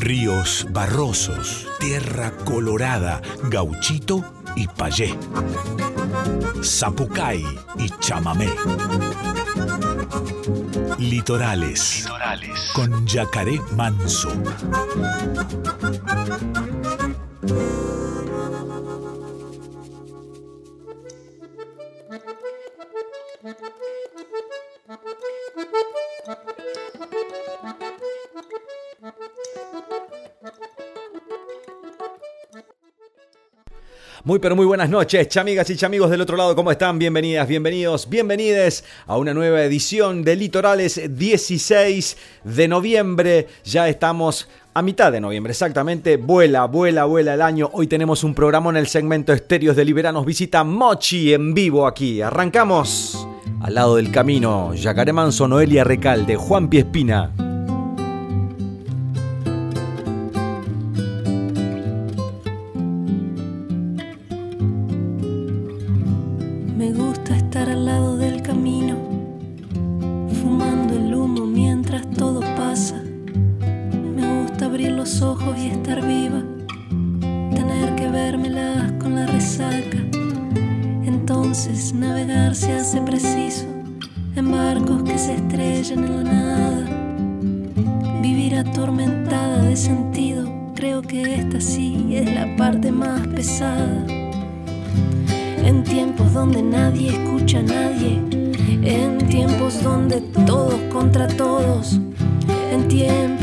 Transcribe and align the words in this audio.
ríos 0.00 0.66
barrosos, 0.70 1.68
tierra 1.78 2.32
colorada, 2.44 3.20
gauchito 3.44 4.24
y 4.56 4.66
payé, 4.66 5.14
zapucay 6.62 7.44
y 7.78 7.88
chamamé. 8.00 8.48
Litorales, 10.98 12.04
Litorales. 12.04 12.70
con 12.74 13.06
yacaré 13.06 13.60
manso. 13.76 14.32
Muy 34.30 34.38
pero 34.38 34.54
muy 34.54 34.64
buenas 34.64 34.88
noches, 34.88 35.26
chamigas 35.26 35.68
y 35.70 35.76
chamigos 35.76 36.08
del 36.08 36.20
otro 36.20 36.36
lado, 36.36 36.54
¿cómo 36.54 36.70
están? 36.70 37.00
Bienvenidas, 37.00 37.48
bienvenidos, 37.48 38.08
bienvenides 38.08 38.84
a 39.08 39.16
una 39.16 39.34
nueva 39.34 39.64
edición 39.64 40.22
de 40.22 40.36
Litorales 40.36 41.00
16 41.18 42.16
de 42.44 42.68
noviembre. 42.68 43.48
Ya 43.64 43.88
estamos 43.88 44.48
a 44.72 44.82
mitad 44.82 45.10
de 45.10 45.20
noviembre, 45.20 45.50
exactamente. 45.50 46.16
Vuela, 46.16 46.66
vuela, 46.66 47.06
vuela 47.06 47.34
el 47.34 47.42
año. 47.42 47.70
Hoy 47.72 47.88
tenemos 47.88 48.22
un 48.22 48.32
programa 48.32 48.70
en 48.70 48.76
el 48.76 48.86
segmento 48.86 49.32
Estéreos 49.32 49.74
de 49.74 49.84
Liberanos. 49.84 50.24
Visita 50.24 50.62
Mochi 50.62 51.34
en 51.34 51.52
vivo 51.52 51.84
aquí. 51.84 52.22
Arrancamos. 52.22 53.26
Al 53.60 53.74
lado 53.74 53.96
del 53.96 54.12
camino, 54.12 54.74
Yacaré 54.74 55.12
Manso, 55.12 55.48
Noelia 55.48 55.82
Recalde, 55.82 56.36
Juan 56.36 56.70
Piespina. 56.70 57.49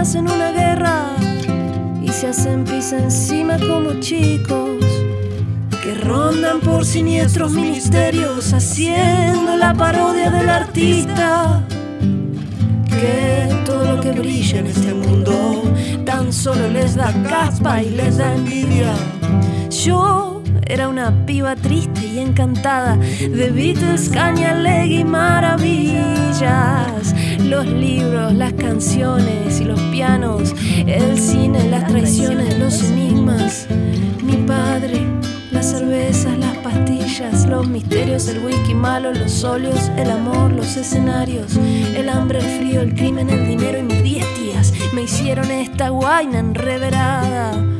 hacen 0.00 0.30
una 0.30 0.50
guerra 0.50 1.10
y 2.02 2.08
se 2.08 2.28
hacen 2.28 2.64
pis 2.64 2.90
encima 2.92 3.58
como 3.58 4.00
chicos 4.00 4.82
que 5.82 5.92
rondan 5.94 6.60
por 6.60 6.86
siniestros 6.86 7.52
ministerios 7.52 8.50
haciendo 8.54 9.58
la 9.58 9.74
parodia 9.74 10.30
del 10.30 10.48
artista 10.48 11.62
que 12.88 13.54
todo 13.66 13.96
lo 13.96 14.00
que 14.00 14.12
brilla 14.12 14.60
en 14.60 14.68
este 14.68 14.94
mundo 14.94 15.64
tan 16.06 16.32
solo 16.32 16.70
les 16.70 16.94
da 16.94 17.12
caspa 17.28 17.82
y 17.82 17.90
les 17.90 18.16
da 18.16 18.34
envidia. 18.34 18.94
Yo 19.68 20.42
era 20.66 20.88
una 20.88 21.26
piba 21.26 21.54
triste 21.56 21.99
encantada 22.20 22.96
de 22.96 23.50
Beatles, 23.50 24.08
Cañaleg 24.08 24.90
y 24.90 25.04
maravillas. 25.04 26.40
Los 27.44 27.66
libros, 27.66 28.32
las 28.34 28.52
canciones 28.52 29.60
y 29.60 29.64
los 29.64 29.80
pianos, 29.92 30.54
el 30.86 31.18
cine, 31.18 31.68
las 31.70 31.86
traiciones, 31.86 32.58
los 32.58 32.82
enigmas. 32.84 33.66
Mi 34.22 34.36
padre 34.46 35.06
las 35.60 35.72
cervezas, 35.72 36.38
las 36.38 36.56
pastillas, 36.58 37.46
los 37.46 37.68
misterios, 37.68 38.28
el 38.28 38.44
whisky 38.44 38.72
malo, 38.72 39.12
los 39.12 39.44
óleos, 39.44 39.90
el 39.96 40.10
amor, 40.10 40.52
los 40.52 40.76
escenarios, 40.76 41.56
el 41.56 42.08
hambre, 42.08 42.38
el 42.38 42.58
frío, 42.58 42.80
el 42.80 42.94
crimen, 42.94 43.28
el 43.28 43.46
dinero 43.46 43.78
y 43.78 43.82
mis 43.82 44.02
diez 44.02 44.26
tías 44.34 44.72
me 44.94 45.02
hicieron 45.02 45.50
esta 45.50 45.90
guaina 45.90 46.38
enreverada. 46.38 47.79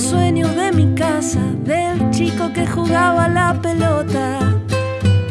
Sueños 0.00 0.54
de 0.56 0.72
mi 0.72 0.94
casa, 0.94 1.40
del 1.64 2.10
chico 2.10 2.52
que 2.52 2.66
jugaba 2.66 3.28
la 3.28 3.60
pelota, 3.60 4.38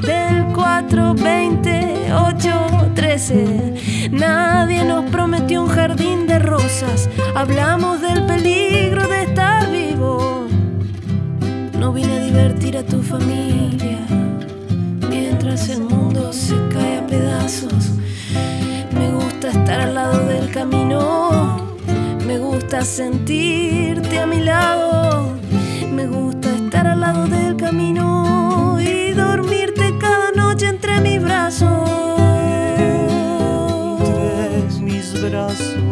del 0.01 0.45
4, 0.53 1.13
20, 1.15 2.13
8, 2.13 2.91
13. 2.93 4.09
Nadie 4.11 4.83
nos 4.83 5.09
prometió 5.09 5.63
un 5.63 5.69
jardín 5.69 6.27
de 6.27 6.39
rosas, 6.39 7.09
hablamos 7.35 8.01
del 8.01 8.25
peligro 8.25 9.07
de 9.07 9.23
estar 9.23 9.69
vivo. 9.71 10.47
No 11.79 11.91
vine 11.91 12.17
a 12.17 12.23
divertir 12.23 12.77
a 12.77 12.83
tu 12.83 13.01
familia, 13.01 13.99
mientras 15.09 15.69
el 15.69 15.81
mundo 15.81 16.31
se 16.31 16.55
cae 16.71 16.99
a 16.99 17.07
pedazos. 17.07 17.91
Me 18.91 19.11
gusta 19.11 19.49
estar 19.49 19.79
al 19.79 19.95
lado 19.95 20.19
del 20.27 20.51
camino 20.51 21.28
gusta 22.69 22.85
sentirte 22.85 24.19
a 24.19 24.27
mi 24.27 24.41
lado, 24.41 25.35
me 25.91 26.05
gusta 26.05 26.53
estar 26.53 26.85
al 26.85 26.99
lado 26.99 27.25
del 27.25 27.55
camino 27.55 28.77
y 28.79 29.11
dormirte 29.13 29.97
cada 29.97 30.31
noche 30.33 30.67
entre 30.67 31.01
mis 31.01 31.19
brazos. 31.19 31.67
Entre 33.99 34.81
mis 34.83 35.19
brazos. 35.19 35.88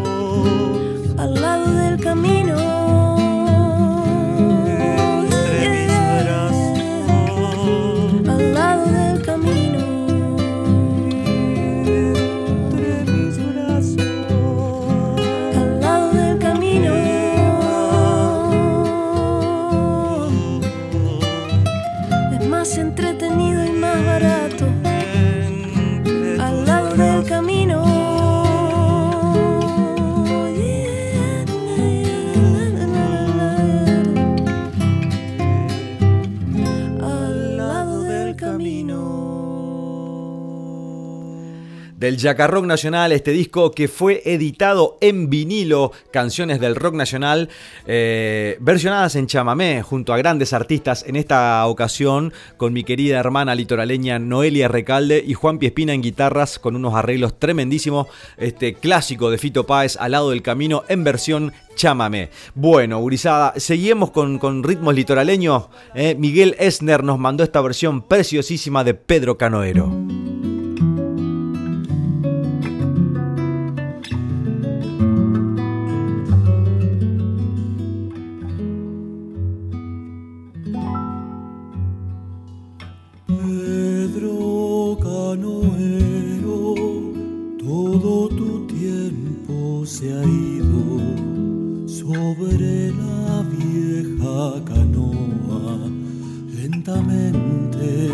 Del 42.24 42.48
Rock 42.48 42.66
Nacional, 42.66 43.12
este 43.12 43.32
disco 43.32 43.72
que 43.72 43.88
fue 43.88 44.24
editado 44.26 44.98
en 45.02 45.30
vinilo, 45.30 45.92
canciones 46.12 46.60
del 46.60 46.76
rock 46.76 46.96
nacional, 46.96 47.50
eh, 47.86 48.58
versionadas 48.60 49.16
en 49.16 49.28
chamamé 49.28 49.84
junto 49.84 50.14
a 50.14 50.18
grandes 50.18 50.52
artistas, 50.52 51.06
en 51.08 51.16
esta 51.16 51.66
ocasión 51.68 52.34
con 52.58 52.74
mi 52.74 52.84
querida 52.84 53.20
hermana 53.20 53.54
litoraleña 53.54 54.18
Noelia 54.18 54.68
Recalde 54.68 55.24
y 55.26 55.36
Juan 55.36 55.60
Piespina 55.60 55.94
en 55.94 56.02
guitarras 56.02 56.58
con 56.58 56.76
unos 56.76 56.96
arreglos 56.96 57.38
tremendísimos, 57.38 58.08
este 58.38 58.74
clásico 58.74 59.30
de 59.30 59.38
Fito 59.38 59.66
Páez 59.66 59.96
al 59.98 60.12
lado 60.12 60.32
del 60.32 60.42
camino 60.42 60.84
en 60.88 61.04
versión 61.04 61.54
chamamé. 61.76 62.30
Bueno, 62.56 63.00
Urizada, 63.00 63.54
seguimos 63.58 64.10
con, 64.10 64.40
con 64.40 64.64
ritmos 64.64 64.96
litoraleños. 64.96 65.66
Eh. 65.94 66.16
Miguel 66.18 66.56
Esner 66.58 67.04
nos 67.04 67.20
mandó 67.20 67.44
esta 67.44 67.62
versión 67.62 68.02
preciosísima 68.02 68.84
de 68.84 68.96
Pedro 68.96 69.38
Canoero. 69.38 69.92
se 89.88 90.12
ha 90.12 90.22
ido 90.22 91.00
sobre 91.88 92.92
la 92.92 93.42
vieja 93.44 94.62
canoa. 94.66 95.80
Lentamente 96.54 98.12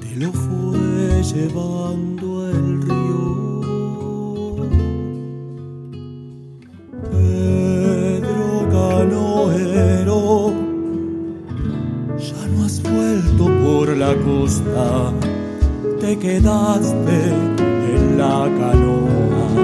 te 0.00 0.16
lo 0.16 0.32
fue 0.32 1.22
llevando 1.22 2.48
el 2.48 2.82
río. 2.82 3.26
Pedro 7.12 8.68
canoero, 8.70 10.54
ya 12.18 12.48
no 12.48 12.64
has 12.64 12.82
vuelto 12.82 13.44
por 13.62 13.94
la 13.94 14.16
costa, 14.24 15.12
te 16.00 16.18
quedaste 16.18 17.28
en 17.94 18.16
la 18.16 18.48
canoa. 18.58 19.63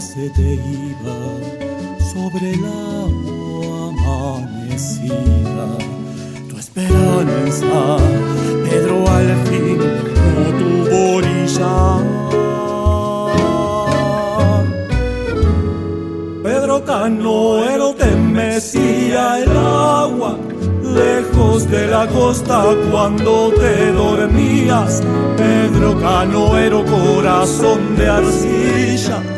Se 0.00 0.30
te 0.30 0.54
iba 0.54 1.16
sobre 2.12 2.54
el 2.54 2.64
agua 2.64 3.88
amanecida. 3.90 5.68
Tu 6.48 6.56
esperanza, 6.56 7.98
Pedro, 8.64 9.06
al 9.08 9.36
fin 9.46 9.78
no 9.78 10.44
tuvo 10.58 11.16
orilla. 11.16 11.76
Pedro 16.42 16.84
Canoero 16.84 17.94
te 17.94 18.16
mecía 18.16 19.40
el 19.42 19.50
agua 19.50 20.38
lejos 20.82 21.70
de 21.70 21.88
la 21.88 22.06
costa 22.06 22.64
cuando 22.90 23.52
te 23.52 23.92
dormías. 23.92 25.02
Pedro 25.36 26.00
Canoero, 26.00 26.84
corazón 26.86 27.96
de 27.96 28.08
arcilla 28.08 29.37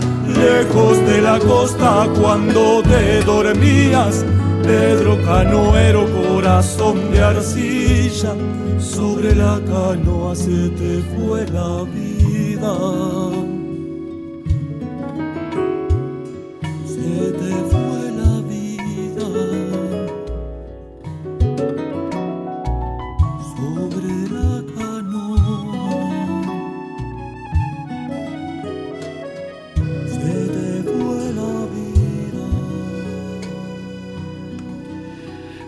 lejos 0.63 0.97
de 1.07 1.21
la 1.21 1.39
costa 1.39 2.07
cuando 2.19 2.83
te 2.83 3.21
dormías. 3.23 4.23
Pedro 4.63 5.17
Canoero, 5.23 6.05
corazón 6.27 7.11
de 7.11 7.19
arcilla, 7.19 8.35
sobre 8.79 9.35
la 9.35 9.59
canoa 9.65 10.35
se 10.35 10.69
te 10.69 11.01
fue 11.15 11.47
la 11.47 11.83
vida. 11.83 13.41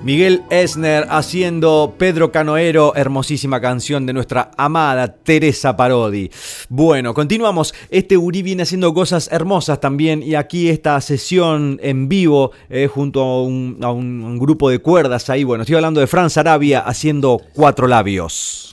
Miguel 0.03 0.43
Esner 0.49 1.07
haciendo 1.09 1.95
Pedro 1.97 2.29
Canoero, 2.29 2.93
hermosísima 2.93 3.61
canción 3.61 4.05
de 4.05 4.11
nuestra 4.11 4.51
amada 4.57 5.07
Teresa 5.07 5.77
Parodi. 5.77 6.29
Bueno, 6.67 7.13
continuamos. 7.13 7.73
Este 7.89 8.17
Uri 8.17 8.41
viene 8.41 8.63
haciendo 8.63 8.93
cosas 8.93 9.29
hermosas 9.31 9.79
también 9.79 10.21
y 10.21 10.35
aquí 10.35 10.67
esta 10.67 10.99
sesión 10.99 11.79
en 11.81 12.09
vivo 12.09 12.51
eh, 12.69 12.87
junto 12.87 13.21
a 13.21 13.43
un, 13.43 13.77
a 13.81 13.91
un 13.91 14.37
grupo 14.39 14.69
de 14.69 14.79
cuerdas 14.79 15.29
ahí. 15.29 15.45
Bueno, 15.45 15.61
estoy 15.61 15.77
hablando 15.77 16.01
de 16.01 16.07
Franz 16.07 16.35
Arabia 16.35 16.81
haciendo 16.81 17.39
cuatro 17.53 17.87
labios. 17.87 18.72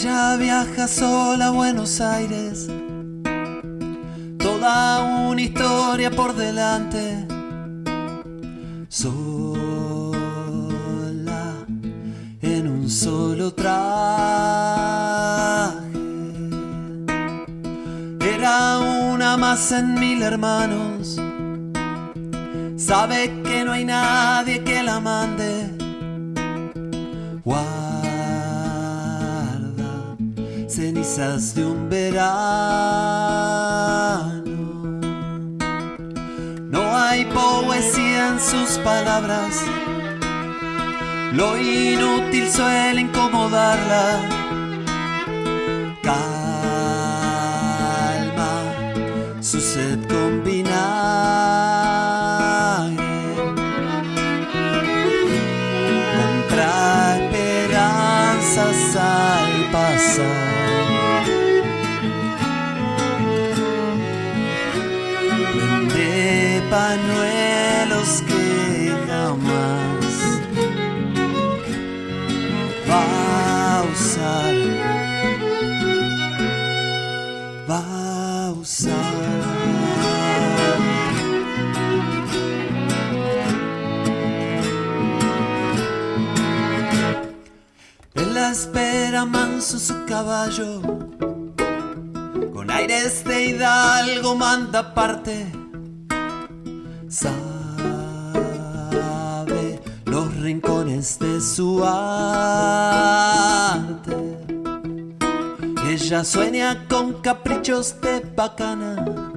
Ella 0.00 0.36
viaja 0.36 0.86
sola 0.86 1.48
a 1.48 1.50
Buenos 1.50 2.00
Aires, 2.00 2.68
toda 4.38 5.02
una 5.28 5.42
historia 5.42 6.08
por 6.12 6.36
delante. 6.36 7.26
Sola 8.88 10.12
en 12.40 12.68
un 12.68 12.88
solo 12.88 13.52
traje. 13.52 13.74
Era 18.20 18.78
una 18.78 19.36
más 19.36 19.72
en 19.72 19.94
mil 19.94 20.22
hermanos. 20.22 21.20
Sabe 22.76 23.42
que 23.42 23.64
no 23.64 23.72
hay 23.72 23.84
nadie 23.84 24.62
que 24.62 24.80
la 24.80 25.00
mande. 25.00 25.76
Brisas 30.78 31.54
de 31.54 31.64
un 31.64 31.88
verano. 31.88 32.28
No 36.70 36.96
hay 36.96 37.24
poesía 37.24 38.28
en 38.28 38.40
sus 38.40 38.78
palabras, 38.84 39.60
lo 41.32 41.58
inútil 41.58 42.48
suele 42.50 43.00
incomodarla. 43.00 44.47
Su 89.60 90.04
caballo, 90.06 90.80
con 92.52 92.70
aires 92.70 93.24
de 93.24 93.46
hidalgo 93.46 94.36
manda 94.36 94.94
parte. 94.94 95.50
Sabe 97.08 97.42
los 100.04 100.32
rincones 100.36 101.18
de 101.18 101.40
su 101.40 101.82
arte. 101.84 101.98
Ella 105.88 106.22
sueña 106.22 106.86
con 106.88 107.20
caprichos 107.20 108.00
de 108.00 108.20
bacana. 108.20 109.32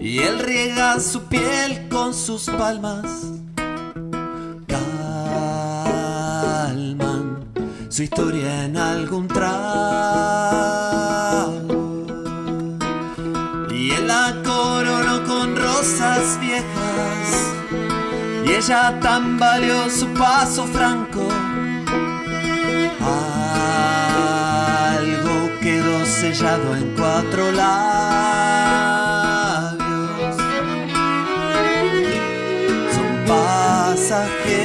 Y 0.00 0.18
él 0.18 0.38
riega 0.38 1.00
su 1.00 1.22
piel 1.24 1.88
con 1.88 2.14
sus 2.14 2.44
palmas. 2.44 3.33
Su 7.94 8.02
historia 8.02 8.64
en 8.64 8.76
algún 8.76 9.28
trago. 9.28 9.54
Y 13.70 13.92
él 13.92 14.08
la 14.08 14.34
coronó 14.44 15.22
con 15.22 15.54
rosas 15.54 16.40
viejas. 16.40 17.52
Y 18.44 18.50
ella 18.50 18.98
tambaleó 18.98 19.88
su 19.88 20.08
paso 20.08 20.66
franco. 20.66 21.28
Algo 24.90 25.50
quedó 25.60 26.04
sellado 26.04 26.74
en 26.74 26.96
cuatro 26.96 27.52
labios. 27.52 27.94
Son 32.92 33.24
pasajeros 33.28 34.64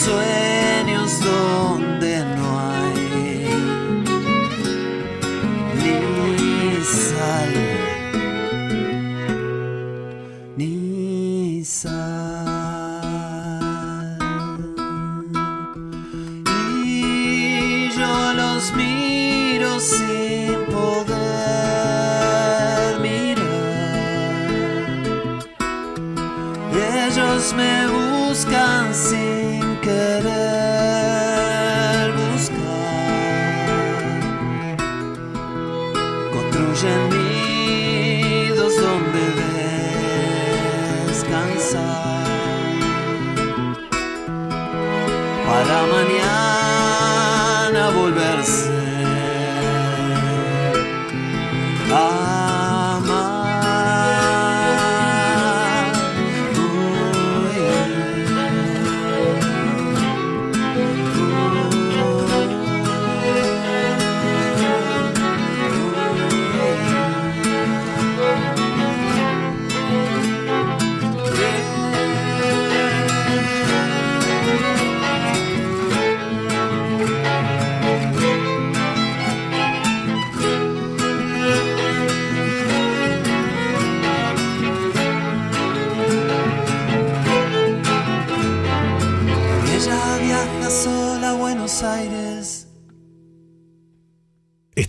sueños 0.00 1.20
donde 1.20 1.69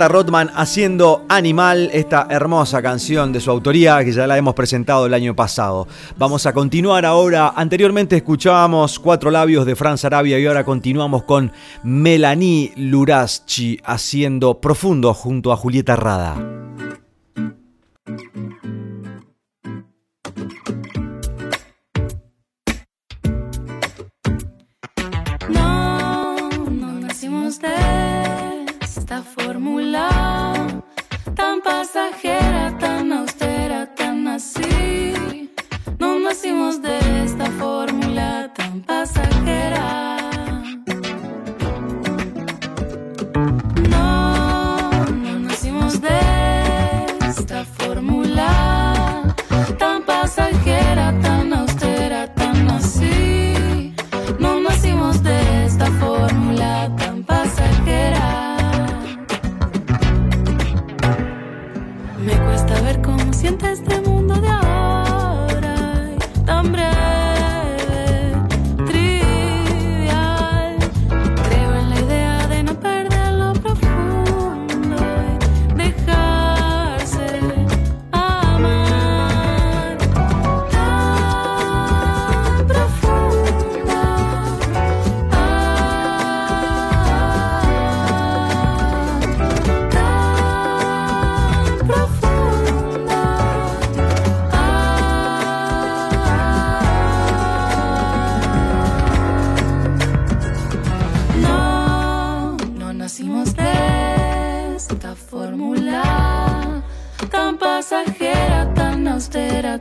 Nata 0.00 0.08
Rotman 0.08 0.50
haciendo 0.54 1.26
Animal, 1.28 1.90
esta 1.92 2.26
hermosa 2.30 2.80
canción 2.80 3.34
de 3.34 3.40
su 3.40 3.50
autoría 3.50 4.02
que 4.02 4.12
ya 4.12 4.26
la 4.26 4.38
hemos 4.38 4.54
presentado 4.54 5.04
el 5.04 5.12
año 5.12 5.36
pasado. 5.36 5.86
Vamos 6.16 6.46
a 6.46 6.54
continuar 6.54 7.04
ahora. 7.04 7.52
Anteriormente 7.54 8.16
escuchábamos 8.16 8.98
Cuatro 8.98 9.30
Labios 9.30 9.66
de 9.66 9.76
Franz 9.76 10.06
Arabia 10.06 10.38
y 10.38 10.46
ahora 10.46 10.64
continuamos 10.64 11.24
con 11.24 11.52
Melanie 11.82 12.72
Luraschi 12.76 13.78
haciendo 13.84 14.58
Profundo 14.58 15.12
junto 15.12 15.52
a 15.52 15.56
Julieta 15.56 15.96
Rada. 15.96 16.69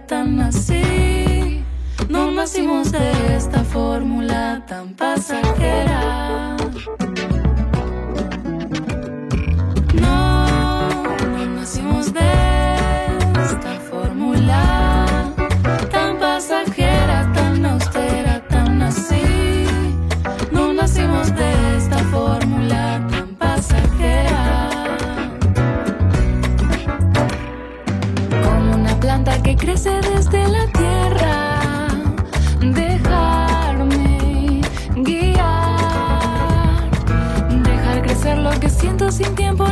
Tan 0.07 0.39
así. 0.39 1.63
No 2.09 2.31
nacimos 2.31 2.91
de 2.91 3.35
esta 3.35 3.63
fórmula 3.63 4.63
tan 4.67 4.93
pasajera. 4.95 6.57
Sin 39.19 39.35
tiempo 39.35 39.65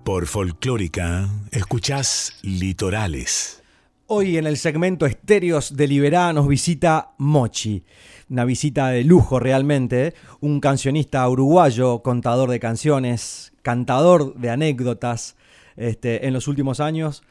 Por 0.04 0.26
Folclórica, 0.26 1.30
escuchás 1.50 2.38
Litorales. 2.42 3.62
Hoy 4.06 4.36
en 4.36 4.46
el 4.46 4.58
segmento 4.58 5.06
Estéreos 5.06 5.74
de 5.78 5.86
Liberá 5.86 6.34
nos 6.34 6.46
visita 6.46 7.14
Mochi. 7.16 7.84
Una 8.28 8.44
visita 8.44 8.88
de 8.88 9.02
lujo 9.02 9.40
realmente. 9.40 10.12
Un 10.40 10.60
cancionista 10.60 11.26
uruguayo, 11.26 12.02
contador 12.02 12.50
de 12.50 12.60
canciones, 12.60 13.54
cantador 13.62 14.34
de 14.34 14.50
anécdotas. 14.50 15.36
Este, 15.78 16.26
en 16.26 16.34
los 16.34 16.48
últimos 16.48 16.80
años 16.80 17.22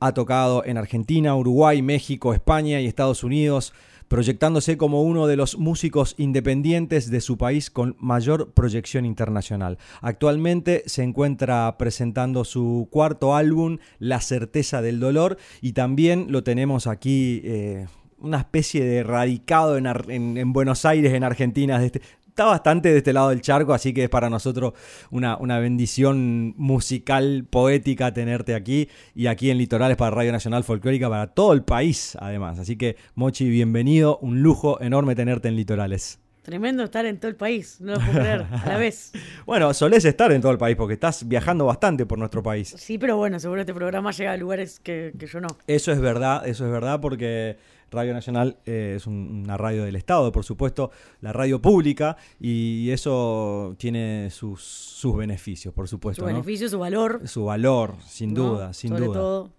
ha 0.00 0.12
tocado 0.12 0.66
en 0.66 0.76
Argentina, 0.76 1.34
Uruguay, 1.34 1.80
México, 1.80 2.34
España 2.34 2.78
y 2.78 2.86
Estados 2.86 3.24
Unidos, 3.24 3.72
proyectándose 4.10 4.76
como 4.76 5.04
uno 5.04 5.28
de 5.28 5.36
los 5.36 5.56
músicos 5.56 6.16
independientes 6.18 7.12
de 7.12 7.20
su 7.20 7.38
país 7.38 7.70
con 7.70 7.94
mayor 8.00 8.50
proyección 8.54 9.06
internacional. 9.06 9.78
Actualmente 10.00 10.82
se 10.86 11.04
encuentra 11.04 11.76
presentando 11.78 12.44
su 12.44 12.88
cuarto 12.90 13.36
álbum, 13.36 13.78
La 14.00 14.20
certeza 14.20 14.82
del 14.82 14.98
dolor, 14.98 15.36
y 15.60 15.74
también 15.74 16.26
lo 16.30 16.42
tenemos 16.42 16.88
aquí, 16.88 17.40
eh, 17.44 17.86
una 18.18 18.38
especie 18.38 18.84
de 18.84 19.04
radicado 19.04 19.78
en, 19.78 19.86
en- 19.86 20.36
en 20.36 20.52
Buenos 20.52 20.84
Aires, 20.84 21.14
en 21.14 21.22
Argentina, 21.22 21.82
este- 21.82 22.02
está 22.40 22.48
bastante 22.48 22.90
de 22.90 22.96
este 22.96 23.12
lado 23.12 23.28
del 23.28 23.42
charco, 23.42 23.74
así 23.74 23.92
que 23.92 24.04
es 24.04 24.08
para 24.08 24.30
nosotros 24.30 24.72
una, 25.10 25.36
una 25.36 25.58
bendición 25.58 26.54
musical, 26.56 27.44
poética 27.50 28.14
tenerte 28.14 28.54
aquí 28.54 28.88
y 29.14 29.26
aquí 29.26 29.50
en 29.50 29.58
Litorales 29.58 29.98
para 29.98 30.10
Radio 30.12 30.32
Nacional 30.32 30.64
Folclórica 30.64 31.10
para 31.10 31.26
todo 31.26 31.52
el 31.52 31.64
país, 31.64 32.16
además. 32.18 32.58
Así 32.58 32.76
que, 32.76 32.96
Mochi, 33.14 33.46
bienvenido, 33.50 34.16
un 34.22 34.40
lujo 34.40 34.80
enorme 34.80 35.14
tenerte 35.14 35.48
en 35.48 35.56
Litorales. 35.56 36.18
Tremendo 36.40 36.82
estar 36.82 37.04
en 37.04 37.18
todo 37.18 37.28
el 37.28 37.36
país, 37.36 37.78
no 37.82 37.92
lo 37.92 38.00
puedo 38.00 38.12
creer, 38.12 38.46
a 38.50 38.66
la 38.66 38.78
vez. 38.78 39.12
Bueno, 39.44 39.74
solés 39.74 40.06
estar 40.06 40.32
en 40.32 40.40
todo 40.40 40.52
el 40.52 40.58
país 40.58 40.76
porque 40.76 40.94
estás 40.94 41.28
viajando 41.28 41.66
bastante 41.66 42.06
por 42.06 42.18
nuestro 42.18 42.42
país. 42.42 42.74
Sí, 42.78 42.96
pero 42.96 43.18
bueno, 43.18 43.38
seguro 43.38 43.60
este 43.60 43.74
programa 43.74 44.12
llega 44.12 44.32
a 44.32 44.36
lugares 44.38 44.80
que, 44.80 45.12
que 45.18 45.26
yo 45.26 45.40
no. 45.40 45.48
Eso 45.66 45.92
es 45.92 46.00
verdad, 46.00 46.48
eso 46.48 46.64
es 46.64 46.72
verdad 46.72 47.00
porque 47.02 47.58
Radio 47.90 48.12
Nacional 48.14 48.56
eh, 48.66 48.94
es 48.96 49.06
un- 49.06 49.42
una 49.44 49.56
radio 49.56 49.84
del 49.84 49.96
Estado, 49.96 50.30
por 50.32 50.44
supuesto, 50.44 50.90
la 51.20 51.32
radio 51.32 51.60
pública 51.60 52.16
y 52.40 52.90
eso 52.90 53.74
tiene 53.78 54.28
sus, 54.30 54.62
sus 54.62 55.16
beneficios, 55.16 55.74
por 55.74 55.88
supuesto. 55.88 56.22
Su 56.22 56.28
¿no? 56.28 56.32
beneficio, 56.34 56.68
su 56.68 56.78
valor. 56.78 57.22
Su 57.26 57.44
valor, 57.46 57.96
sin 58.06 58.34
¿no? 58.34 58.42
duda, 58.52 58.72
sin 58.72 58.90
Sobre 58.90 59.06
duda. 59.06 59.14
todo. 59.18 59.50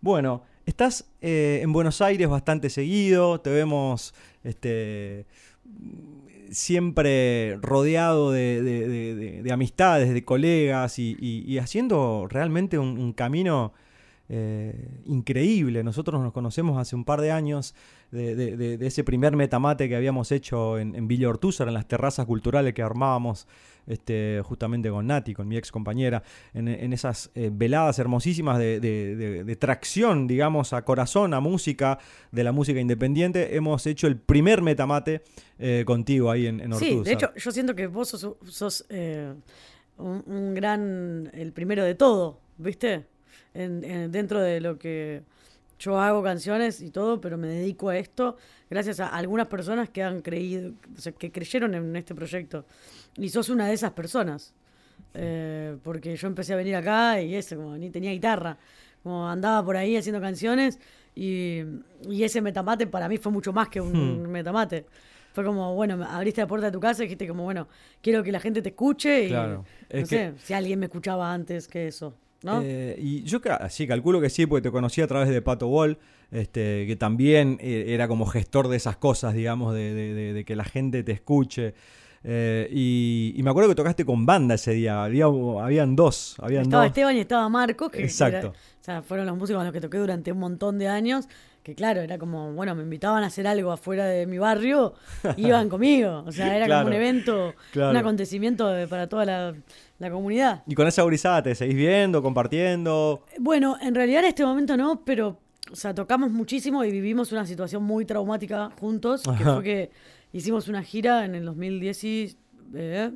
Bueno, 0.00 0.42
estás 0.66 1.06
eh, 1.20 1.60
en 1.62 1.72
Buenos 1.72 2.00
Aires 2.00 2.28
bastante 2.28 2.70
seguido, 2.70 3.40
te 3.40 3.50
vemos 3.50 4.14
este, 4.44 5.26
siempre 6.50 7.56
rodeado 7.60 8.30
de, 8.30 8.62
de- 8.62 8.88
de- 8.88 9.14
de- 9.14 9.42
de 9.42 9.52
amistades, 9.52 10.12
de 10.12 10.24
colegas 10.24 10.98
y, 10.98 11.16
y- 11.20 11.44
y 11.46 11.58
haciendo 11.58 12.26
realmente 12.30 12.78
un, 12.78 12.98
un 12.98 13.12
camino 13.12 13.72
eh, 14.28 14.88
increíble. 15.04 15.84
Nosotros 15.84 16.20
nos 16.20 16.32
conocemos 16.32 16.78
hace 16.78 16.96
un 16.96 17.04
par 17.04 17.20
de 17.20 17.30
años 17.30 17.74
de, 18.10 18.34
de- 18.34 18.56
de- 18.56 18.76
de 18.78 18.86
ese 18.86 19.04
primer 19.04 19.36
metamate 19.36 19.88
que 19.88 19.96
habíamos 19.96 20.32
hecho 20.32 20.78
en, 20.78 20.94
en 20.94 21.06
Villa 21.08 21.28
Ortúzar, 21.28 21.68
en 21.68 21.74
las 21.74 21.86
terrazas 21.86 22.26
culturales 22.26 22.74
que 22.74 22.82
armábamos 22.82 23.46
este, 23.86 24.40
justamente 24.44 24.90
con 24.90 25.06
Nati, 25.06 25.32
con 25.32 25.46
mi 25.46 25.56
ex 25.56 25.70
compañera, 25.70 26.24
en, 26.54 26.66
en 26.66 26.92
esas 26.92 27.30
eh, 27.36 27.50
veladas 27.52 28.00
hermosísimas 28.00 28.58
de, 28.58 29.56
tracción, 29.60 30.26
digamos, 30.26 30.72
a 30.72 30.82
corazón, 30.82 31.32
a 31.34 31.38
música, 31.40 31.98
de 32.32 32.42
la 32.42 32.50
música 32.50 32.80
independiente. 32.80 33.54
Hemos 33.56 33.86
hecho 33.86 34.08
el 34.08 34.16
primer 34.16 34.60
metamate 34.60 35.22
eh, 35.60 35.84
contigo 35.86 36.32
ahí 36.32 36.46
en, 36.48 36.60
en 36.60 36.74
Sí, 36.74 37.00
de 37.04 37.12
hecho, 37.12 37.32
yo 37.36 37.50
siento 37.52 37.76
que 37.76 37.86
vos 37.86 38.08
sos, 38.08 38.34
sos, 38.48 38.84
un, 39.98 40.22
un 40.26 40.54
gran, 40.54 41.30
el 41.32 41.52
primero 41.52 41.84
de 41.84 41.94
todo, 41.94 42.40
¿viste? 42.58 43.06
En- 43.56 43.84
en- 43.84 44.12
dentro 44.12 44.40
de 44.40 44.60
lo 44.60 44.78
que 44.78 45.22
yo 45.78 45.98
hago 46.00 46.22
canciones 46.22 46.80
y 46.80 46.90
todo, 46.90 47.20
pero 47.20 47.36
me 47.38 47.48
dedico 47.48 47.88
a 47.90 47.96
esto 47.98 48.36
gracias 48.70 49.00
a 49.00 49.08
algunas 49.08 49.46
personas 49.46 49.88
que 49.90 50.02
han 50.02 50.20
creído, 50.22 50.72
o 50.96 51.00
sea, 51.00 51.12
que 51.12 51.30
creyeron 51.30 51.74
en 51.74 51.94
este 51.96 52.14
proyecto. 52.14 52.64
Y 53.16 53.28
sos 53.28 53.48
una 53.48 53.66
de 53.68 53.74
esas 53.74 53.92
personas. 53.92 54.54
Eh, 55.14 55.76
porque 55.82 56.14
yo 56.16 56.26
empecé 56.28 56.52
a 56.52 56.56
venir 56.56 56.76
acá 56.76 57.20
y 57.22 57.34
eso, 57.34 57.56
como 57.56 57.76
ni 57.76 57.90
tenía 57.90 58.10
guitarra, 58.12 58.58
como 59.02 59.28
andaba 59.28 59.64
por 59.64 59.76
ahí 59.76 59.96
haciendo 59.96 60.20
canciones 60.20 60.78
y, 61.14 61.60
y 62.08 62.22
ese 62.22 62.42
metamate 62.42 62.86
para 62.86 63.08
mí 63.08 63.16
fue 63.16 63.32
mucho 63.32 63.52
más 63.52 63.68
que 63.68 63.80
un 63.80 64.26
metamate. 64.30 64.84
Fue 65.32 65.44
como, 65.44 65.74
bueno, 65.74 66.02
abriste 66.04 66.40
la 66.42 66.46
puerta 66.46 66.66
de 66.66 66.72
tu 66.72 66.80
casa 66.80 67.02
y 67.02 67.06
dijiste 67.06 67.28
como, 67.28 67.44
bueno, 67.44 67.68
quiero 68.02 68.22
que 68.22 68.32
la 68.32 68.40
gente 68.40 68.60
te 68.62 68.70
escuche 68.70 69.24
y 69.24 69.28
Claro. 69.28 69.58
no 69.58 69.64
Es 70.00 70.08
sé 70.08 70.32
si 70.42 70.52
alguien 70.54 70.78
me 70.80 70.86
escuchaba 70.86 71.32
antes 71.32 71.68
que 71.68 71.86
eso, 71.88 72.14
¿no? 72.42 72.60
Eh, 72.62 72.96
y 72.98 73.22
yo 73.24 73.40
sí, 73.68 73.86
calculo 73.86 74.20
que 74.20 74.30
sí, 74.30 74.46
porque 74.46 74.62
te 74.62 74.70
conocí 74.70 75.00
a 75.00 75.06
través 75.06 75.28
de 75.28 75.42
Pato 75.42 75.68
Wall, 75.68 75.98
este, 76.30 76.86
que 76.86 76.96
también 76.96 77.58
eh, 77.60 77.86
era 77.88 78.08
como 78.08 78.26
gestor 78.26 78.68
de 78.68 78.76
esas 78.76 78.96
cosas, 78.96 79.34
digamos, 79.34 79.74
de 79.74 80.44
que 80.46 80.56
la 80.56 80.64
gente 80.64 81.02
te 81.02 81.12
escuche. 81.12 81.74
Eh, 82.28 82.68
y, 82.72 83.34
y 83.36 83.42
me 83.44 83.50
acuerdo 83.50 83.68
que 83.68 83.76
tocaste 83.76 84.04
con 84.04 84.26
banda 84.26 84.56
ese 84.56 84.72
día, 84.72 85.04
había, 85.04 85.26
habían 85.26 85.94
dos, 85.94 86.34
habían 86.40 86.62
estaba 86.62 86.82
dos. 86.82 86.88
Esteban 86.90 87.16
y 87.16 87.20
estaba 87.20 87.48
Marcos, 87.48 87.90
que, 87.92 87.98
que 87.98 88.04
Exacto. 88.04 88.36
era- 88.38 88.48
o 88.48 88.84
sea, 88.86 89.02
fueron 89.02 89.26
los 89.26 89.36
músicos 89.36 89.58
con 89.60 89.64
los 89.66 89.72
que 89.72 89.80
toqué 89.80 89.98
durante 89.98 90.32
un 90.32 90.38
montón 90.38 90.78
de 90.78 90.88
años, 90.88 91.28
que 91.62 91.74
claro, 91.76 92.00
era 92.00 92.18
como, 92.18 92.52
bueno, 92.52 92.74
me 92.74 92.82
invitaban 92.82 93.22
a 93.22 93.26
hacer 93.26 93.46
algo 93.46 93.70
afuera 93.72 94.06
de 94.06 94.26
mi 94.26 94.38
barrio, 94.38 94.94
iban 95.36 95.68
conmigo, 95.68 96.24
o 96.26 96.32
sea, 96.32 96.56
era 96.56 96.66
Claro, 96.66 96.84
como 96.84 96.96
un 96.96 97.00
evento, 97.02 97.54
claro. 97.72 97.90
un 97.92 97.96
acontecimiento 97.96 98.68
de- 98.68 98.88
para 98.88 99.08
toda 99.08 99.24
la, 99.24 99.54
la 100.00 100.10
comunidad. 100.10 100.62
Y 100.66 100.74
con 100.74 100.88
esa 100.88 101.02
gurizada 101.02 101.42
te 101.44 101.54
seguís 101.54 101.76
viendo, 101.76 102.22
compartiendo. 102.22 103.24
Bueno, 103.38 103.76
en 103.80 103.94
realidad 103.94 104.20
en 104.24 104.28
este 104.30 104.44
momento 104.44 104.76
no, 104.76 105.02
pero, 105.04 105.38
o 105.70 105.76
sea, 105.76 105.94
tocamos 105.94 106.30
muchísimo 106.32 106.84
y 106.84 106.90
vivimos 106.90 107.30
una 107.30 107.46
situación 107.46 107.84
muy 107.84 108.04
traumática 108.04 108.70
juntos, 108.80 109.22
que 109.22 109.30
Ajá. 109.30 109.54
fue 109.54 109.62
que 109.64 109.90
hicimos 110.36 110.68
una 110.68 110.82
gira 110.82 111.24
en 111.24 111.34
el 111.34 111.44
2016, 111.44 112.36
eh, 112.74 113.10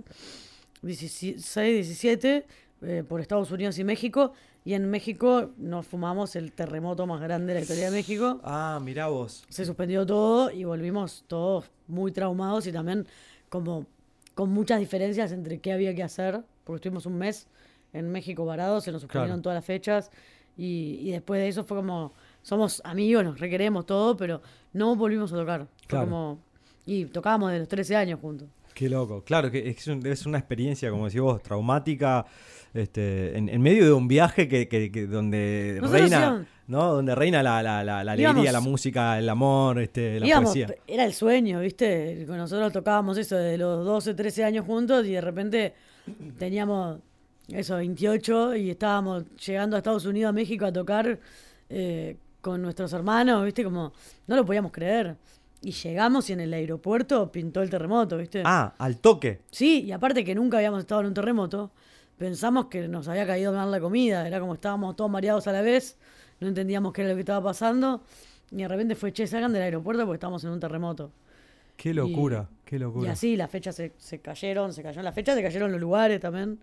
16, 0.83 1.87
17, 1.87 2.47
eh, 2.83 3.05
por 3.07 3.21
Estados 3.21 3.51
Unidos 3.51 3.79
y 3.79 3.85
México, 3.85 4.33
y 4.65 4.75
en 4.75 4.89
México 4.91 5.51
nos 5.59 5.87
fumamos 5.87 6.37
el 6.37 6.53
terremoto 6.53 7.07
más 7.07 7.21
grande 7.21 7.49
de 7.49 7.55
la 7.55 7.61
historia 7.63 7.91
de 7.91 7.97
México. 7.97 8.41
Ah, 8.45 8.79
mirá 8.83 9.09
vos. 9.09 9.45
Se 9.49 9.65
suspendió 9.65 10.05
todo 10.07 10.51
y 10.51 10.65
volvimos 10.65 11.25
todos 11.27 11.71
muy 11.89 12.13
traumados 12.13 12.67
y 12.67 12.73
también 12.73 13.07
como 13.49 13.87
con 14.35 14.51
muchas 14.51 14.81
diferencias 14.81 15.33
entre 15.33 15.59
qué 15.61 15.73
había 15.73 15.95
que 15.95 16.03
hacer, 16.03 16.43
porque 16.65 16.77
estuvimos 16.77 17.07
un 17.07 17.19
mes 17.19 17.47
en 17.93 18.11
México 18.11 18.45
varados, 18.45 18.85
se 18.85 18.93
nos 18.93 19.03
suspendieron 19.03 19.37
Claro. 19.39 19.43
todas 19.43 19.57
las 19.57 19.65
fechas 19.65 20.11
y, 20.57 20.99
y 21.03 21.11
después 21.11 21.41
de 21.41 21.49
eso 21.49 21.65
fue 21.65 21.79
como, 21.79 22.13
somos 22.43 22.81
amigos, 22.85 23.25
nos 23.25 23.41
requeremos 23.41 23.85
todo, 23.87 24.17
pero 24.17 24.41
no 24.73 24.95
volvimos 24.95 25.33
a 25.33 25.37
tocar. 25.37 25.67
Fue 25.67 25.87
Claro. 25.89 26.05
como, 26.07 26.39
y 26.87 27.05
tocábamos 27.07 27.53
de 27.53 27.59
los 27.61 27.69
13 27.69 27.97
años 27.97 28.21
juntos. 28.21 28.49
Qué 28.75 28.89
loco. 28.89 29.23
Claro, 29.25 29.51
que 29.51 29.69
es, 29.69 29.87
un- 29.89 30.05
es 30.07 30.25
una 30.27 30.39
experiencia, 30.39 30.91
como 30.91 31.07
decís 31.07 31.21
vos, 31.21 31.43
traumática, 31.43 32.25
este, 32.73 33.37
en, 33.37 33.49
en 33.49 33.61
medio 33.61 33.85
de 33.85 33.93
un 33.93 34.07
viaje 34.09 34.47
que, 34.49 34.69
que- 34.69 34.91
que 34.93 35.07
donde 35.07 35.79
Nosotros 35.81 36.01
reina, 36.01 36.19
íbamos- 36.19 36.47
¿no? 36.69 36.93
Donde 36.95 37.15
reina 37.17 37.43
la, 37.43 37.63
la- 37.63 37.83
la- 37.85 38.05
la 38.05 38.13
alegría, 38.13 38.31
Íbamos- 38.31 38.53
la 38.53 38.61
música, 38.61 39.19
el 39.19 39.29
amor, 39.29 39.81
este, 39.81 40.21
la 40.21 40.27
Íbamos, 40.27 40.51
poesía. 40.55 40.75
era 40.87 41.05
el 41.05 41.13
sueño, 41.13 41.61
¿viste? 41.61 42.25
Nosotros 42.29 42.73
tocábamos 42.73 43.19
eso 43.19 43.37
de 43.37 43.59
los 43.59 43.85
12, 43.85 44.15
13 44.15 44.45
años 44.45 44.65
juntos 44.65 45.05
y 45.05 45.13
de 45.13 45.21
repente 45.21 45.75
teníamos 46.39 47.01
eso, 47.49 47.77
28 47.77 48.55
y 48.57 48.71
estábamos 48.71 49.25
llegando 49.45 49.75
a 49.77 49.79
Estados 49.81 50.07
Unidos, 50.07 50.31
a 50.31 50.33
México 50.33 50.65
a 50.65 50.73
tocar 50.73 51.19
eh, 51.69 52.17
con 52.41 52.63
nuestros 52.63 52.93
hermanos, 52.93 53.45
¿viste? 53.45 53.65
Como 53.65 53.93
no 54.29 54.37
lo 54.37 54.47
podíamos 54.47 54.71
creer. 54.73 55.17
Y 55.63 55.73
llegamos 55.73 56.31
y 56.31 56.33
en 56.33 56.41
el 56.41 56.53
aeropuerto 56.55 57.31
pintó 57.31 57.61
el 57.63 57.69
terremoto, 57.69 58.17
¿viste? 58.17 58.43
Ah, 58.47 58.75
al 58.79 58.99
toque. 58.99 59.43
Sí, 59.51 59.83
y 59.83 59.93
aparte 59.93 60.25
que 60.25 60.35
nunca 60.35 60.57
habíamos 60.57 60.81
estado 60.81 61.03
en 61.03 61.09
un 61.09 61.15
terremoto, 61.15 61.71
pensamos 62.17 62.67
que 62.67 62.89
nos 62.89 63.09
había 63.09 63.27
caído 63.27 63.53
mal 63.53 63.71
la 63.71 63.81
comida, 63.81 64.27
era 64.27 64.41
como 64.41 64.55
estábamos 64.55 64.97
todos 64.97 65.11
mareados 65.11 65.47
a 65.49 65.53
la 65.53 65.61
vez, 65.61 65.99
no 66.41 66.49
entendíamos 66.49 66.93
qué 66.95 67.03
era 67.03 67.11
lo 67.11 67.17
que 67.17 67.21
estaba 67.21 67.43
pasando, 67.45 68.03
y 68.51 68.57
de 68.57 68.69
repente 68.69 68.95
fue, 68.95 69.13
che, 69.13 69.27
salgan 69.27 69.53
del 69.53 69.63
aeropuerto 69.63 70.05
porque 70.07 70.17
estamos 70.17 70.43
en 70.45 70.51
un 70.51 70.61
terremoto. 70.61 71.13
Qué 71.77 71.93
locura, 71.95 72.49
qué 72.65 72.77
Y 72.77 72.79
locura. 72.79 73.13
así 73.13 73.37
las 73.37 73.51
fechas 73.51 73.75
se, 73.77 73.93
se 73.99 74.21
cayeron, 74.21 74.73
se 74.73 74.83
cayeron 74.83 75.05
las 75.05 75.15
fechas, 75.15 75.35
se 75.37 75.43
cayeron 75.43 75.73
los 75.73 75.81
lugares 75.81 76.21
también, 76.21 76.59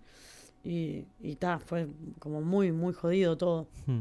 y, 0.64 1.04
y 1.20 1.36
ta, 1.36 1.60
fue 1.60 1.86
como 2.18 2.40
muy, 2.40 2.72
muy 2.72 2.92
jodido 2.92 3.36
todo. 3.36 3.68
Hmm. 3.86 4.00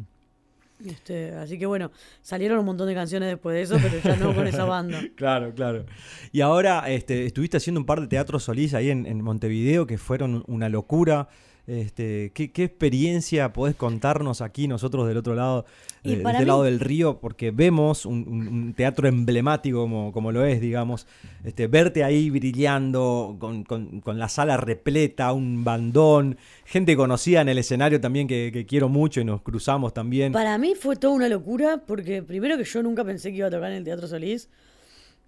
Este, 0.86 1.34
así 1.34 1.58
que 1.58 1.66
bueno, 1.66 1.92
salieron 2.22 2.60
un 2.60 2.66
montón 2.66 2.88
de 2.88 2.94
canciones 2.94 3.30
después 3.30 3.56
de 3.56 3.62
eso, 3.64 3.78
pero 3.82 4.00
ya 4.04 4.16
no 4.16 4.34
con 4.36 4.46
esa 4.48 4.66
banda. 4.66 5.02
Claro, 5.16 5.54
claro. 5.54 5.86
Y 6.32 6.42
ahora 6.42 6.90
este, 6.90 7.26
estuviste 7.26 7.58
haciendo 7.58 7.80
un 7.80 7.86
par 7.86 8.02
de 8.02 8.08
teatros 8.08 8.44
solís 8.44 8.74
ahí 8.74 8.90
en, 8.90 9.06
en 9.06 9.22
Montevideo 9.22 9.88
que 9.88 9.98
fueron 9.98 10.44
una 10.48 10.70
locura. 10.70 11.30
Este, 11.68 12.32
¿qué, 12.34 12.50
qué 12.50 12.64
experiencia 12.64 13.52
podés 13.52 13.76
contarnos 13.76 14.40
aquí 14.40 14.70
nosotros 14.70 15.06
del 15.06 15.18
otro 15.18 15.36
lado, 15.36 15.66
Y 16.02 16.12
de, 16.12 16.16
de 16.18 16.24
para 16.24 16.38
este 16.38 16.46
mí- 16.46 16.48
lado 16.48 16.64
del 16.64 16.80
río? 16.80 17.20
Porque 17.20 17.52
vemos 17.52 18.06
un, 18.06 18.74
teatro 18.74 19.06
emblemático 19.10 19.80
como, 19.82 20.14
como 20.14 20.32
lo 20.32 20.46
es, 20.46 20.62
digamos. 20.62 21.08
Este, 21.44 21.68
verte 21.68 22.06
ahí 22.06 22.30
brillando, 22.30 23.36
con, 23.38 23.66
con- 23.66 24.00
con 24.00 24.18
la 24.18 24.30
sala 24.30 24.56
repleta, 24.56 25.34
un 25.34 25.66
bandón, 25.66 26.38
gente 26.64 26.96
conocida 26.96 27.42
en 27.42 27.50
el 27.50 27.58
escenario 27.58 28.00
también 28.00 28.30
que, 28.30 28.50
que 28.54 28.66
quiero 28.66 28.88
mucho 28.88 29.20
y 29.20 29.26
nos 29.26 29.42
cruzamos 29.42 29.94
también. 29.94 30.32
Para 30.32 30.58
mí 30.58 30.74
fue 30.74 30.96
toda 30.96 31.16
una 31.16 31.28
locura, 31.28 31.82
porque 31.86 32.24
primero 32.24 32.58
que 32.58 32.64
yo 32.64 32.82
nunca 32.82 33.04
pensé 33.04 33.32
que 33.32 33.40
iba 33.40 33.48
a 33.48 33.52
tocar 33.52 33.72
en 33.72 33.78
el 33.80 33.84
Teatro 33.84 34.08
Solís. 34.08 34.48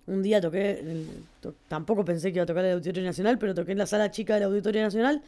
Un 0.08 0.24
día 0.24 0.40
toqué, 0.40 0.80
en 0.80 0.88
el- 0.90 1.08
to- 1.42 1.54
tampoco 1.68 2.06
pensé 2.06 2.30
que 2.32 2.38
iba 2.38 2.44
a 2.44 2.48
tocar 2.48 2.64
en 2.64 2.72
el 2.72 2.78
Auditorio 2.78 3.04
Nacional, 3.04 3.38
pero 3.38 3.54
toqué 3.54 3.74
en 3.74 3.78
la 3.78 3.86
sala 3.86 4.10
chica 4.10 4.36
del 4.36 4.44
Auditorio 4.44 4.82
Nacional. 4.82 5.22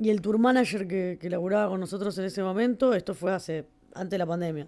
Y 0.00 0.10
el 0.10 0.20
tour 0.20 0.38
manager 0.38 0.86
que, 0.86 1.18
que 1.20 1.30
laburaba 1.30 1.70
con 1.70 1.80
nosotros 1.80 2.16
en 2.18 2.24
ese 2.26 2.42
momento, 2.42 2.92
esto 2.92 3.14
fue 3.14 3.32
hace, 3.32 3.66
antes 3.94 4.10
de 4.10 4.18
la 4.18 4.26
pandemia, 4.26 4.66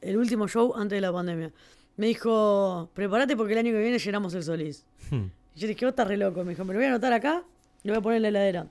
el 0.00 0.16
último 0.16 0.48
show 0.48 0.74
antes 0.76 0.96
de 0.96 1.00
la 1.00 1.12
pandemia, 1.12 1.52
me 1.96 2.06
dijo, 2.06 2.88
prepárate 2.94 3.36
porque 3.36 3.52
el 3.52 3.58
año 3.58 3.72
que 3.72 3.80
viene 3.80 3.98
llenamos 3.98 4.34
el 4.34 4.42
Solís. 4.42 4.86
Hmm. 5.10 5.26
Y 5.54 5.60
yo 5.60 5.68
dije, 5.68 5.84
vos 5.84 5.92
estás 5.92 6.08
re 6.08 6.16
loco. 6.16 6.42
Me 6.44 6.50
dijo, 6.50 6.64
me 6.64 6.72
lo 6.72 6.78
voy 6.78 6.86
a 6.86 6.88
anotar 6.88 7.12
acá, 7.12 7.44
lo 7.84 7.92
voy 7.92 7.98
a 7.98 8.00
poner 8.00 8.16
en 8.16 8.22
la 8.22 8.28
heladera. 8.28 8.66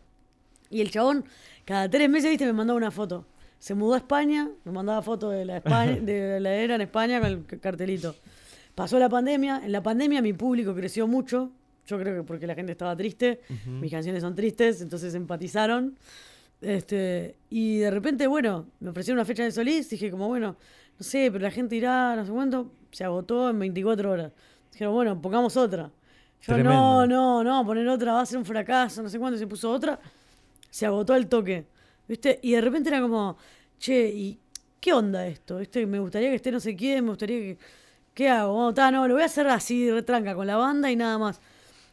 Y 0.69 0.81
el 0.81 0.91
chabón, 0.91 1.25
cada 1.65 1.89
tres 1.89 2.09
meses, 2.09 2.29
viste, 2.29 2.45
me 2.45 2.53
mandaba 2.53 2.77
una 2.77 2.91
foto. 2.91 3.25
Se 3.59 3.75
mudó 3.75 3.95
a 3.95 3.97
España, 3.97 4.49
me 4.63 4.71
mandaba 4.71 5.01
fotos 5.01 5.33
de 5.33 5.45
la, 5.45 5.57
España, 5.57 5.99
de 6.01 6.21
la 6.21 6.37
heladera 6.37 6.75
en 6.75 6.81
España 6.81 7.19
con 7.19 7.29
el 7.29 7.59
cartelito. 7.59 8.15
Pasó 8.73 8.97
la 8.97 9.09
pandemia, 9.09 9.61
en 9.63 9.71
la 9.71 9.83
pandemia 9.83 10.21
mi 10.21 10.33
público 10.33 10.73
creció 10.73 11.07
mucho. 11.07 11.51
Yo 11.89 11.97
creo 11.97 12.15
que 12.15 12.23
porque 12.23 12.45
la 12.45 12.53
gente 12.53 12.73
estaba 12.73 12.95
triste, 12.95 13.41
mis 13.65 13.91
canciones 13.91 14.21
son 14.21 14.35
tristes, 14.35 14.81
entonces 14.81 15.15
empatizaron. 15.15 15.97
Este, 16.61 17.35
y 17.49 17.77
de 17.77 17.89
repente, 17.89 18.27
bueno, 18.27 18.67
me 18.79 18.89
ofrecieron 18.91 19.17
una 19.17 19.25
fecha 19.25 19.43
de 19.43 19.51
Solís, 19.51 19.89
dije 19.89 20.11
como, 20.11 20.27
bueno, 20.27 20.55
no 20.97 21.03
sé, 21.03 21.29
pero 21.31 21.41
la 21.41 21.51
gente 21.51 21.75
irá, 21.75 22.15
no 22.15 22.25
sé 22.25 22.31
cuánto, 22.31 22.71
se 22.91 23.03
agotó 23.03 23.49
en 23.49 23.57
24 23.57 24.11
horas. 24.11 24.31
Dijeron, 24.71 24.93
bueno, 24.93 25.19
pongamos 25.19 25.57
otra. 25.57 25.89
Yo, 26.41 26.53
Tremendo. 26.53 26.71
no, 26.71 27.07
no, 27.07 27.43
no, 27.43 27.65
poner 27.65 27.87
otra 27.87 28.13
va 28.13 28.21
a 28.21 28.25
ser 28.25 28.37
un 28.37 28.45
fracaso, 28.45 29.01
no 29.01 29.09
sé 29.09 29.17
cuánto, 29.17 29.39
se 29.39 29.47
puso 29.47 29.71
otra, 29.71 29.99
se 30.69 30.85
agotó 30.85 31.15
el 31.15 31.27
toque, 31.27 31.65
¿viste? 32.07 32.39
Y 32.43 32.51
de 32.51 32.61
repente 32.61 32.89
era 32.89 33.01
como, 33.01 33.37
che, 33.79 34.09
¿y 34.09 34.39
qué 34.79 34.93
onda 34.93 35.25
esto? 35.25 35.57
¿Viste? 35.57 35.85
Me 35.85 35.99
gustaría 35.99 36.29
que 36.29 36.35
esté 36.35 36.51
no 36.51 36.59
sé 36.59 36.75
quién, 36.75 37.03
me 37.03 37.09
gustaría 37.11 37.39
que, 37.39 37.57
¿qué 38.13 38.29
hago? 38.29 38.73
Ta, 38.73 38.91
no, 38.91 39.07
lo 39.07 39.15
voy 39.15 39.23
a 39.23 39.27
hacer 39.27 39.47
así, 39.47 39.89
retranca, 39.89 40.35
con 40.35 40.45
la 40.47 40.57
banda 40.57 40.91
y 40.91 40.95
nada 40.95 41.17
más. 41.17 41.41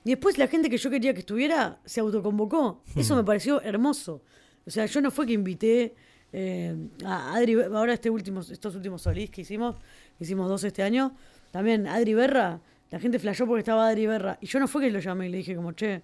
Y 0.06 0.10
después 0.10 0.38
la 0.38 0.46
gente 0.46 0.70
que 0.70 0.78
yo 0.78 0.88
quería 0.88 1.12
que 1.12 1.18
estuviera 1.18 1.80
se 1.84 1.98
autoconvocó. 1.98 2.80
Eso 2.94 3.16
me 3.16 3.24
pareció 3.24 3.60
hermoso. 3.60 4.22
O 4.64 4.70
sea, 4.70 4.86
yo 4.86 5.00
no 5.00 5.10
fue 5.10 5.26
que 5.26 5.32
invité 5.32 5.96
eh, 6.32 6.76
a 7.04 7.34
Adri, 7.34 7.54
ahora 7.60 7.94
este 7.94 8.08
último, 8.08 8.40
estos 8.40 8.76
últimos 8.76 9.02
solís 9.02 9.30
que 9.30 9.40
hicimos, 9.40 9.74
que 10.16 10.22
hicimos 10.22 10.48
dos 10.48 10.62
este 10.62 10.84
año, 10.84 11.16
también 11.50 11.88
Adri 11.88 12.14
Berra, 12.14 12.60
la 12.92 13.00
gente 13.00 13.18
flashó 13.18 13.48
porque 13.48 13.62
estaba 13.62 13.88
Adri 13.88 14.06
Berra. 14.06 14.38
Y 14.40 14.46
yo 14.46 14.60
no 14.60 14.68
fue 14.68 14.82
que 14.82 14.92
lo 14.92 15.00
llamé 15.00 15.26
y 15.26 15.30
le 15.30 15.38
dije 15.38 15.56
como, 15.56 15.72
che, 15.72 16.02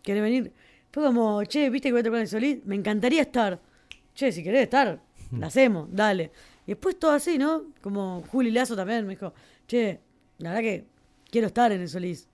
¿querés 0.00 0.22
venir? 0.22 0.52
Fue 0.92 1.02
como, 1.02 1.42
che, 1.42 1.70
¿viste 1.70 1.88
que 1.88 1.92
voy 1.92 2.02
a 2.02 2.04
tocar 2.04 2.20
el 2.20 2.28
solís? 2.28 2.64
Me 2.66 2.76
encantaría 2.76 3.22
estar. 3.22 3.60
Che, 4.14 4.30
si 4.30 4.44
querés 4.44 4.62
estar, 4.62 5.02
la 5.36 5.48
hacemos, 5.48 5.88
dale. 5.90 6.30
Y 6.66 6.70
después 6.70 7.00
todo 7.00 7.10
así, 7.10 7.36
¿no? 7.36 7.64
Como 7.82 8.22
Juli 8.28 8.52
Lazo 8.52 8.76
también 8.76 9.04
me 9.08 9.14
dijo, 9.14 9.34
che, 9.66 9.98
la 10.38 10.50
verdad 10.50 10.62
que 10.62 10.84
quiero 11.32 11.48
estar 11.48 11.72
en 11.72 11.80
el 11.80 11.88
solís. 11.88 12.29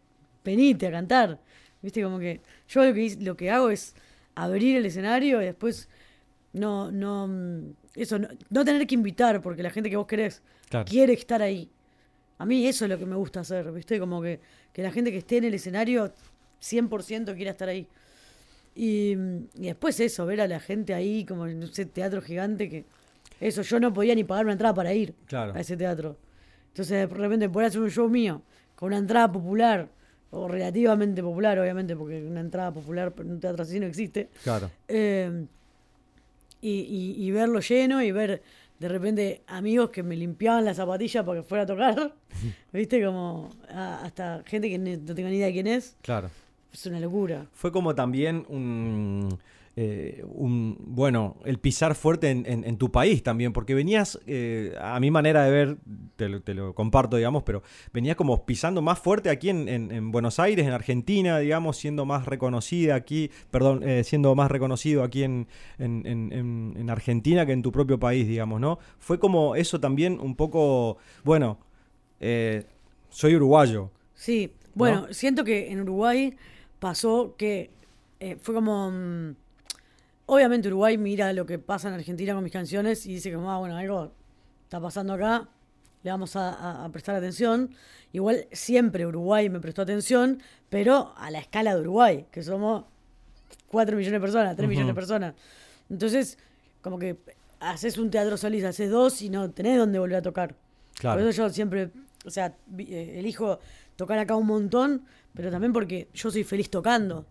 Venite 0.47 0.87
a 0.87 0.91
cantar. 0.93 1.39
Viste, 1.83 2.03
como 2.03 2.19
que 2.19 2.41
yo 2.69 2.85
lo 2.85 2.95
que, 2.95 3.17
lo 3.21 3.37
que 3.37 3.51
hago 3.51 3.69
es 3.69 3.95
abrir 4.35 4.77
el 4.79 4.87
escenario 4.87 5.43
y 5.43 5.45
después 5.45 5.89
no, 6.55 6.91
no, 6.91 7.27
mm, 7.29 7.73
eso, 7.97 8.19
no, 8.19 8.29
no 8.49 8.65
tener 8.65 8.87
que 8.87 8.95
invitar 8.95 9.43
porque 9.43 9.63
la 9.63 9.71
gente 9.71 9.91
que 9.91 9.97
vos 9.97 10.07
querés 10.07 10.43
Claro. 10.71 10.87
quiere 10.89 11.13
estar 11.13 11.43
ahí. 11.43 11.71
A 12.39 12.47
mí 12.47 12.67
eso 12.67 12.85
es 12.87 12.91
lo 12.91 12.99
que 12.99 13.07
me 13.07 13.17
gusta 13.17 13.41
hacer, 13.41 13.71
¿viste? 13.73 13.99
Como 13.99 14.23
que, 14.23 14.41
que 14.73 14.83
la 14.83 14.91
gente 14.91 15.11
que 15.13 15.19
esté 15.19 15.37
en 15.39 15.45
el 15.45 15.55
escenario 15.55 16.13
100% 16.61 17.35
quiera 17.35 17.51
estar 17.53 17.69
ahí. 17.69 17.87
Y, 18.75 19.13
y 19.55 19.67
después 19.67 19.99
eso, 20.01 20.27
ver 20.27 20.41
a 20.43 20.47
la 20.49 20.61
gente 20.61 20.93
ahí 20.95 21.25
como 21.25 21.47
en 21.47 21.63
ese 21.63 21.87
teatro 21.87 22.21
gigante 22.23 22.69
que... 22.69 22.85
Eso, 23.41 23.63
yo 23.63 23.79
no 23.81 23.93
podía 23.93 24.15
ni 24.15 24.25
pagar 24.25 24.45
una 24.47 24.53
entrada 24.53 24.75
para 24.75 24.93
ir 24.95 25.15
Claro. 25.27 25.55
a 25.55 25.61
ese 25.61 25.77
teatro. 25.77 26.17
Entonces 26.69 27.09
de 27.09 27.15
repente 27.15 27.49
poder 27.49 27.69
hacer 27.69 27.81
un 27.81 27.91
show 27.91 28.09
mío 28.09 28.43
con 28.75 28.89
una 28.89 28.99
entrada 28.99 29.31
popular, 29.33 29.89
o 30.39 30.49
relativamente 30.49 31.23
popular 31.23 31.59
obviamente, 31.59 31.97
porque 31.97 32.25
una 32.25 32.41
entrada 32.41 32.73
popular 32.73 33.13
en 33.19 33.31
un 33.31 33.41
teatro 33.41 33.63
así 33.63 33.81
no 33.81 33.87
existe. 33.87 34.29
Claro. 34.45 34.71
Eh, 34.89 35.45
y, 36.61 36.71
y- 36.71 37.25
y 37.27 37.31
verlo 37.31 37.61
lleno 37.61 38.03
y 38.03 38.13
ver 38.13 38.43
de 38.79 38.89
repente 38.89 39.43
amigos 39.47 39.91
que 39.91 40.03
me 40.03 40.17
limpiaban 40.17 40.65
la 40.65 40.75
zapatilla 40.75 41.25
para 41.25 41.41
que 41.41 41.47
fuera 41.49 41.65
a 41.65 41.67
tocar. 41.67 42.15
¿Viste? 42.73 43.05
Como 43.05 43.51
a- 43.71 44.05
hasta 44.05 44.43
gente 44.47 44.69
que 44.69 44.79
ni- 44.79 44.97
no 44.97 45.15
tengo 45.15 45.29
ni 45.29 45.37
idea 45.37 45.47
de 45.47 45.53
quién 45.53 45.67
es. 45.67 45.97
Claro. 46.03 46.31
Es 46.73 46.85
una 46.87 47.01
locura. 47.01 47.47
Fue 47.55 47.73
como 47.73 47.95
también 47.95 48.45
un, 48.49 49.39
eh, 49.79 50.25
un- 50.27 50.77
bueno, 50.81 51.37
el 51.45 51.59
pisar 51.59 51.95
fuerte 51.95 52.31
en, 52.31 52.47
en- 52.47 52.65
en 52.65 52.79
tu 52.79 52.91
país 52.91 53.23
también, 53.23 53.53
porque 53.53 53.75
venías, 53.75 54.19
eh, 54.27 54.75
a 54.81 54.99
mi 55.01 55.11
manera 55.11 55.45
de 55.45 55.51
ver, 55.51 55.77
te 56.17 56.31
lo, 56.31 56.41
te 56.41 56.55
lo 56.55 56.75
comparto, 56.75 57.19
digamos, 57.19 57.43
pero 57.43 57.63
venías 57.93 58.17
como 58.17 58.47
pisando 58.47 58.81
más 58.81 58.99
fuerte 58.99 59.29
aquí 59.29 59.51
en, 59.51 59.69
en- 59.69 59.93
en 59.93 60.11
Buenos 60.13 60.41
Aires, 60.41 60.67
en 60.67 60.73
Argentina, 60.73 61.39
digamos, 61.39 61.77
siendo 61.77 62.07
más 62.07 62.25
reconocida 62.25 62.95
aquí, 62.95 63.31
perdón, 63.51 63.83
eh, 63.87 64.03
siendo 64.03 64.35
más 64.35 64.51
reconocido 64.51 65.03
aquí 65.05 65.25
en, 65.25 65.47
en- 65.79 66.07
en- 66.07 66.33
en- 66.33 66.75
en 66.79 66.91
Argentina 66.91 67.45
que 67.45 67.53
en 67.53 67.61
tu 67.63 67.71
propio 67.71 67.99
país, 68.01 68.27
digamos, 68.27 68.59
¿no? 68.61 68.79
Fue 68.99 69.19
como 69.19 69.57
eso 69.57 69.79
también 69.79 70.19
un 70.21 70.37
poco, 70.37 70.97
bueno, 71.23 71.59
soy 73.11 73.35
uruguayo. 73.37 73.91
Sí, 74.15 74.53
bueno, 74.75 75.07
siento 75.13 75.45
que 75.45 75.71
en 75.71 75.81
Uruguay 75.83 76.35
pasó 76.79 77.35
que 77.37 77.71
fue 78.41 78.55
como... 78.55 78.91
mm, 78.91 79.35
obviamente 80.27 80.69
Uruguay 80.69 80.99
mira 80.99 81.33
lo 81.33 81.47
que 81.47 81.59
pasa 81.59 81.89
en 81.89 81.95
Argentina 81.95 82.35
con 82.35 82.43
mis 82.45 82.53
canciones 82.53 83.07
y 83.07 83.15
dice 83.15 83.33
como, 83.33 83.51
ah, 83.51 83.59
bueno, 83.59 83.77
algo 83.77 84.13
está 84.65 84.81
pasando 84.81 85.13
acá, 85.15 85.49
le 86.03 86.11
vamos 86.11 86.37
a, 86.37 86.51
a- 86.55 86.85
a 86.85 86.89
prestar 86.91 87.15
atención. 87.17 87.71
Igual 88.13 88.47
siempre 88.53 89.07
Uruguay 89.07 89.49
me 89.51 89.61
prestó 89.61 89.83
atención, 89.83 90.41
pero 90.69 91.13
a 91.17 91.31
la 91.31 91.39
escala 91.39 91.75
de 91.75 91.81
Uruguay, 91.81 92.27
que 92.31 92.43
somos 92.43 92.85
4 93.69 93.97
millones 93.97 94.21
de 94.21 94.21
personas, 94.21 94.57
3 94.57 94.69
millones 94.69 94.89
de 94.89 94.95
personas. 94.95 95.35
Entonces, 95.91 96.39
como 96.83 96.99
que 96.99 97.17
haces 97.61 97.99
un 97.99 98.11
teatro 98.11 98.37
solís, 98.37 98.65
haces 98.65 98.91
dos 98.91 99.23
y 99.23 99.29
no 99.31 99.51
tenés 99.51 99.79
dónde 99.79 99.99
volver 99.99 100.17
a 100.19 100.23
tocar. 100.23 100.55
Claro. 100.95 101.21
Por 101.21 101.29
eso 101.29 101.43
yo 101.49 101.53
siempre, 101.53 101.91
o 102.25 102.31
sea, 102.31 102.57
eh, 102.79 103.17
elijo 103.19 103.59
tocar 103.97 104.19
acá 104.19 104.35
un 104.37 104.47
montón, 104.47 105.05
pero 105.35 105.51
también 105.51 105.73
porque 105.73 106.09
yo 106.15 106.31
soy 106.31 106.45
feliz 106.45 106.71
tocando. 106.71 107.27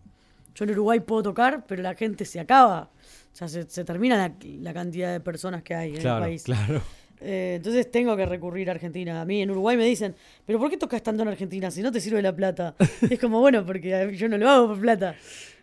Yo 0.56 0.64
en 0.64 0.70
Uruguay 0.72 0.98
puedo 1.00 1.22
tocar, 1.22 1.64
pero 1.68 1.82
la 1.82 1.94
gente 1.94 2.24
se 2.24 2.40
acaba. 2.40 2.90
O 3.32 3.36
sea, 3.36 3.46
se, 3.46 3.68
se 3.68 3.84
termina 3.84 4.16
la, 4.16 4.34
la 4.60 4.74
cantidad 4.74 5.12
de 5.12 5.20
personas 5.20 5.62
que 5.62 5.74
hay 5.74 5.94
en 5.94 6.00
Claro, 6.00 6.24
el 6.24 6.30
país. 6.30 6.42
claro. 6.42 6.82
Eh, 7.20 7.54
entonces 7.56 7.90
tengo 7.90 8.14
que 8.16 8.26
recurrir 8.26 8.68
a 8.68 8.72
Argentina. 8.72 9.20
A 9.20 9.24
mí 9.24 9.40
en 9.42 9.50
Uruguay 9.50 9.76
me 9.76 9.84
dicen, 9.84 10.14
¿pero 10.44 10.58
por 10.58 10.68
qué 10.70 10.76
tocas 10.76 11.02
tanto 11.02 11.22
en 11.22 11.28
Argentina 11.28 11.70
si 11.70 11.80
no 11.82 11.90
te 11.92 12.00
sirve 12.00 12.20
la 12.22 12.34
plata? 12.34 12.74
Es 13.08 13.18
como, 13.20 13.40
bueno, 13.40 13.64
porque 13.64 14.14
yo 14.16 14.28
no 14.28 14.36
lo 14.38 14.48
hago 14.50 14.68
por 14.68 14.80
plata. 14.80 15.14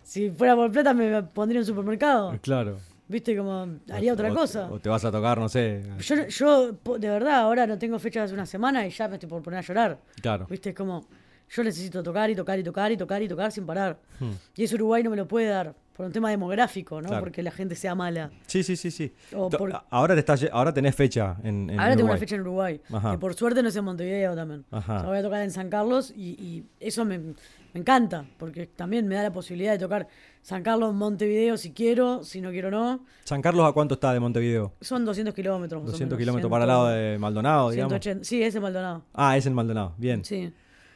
Si 0.03 0.29
fuera 0.31 0.55
por 0.55 0.71
plata 0.71 0.93
me 0.93 1.21
pondría 1.23 1.59
en 1.59 1.61
un 1.63 1.67
supermercado. 1.67 2.37
Claro. 2.41 2.77
¿Viste? 3.07 3.35
Como 3.37 3.67
haría 3.91 4.13
otra 4.13 4.31
O- 4.31 4.35
cosa. 4.35 4.69
O 4.71 4.79
te 4.79 4.89
vas 4.89 5.05
a 5.05 5.11
tocar, 5.11 5.37
no 5.37 5.47
sé. 5.49 5.83
Yo, 5.99 6.27
yo, 6.27 6.71
de 6.97 7.09
verdad, 7.09 7.35
ahora 7.41 7.67
no 7.67 7.77
tengo 7.77 7.99
fecha 7.99 8.23
hace 8.23 8.33
una 8.33 8.45
semana 8.45 8.85
y 8.87 8.89
ya 8.91 9.07
me 9.07 9.15
estoy 9.15 9.29
por 9.29 9.41
poner 9.43 9.59
a 9.59 9.61
llorar. 9.61 9.99
Claro. 10.21 10.47
¿Viste? 10.49 10.69
Es 10.69 10.75
como, 10.75 11.05
yo 11.55 11.63
necesito 11.63 12.01
tocar 12.01 12.29
y 12.29 12.35
tocar 12.35 12.57
y 12.59 12.63
tocar 12.63 12.91
y 12.91 12.97
tocar 12.97 13.21
y 13.21 13.27
tocar 13.27 13.51
sin 13.51 13.65
parar. 13.65 13.99
Hmm. 14.19 14.31
Y 14.55 14.63
eso 14.63 14.75
Uruguay 14.75 15.03
no 15.03 15.09
me 15.11 15.15
lo 15.17 15.27
puede 15.27 15.47
dar 15.47 15.75
por 15.95 16.07
un 16.07 16.11
tema 16.11 16.31
demográfico, 16.31 16.99
¿no? 17.01 17.09
Claro. 17.09 17.23
Porque 17.23 17.43
la 17.43 17.51
gente 17.51 17.75
sea 17.75 17.93
mala. 17.93 18.31
Sí, 18.47 18.63
sí, 18.63 18.75
sí, 18.75 18.89
sí. 18.89 19.13
Por- 19.31 19.83
Ahora 19.91 20.15
te 20.15 20.21
estás, 20.21 20.43
ahora 20.51 20.73
tenés 20.73 20.95
fecha 20.95 21.37
en, 21.43 21.69
en 21.69 21.79
Ahora 21.79 21.95
tengo 21.95 22.09
una 22.09 22.17
fecha 22.17 22.33
en 22.35 22.41
Uruguay, 22.41 22.81
Ajá. 22.91 23.11
que 23.11 23.17
por 23.19 23.35
suerte 23.35 23.61
no 23.61 23.69
es 23.69 23.75
en 23.75 23.85
Montevideo 23.85 24.35
también. 24.35 24.65
Ajá. 24.71 24.95
O 24.97 24.99
sea, 25.01 25.09
voy 25.09 25.17
a 25.19 25.21
tocar 25.21 25.41
en 25.43 25.51
San 25.51 25.69
Carlos 25.69 26.11
y, 26.15 26.29
y 26.43 26.65
eso 26.79 27.05
me, 27.05 27.19
me 27.19 27.35
encanta, 27.75 28.25
porque 28.39 28.65
también 28.65 29.07
me 29.07 29.13
da 29.13 29.21
la 29.21 29.31
posibilidad 29.31 29.73
de 29.73 29.77
tocar 29.77 30.07
San 30.41 30.63
Carlos, 30.63 30.95
Montevideo 30.95 31.57
si 31.57 31.71
quiero, 31.73 32.23
si 32.23 32.41
no 32.41 32.49
quiero 32.49 32.71
no. 32.71 33.05
San 33.23 33.43
Carlos, 33.43 33.69
¿a 33.69 33.71
cuánto 33.73 33.93
está 33.93 34.11
de 34.13 34.19
Montevideo? 34.19 34.73
Son 34.81 35.05
200 35.05 35.35
kilómetros. 35.35 35.79
más 35.83 35.89
o 35.89 35.91
200 35.91 36.17
menos, 36.17 36.19
kilómetros 36.19 36.49
100, 36.49 36.51
para 36.51 36.63
el 36.63 36.67
lado 36.69 36.87
de 36.87 37.19
Maldonado, 37.19 37.69
digamos. 37.69 37.91
180. 37.91 38.23
Sí, 38.25 38.41
es 38.41 38.59
Maldonado. 38.59 39.03
Ah, 39.13 39.37
es 39.37 39.45
en 39.45 39.53
Maldonado. 39.53 39.93
Bien. 39.99 40.25
Sí. 40.25 40.51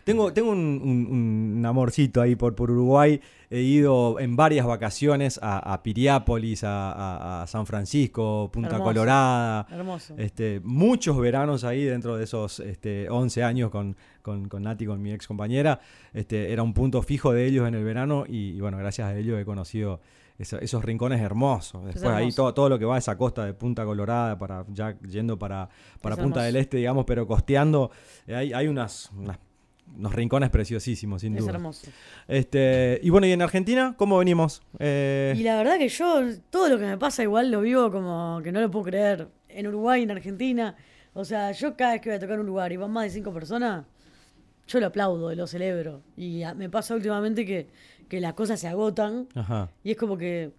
Tengo, 0.07 0.33
tengo 0.33 0.49
un, 0.51 0.81
un- 0.83 1.57
un 1.57 1.65
amorcito 1.65 2.21
ahí 2.21 2.35
por, 2.35 2.55
por 2.55 2.71
Uruguay. 2.71 3.21
He 3.49 3.61
ido 3.61 4.19
en 4.19 4.35
varias 4.35 4.65
vacaciones 4.65 5.39
a, 5.41 5.73
a 5.73 5.83
Piriápolis, 5.83 6.63
a, 6.63 6.91
a- 6.91 7.43
a 7.43 7.47
San 7.47 7.65
Francisco, 7.65 8.49
Punta 8.51 8.69
Hermoso. 8.71 8.83
Colorada. 8.85 9.67
Hermoso. 9.69 10.15
Este, 10.17 10.59
muchos 10.63 11.17
veranos 11.17 11.63
ahí 11.63 11.83
dentro 11.85 12.17
de 12.17 12.23
esos 12.23 12.59
este, 12.59 13.09
11 13.09 13.43
años 13.43 13.69
con, 13.69 13.95
con, 14.21 14.47
con 14.49 14.63
Nati, 14.63 14.85
con 14.85 15.01
mi 15.01 15.11
ex 15.11 15.27
compañera. 15.27 15.79
Este, 16.13 16.51
era 16.51 16.63
un 16.63 16.73
punto 16.73 17.01
fijo 17.01 17.31
de 17.33 17.45
ellos 17.45 17.67
en 17.67 17.75
el 17.75 17.83
verano 17.83 18.25
y, 18.27 18.51
y 18.55 18.59
bueno, 18.61 18.77
gracias 18.77 19.07
a 19.09 19.15
ellos 19.17 19.39
he 19.39 19.45
conocido 19.45 19.99
eso- 20.39 20.59
esos 20.59 20.83
rincones 20.83 21.19
hermosos. 21.21 21.83
Después 21.85 22.05
ahí 22.13 22.31
todo, 22.31 22.53
todo 22.53 22.69
lo 22.69 22.77
que 22.79 22.85
va 22.85 22.95
a 22.95 22.99
esa 22.99 23.17
costa 23.17 23.43
de 23.45 23.53
Punta 23.53 23.85
Colorada, 23.85 24.37
para 24.37 24.65
ya 24.73 24.97
yendo 25.01 25.37
para, 25.39 25.67
para 26.01 26.15
Punta 26.15 26.43
del 26.43 26.55
Este, 26.57 26.77
digamos, 26.77 27.05
pero 27.05 27.25
costeando, 27.25 27.91
eh, 28.27 28.35
hay, 28.35 28.53
hay 28.53 28.67
unas, 28.67 29.09
unas- 29.17 29.39
unos 29.95 30.13
rincones 30.13 30.50
preciosísimos, 30.50 31.21
sin 31.21 31.36
Es 31.36 31.41
duda. 31.43 31.54
hermoso. 31.54 31.88
Este, 32.28 33.00
y 33.04 33.10
bueno, 33.10 33.28
¿y 33.28 33.32
en 33.32 33.41
Argentina 33.41 33.95
cómo 33.97 34.17
venimos? 34.17 34.62
Eh, 34.80 35.34
Y 35.38 35.43
la 35.43 35.58
verdad 35.58 35.78
que 35.78 35.89
yo, 35.89 36.21
todo 36.50 36.69
lo 36.69 36.78
que 36.78 36.86
me 36.86 36.97
pasa 36.97 37.23
igual 37.23 37.50
lo 37.52 37.62
vivo 37.62 37.91
como 37.91 38.41
que 38.43 38.52
no 38.52 38.60
lo 38.62 38.69
puedo 38.69 38.86
creer. 38.86 39.28
En 39.50 39.67
Uruguay, 39.67 40.04
en 40.04 40.12
Argentina. 40.12 40.76
O 41.13 41.26
sea, 41.26 41.52
yo 41.52 41.76
cada 41.76 41.93
vez 41.93 42.02
que 42.02 42.10
voy 42.10 42.17
a 42.17 42.19
tocar 42.19 42.39
un 42.39 42.45
lugar 42.45 42.71
y 42.71 42.78
van 42.78 42.91
más 42.91 43.06
de 43.06 43.10
cinco 43.10 43.34
personas, 43.34 43.86
yo 44.67 44.80
lo 44.80 44.86
aplaudo 44.88 45.34
lo 45.34 45.47
celebro. 45.47 46.04
Y 46.15 46.43
a- 46.43 46.54
me 46.54 46.69
pasa 46.69 46.93
últimamente 46.93 47.45
que, 47.45 47.67
que 48.08 48.19
las 48.21 48.34
cosas 48.34 48.60
se 48.60 48.67
agotan 48.67 49.28
Ajá. 49.34 49.69
y 49.84 49.91
es 49.91 49.97
como 49.97 50.17
que 50.17 50.52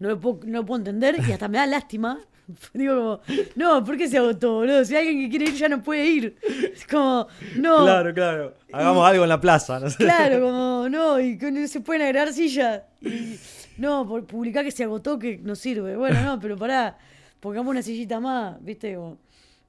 no 0.00 0.08
lo 0.08 0.18
puedo, 0.18 0.40
no 0.46 0.58
lo 0.60 0.66
puedo 0.66 0.78
entender 0.80 1.16
y 1.28 1.30
hasta 1.30 1.46
me 1.46 1.58
da 1.58 1.66
lástima. 1.66 2.18
Digo 2.74 3.20
como, 3.26 3.38
no, 3.56 3.84
¿por 3.84 3.96
qué 3.96 4.08
se 4.08 4.18
agotó, 4.18 4.54
boludo? 4.54 4.84
Si 4.84 4.96
alguien 4.96 5.20
que 5.20 5.28
quiere 5.30 5.44
ir 5.46 5.54
ya 5.54 5.68
no 5.68 5.82
puede 5.82 6.06
ir. 6.06 6.36
Es 6.72 6.86
como, 6.86 7.26
no. 7.56 7.84
Claro, 7.84 8.14
claro. 8.14 8.54
Hagamos 8.72 9.06
algo 9.08 9.22
en 9.24 9.28
la 9.28 9.40
plaza. 9.40 9.78
no 9.80 9.90
sé. 9.90 9.98
Claro, 9.98 10.40
como, 10.40 10.88
no, 10.88 11.20
y 11.20 11.36
que 11.38 11.50
no 11.50 11.66
se 11.68 11.80
pueden 11.80 12.02
agregar 12.02 12.32
sillas. 12.32 12.82
Y, 13.00 13.36
no, 13.78 14.06
por 14.06 14.24
publicar 14.26 14.64
que 14.64 14.70
se 14.70 14.84
agotó 14.84 15.18
que 15.18 15.38
no 15.38 15.54
sirve. 15.54 15.96
Bueno, 15.96 16.20
no, 16.22 16.38
pero 16.40 16.56
pará, 16.56 16.96
pongamos 17.40 17.70
una 17.70 17.82
sillita 17.82 18.20
más, 18.20 18.62
¿viste? 18.62 18.94
Como- 18.94 19.18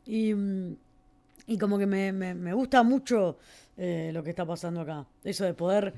y, 0.05 0.33
mm, 0.33 0.75
y 1.47 1.57
como 1.57 1.77
que 1.77 1.85
me, 1.85 2.11
me- 2.11 2.33
me 2.33 2.53
gusta 2.53 2.83
mucho 2.83 3.37
eh, 3.77 4.11
lo 4.13 4.21
que 4.23 4.29
está 4.31 4.45
pasando 4.45 4.81
acá. 4.81 5.05
Eso 5.23 5.43
de 5.45 5.53
poder, 5.53 5.93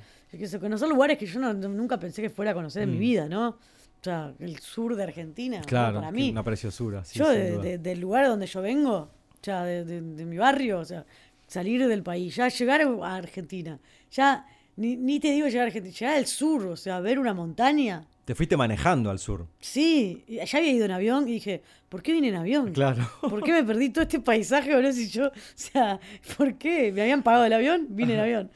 conocer 0.60 0.88
lugares 0.88 1.18
que 1.18 1.26
yo 1.26 1.40
no- 1.40 1.54
nunca 1.54 2.00
pensé 2.00 2.22
que 2.22 2.30
fuera 2.30 2.52
a 2.52 2.54
conocer 2.54 2.84
en 2.84 2.92
mi 2.92 2.98
vida, 2.98 3.28
¿no? 3.28 3.58
O 4.04 4.06
sea, 4.06 4.34
el 4.40 4.60
sur 4.60 4.98
de 4.98 5.04
Argentina. 5.04 5.62
Claro, 5.66 6.00
para 6.02 6.12
mí. 6.12 6.30
una 6.30 6.44
preciosura. 6.44 7.06
sí, 7.06 7.18
yo 7.20 7.30
de- 7.30 7.58
de- 7.58 7.78
del 7.78 8.02
lugar 8.02 8.28
donde 8.28 8.48
yo 8.48 8.62
vengo, 8.62 8.96
o 8.98 9.10
sea, 9.42 9.64
de, 9.64 9.86
de- 9.86 10.02
de 10.02 10.26
mi 10.26 10.38
barrio, 10.38 10.80
o 10.80 10.86
sea, 10.86 11.06
salir 11.48 11.88
del 11.88 12.04
país, 12.04 12.36
ya 12.36 12.50
llegar 12.50 12.82
a 12.82 13.16
Argentina, 13.16 13.80
ya 14.12 14.46
ni, 14.76 14.98
ni 14.98 15.22
te 15.22 15.32
digo 15.32 15.48
llegar 15.48 15.64
a 15.64 15.68
Argentina, 15.68 15.96
llegar 15.98 16.16
al 16.18 16.26
sur, 16.28 16.66
o 16.66 16.76
sea, 16.76 17.00
ver 17.00 17.18
una 17.18 17.34
montaña. 17.34 18.06
Te 18.26 18.36
fuiste 18.36 18.58
manejando 18.58 19.10
al 19.10 19.20
sur. 19.20 19.48
Sí, 19.62 20.24
ya 20.28 20.44
había 20.58 20.72
ido 20.72 20.84
en 20.86 20.92
avión 20.92 21.28
y 21.30 21.34
dije, 21.34 21.62
¿por 21.88 22.02
qué 22.02 22.12
vine 22.12 22.28
en 22.30 22.36
avión? 22.36 22.74
Claro. 22.74 23.08
¿Por 23.22 23.42
qué 23.44 23.54
me 23.54 23.64
perdí 23.64 23.90
todo 23.90 24.02
este 24.04 24.20
paisaje, 24.20 24.76
boludo? 24.76 24.92
Si 24.92 25.08
yo, 25.10 25.28
o 25.28 25.32
sea, 25.56 25.98
¿por 26.38 26.56
qué? 26.58 26.92
¿Me 26.92 27.02
habían 27.04 27.24
pagado 27.24 27.46
el 27.46 27.54
avión? 27.54 27.88
Vine 27.90 28.16
en 28.16 28.20
avión. 28.20 28.52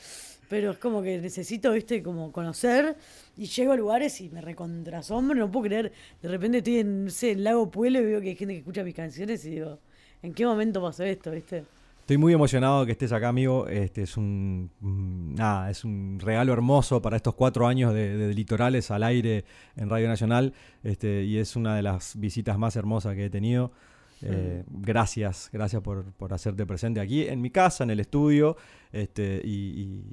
Pero 0.49 0.71
es 0.71 0.77
como 0.77 1.01
que 1.01 1.17
necesito, 1.19 1.73
viste, 1.73 2.01
como 2.01 2.31
conocer 2.31 2.95
y 3.35 3.45
llego 3.47 3.73
a 3.73 3.75
lugares 3.75 4.21
y 4.21 4.29
me 4.29 4.39
recontrasombro, 4.41 5.35
no 5.35 5.51
puedo 5.51 5.65
creer. 5.65 5.91
De 6.21 6.29
repente 6.29 6.59
estoy 6.59 6.77
en, 6.79 7.05
no 7.05 7.09
sé, 7.09 7.31
en 7.31 7.43
Lago 7.43 7.69
Pueblo 7.69 7.99
y 7.99 8.05
veo 8.05 8.21
que 8.21 8.29
hay 8.29 8.35
gente 8.35 8.53
que 8.53 8.59
escucha 8.59 8.83
mis 8.83 8.95
canciones 8.95 9.43
y 9.45 9.49
digo, 9.51 9.79
¿en 10.23 10.33
qué 10.33 10.45
momento 10.45 10.81
pasó 10.81 11.03
esto, 11.03 11.31
viste? 11.31 11.65
Estoy 11.99 12.17
muy 12.17 12.31
emocionado 12.31 12.85
que 12.85 12.93
estés 12.93 13.11
acá, 13.11 13.27
amigo. 13.27 13.67
Este 13.67 14.03
es 14.03 14.15
un 14.15 14.69
mm, 14.79 15.35
nada, 15.35 15.69
es 15.69 15.83
un 15.83 16.17
regalo 16.21 16.53
hermoso 16.53 17.01
para 17.01 17.17
estos 17.17 17.33
cuatro 17.35 17.67
años 17.67 17.93
de, 17.93 18.15
de 18.15 18.33
litorales 18.33 18.89
al 18.91 19.03
aire 19.03 19.43
en 19.75 19.89
Radio 19.89 20.07
Nacional. 20.07 20.53
Este, 20.85 21.25
y 21.25 21.37
es 21.37 21.57
una 21.57 21.75
de 21.75 21.81
las 21.81 22.17
visitas 22.17 22.57
más 22.57 22.77
hermosas 22.77 23.13
que 23.15 23.25
he 23.25 23.29
tenido. 23.29 23.73
Eh, 24.21 24.63
gracias, 24.69 25.49
gracias 25.51 25.81
por, 25.83 26.05
por 26.13 26.33
hacerte 26.33 26.65
presente 26.65 27.01
aquí 27.01 27.27
en 27.27 27.41
mi 27.41 27.49
casa, 27.51 27.83
en 27.83 27.89
el 27.89 27.99
estudio. 27.99 28.55
Este, 28.93 29.41
y, 29.43 29.49
y- 29.81 30.03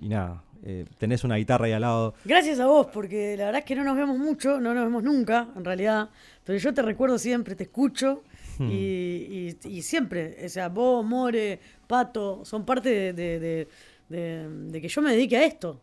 y 0.00 0.08
nada, 0.08 0.42
eh, 0.64 0.84
tenés 0.98 1.24
una 1.24 1.36
guitarra 1.36 1.66
ahí 1.66 1.72
al 1.72 1.80
lado. 1.82 2.14
Gracias 2.24 2.60
a 2.60 2.66
vos, 2.66 2.88
porque 2.92 3.36
la 3.36 3.46
verdad 3.46 3.60
es 3.60 3.64
que 3.64 3.74
no 3.74 3.84
nos 3.84 3.96
vemos 3.96 4.18
mucho, 4.18 4.60
no 4.60 4.74
nos 4.74 4.84
vemos 4.84 5.02
nunca, 5.02 5.48
en 5.56 5.64
realidad. 5.64 6.10
Pero 6.44 6.58
yo 6.58 6.74
te 6.74 6.82
recuerdo 6.82 7.18
siempre, 7.18 7.54
te 7.54 7.64
escucho. 7.64 8.22
Hmm. 8.58 8.68
Y, 8.70 8.74
y- 8.74 9.68
y 9.68 9.82
siempre, 9.82 10.36
o 10.44 10.48
sea, 10.48 10.68
vos, 10.68 11.04
More, 11.04 11.58
Pato, 11.86 12.44
son 12.44 12.64
parte 12.66 12.90
de, 12.90 13.12
de- 13.14 13.40
de- 13.40 13.68
de- 14.08 14.48
de 14.70 14.80
que 14.82 14.88
yo 14.88 15.00
me 15.00 15.12
dedique 15.12 15.36
a 15.38 15.44
esto, 15.44 15.80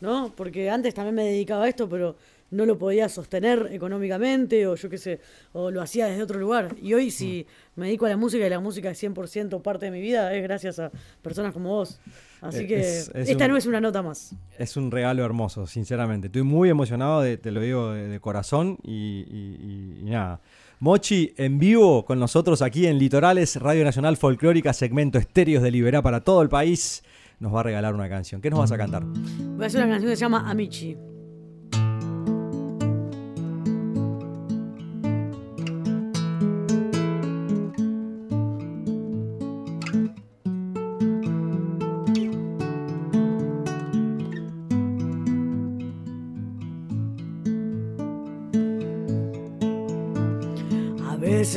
¿no? 0.00 0.32
Porque 0.36 0.70
antes 0.70 0.94
también 0.94 1.14
me 1.16 1.24
dedicaba 1.24 1.64
a 1.64 1.68
esto, 1.68 1.88
pero 1.88 2.16
no 2.52 2.64
lo 2.66 2.78
podía 2.78 3.08
sostener 3.08 3.68
económicamente, 3.72 4.66
o 4.68 4.76
yo 4.76 4.88
qué 4.88 4.98
sé, 4.98 5.20
o 5.52 5.70
lo 5.70 5.82
hacía 5.82 6.06
desde 6.06 6.22
otro 6.22 6.38
lugar. 6.38 6.76
Y 6.80 6.94
hoy, 6.94 7.10
si 7.10 7.44
me 7.74 7.86
dedico 7.86 8.06
a 8.06 8.10
la 8.10 8.16
música 8.16 8.46
y 8.46 8.50
la 8.50 8.60
música 8.60 8.90
es 8.90 9.02
100% 9.02 9.60
parte 9.62 9.86
de 9.86 9.90
mi 9.90 10.00
vida, 10.00 10.32
es 10.34 10.42
gracias 10.42 10.78
a 10.78 10.90
personas 11.22 11.52
como 11.52 11.70
vos. 11.70 11.98
Así 12.40 12.64
Eh, 12.64 12.66
que 12.66 12.80
es- 12.80 13.10
es 13.14 13.28
esta 13.30 13.44
un- 13.46 13.50
no 13.52 13.56
es 13.56 13.66
una 13.66 13.80
nota 13.80 14.02
más. 14.02 14.34
Es 14.58 14.76
un 14.76 14.90
regalo 14.90 15.24
hermoso, 15.24 15.66
sinceramente. 15.66 16.26
Estoy 16.28 16.42
muy 16.42 16.68
emocionado, 16.70 17.20
de- 17.22 17.36
te 17.38 17.50
lo 17.50 17.60
digo 17.60 17.90
de, 17.92 18.06
de 18.08 18.20
corazón 18.20 18.78
y, 18.84 18.92
y- 18.92 19.56
y- 19.60 20.00
y 20.00 20.10
nada. 20.10 20.40
Mochi 20.80 21.32
en 21.36 21.58
vivo 21.60 22.04
con 22.04 22.18
nosotros 22.18 22.60
aquí 22.60 22.86
en 22.86 22.98
Litorales, 22.98 23.56
Radio 23.56 23.84
Nacional 23.84 24.16
Folclórica, 24.16 24.72
segmento 24.72 25.18
Estéreos 25.18 25.62
de 25.62 25.70
Liberá 25.70 26.02
para 26.02 26.20
todo 26.20 26.42
el 26.42 26.48
país. 26.48 27.02
Nos 27.38 27.54
va 27.54 27.60
a 27.60 27.62
regalar 27.62 27.94
una 27.94 28.08
canción. 28.08 28.40
¿Qué 28.40 28.50
nos 28.50 28.58
vas 28.58 28.72
a 28.72 28.76
cantar? 28.78 29.04
Voy 29.04 29.62
a 29.62 29.66
hacer 29.66 29.80
una 29.80 29.90
canción 29.90 30.10
que 30.10 30.16
se 30.16 30.20
llama 30.20 30.50
Amici. 30.50 30.96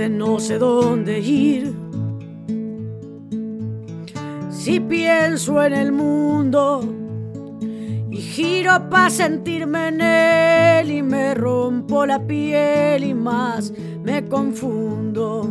No 0.09 0.39
sé 0.39 0.59
dónde 0.59 1.19
ir. 1.19 1.73
Si 4.51 4.79
pienso 4.79 5.63
en 5.63 5.73
el 5.73 5.91
mundo 5.91 6.81
y 8.09 8.17
giro 8.17 8.89
para 8.89 9.09
sentirme 9.09 9.87
en 9.87 10.01
él 10.01 10.91
y 10.91 11.01
me 11.01 11.33
rompo 11.33 12.05
la 12.05 12.25
piel 12.25 13.03
y 13.03 13.13
más 13.13 13.73
me 14.03 14.25
confundo. 14.25 15.49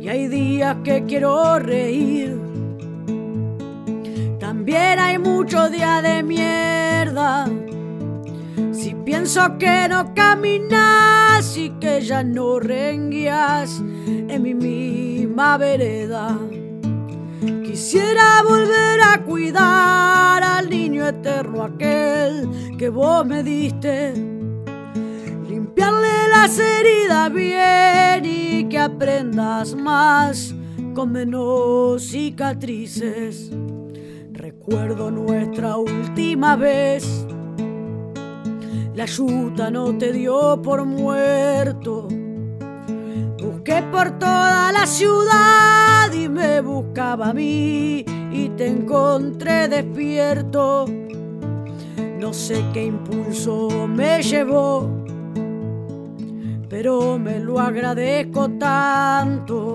Y 0.00 0.08
hay 0.08 0.28
días 0.28 0.76
que 0.84 1.04
quiero 1.04 1.58
reír. 1.58 2.38
También 4.38 4.98
hay 4.98 5.18
muchos 5.18 5.70
días 5.72 6.02
de 6.02 6.22
mierda. 6.22 7.46
Si 8.72 8.94
pienso 8.94 9.58
que 9.58 9.88
no 9.88 10.14
caminas 10.14 11.56
y 11.56 11.70
que 11.80 12.00
ya 12.00 12.22
no 12.22 12.60
renguías 12.60 13.82
en 14.06 14.42
mi 14.42 14.54
misma 14.54 15.56
vereda. 15.58 16.38
Quisiera 17.64 18.42
volver 18.46 19.00
a 19.00 19.22
cuidar 19.24 20.42
al 20.42 20.70
niño 20.70 21.06
eterno 21.06 21.64
aquel 21.64 22.48
que 22.78 22.88
vos 22.88 23.26
me 23.26 23.42
diste. 23.42 24.14
Limpiarle 25.48 26.28
las 26.30 26.58
heridas 26.58 27.32
bien 27.32 28.24
y 28.24 28.68
que 28.68 28.78
aprendas 28.78 29.74
más 29.74 30.54
con 30.94 31.10
menos 31.10 32.02
cicatrices. 32.04 33.50
Recuerdo 34.32 35.10
nuestra 35.10 35.76
última 35.76 36.54
vez. 36.54 37.23
La 38.94 39.06
yuta 39.06 39.72
no 39.72 39.98
te 39.98 40.12
dio 40.12 40.62
por 40.62 40.84
muerto. 40.84 42.06
Busqué 43.42 43.82
por 43.90 44.20
toda 44.20 44.70
la 44.70 44.86
ciudad 44.86 46.12
y 46.12 46.28
me 46.28 46.60
buscaba 46.60 47.30
a 47.30 47.32
mí 47.32 48.04
y 48.32 48.48
te 48.56 48.68
encontré 48.68 49.66
despierto. 49.66 50.86
No 52.20 52.32
sé 52.32 52.64
qué 52.72 52.84
impulso 52.84 53.88
me 53.88 54.22
llevó, 54.22 54.88
pero 56.68 57.18
me 57.18 57.40
lo 57.40 57.58
agradezco 57.58 58.48
tanto. 58.50 59.74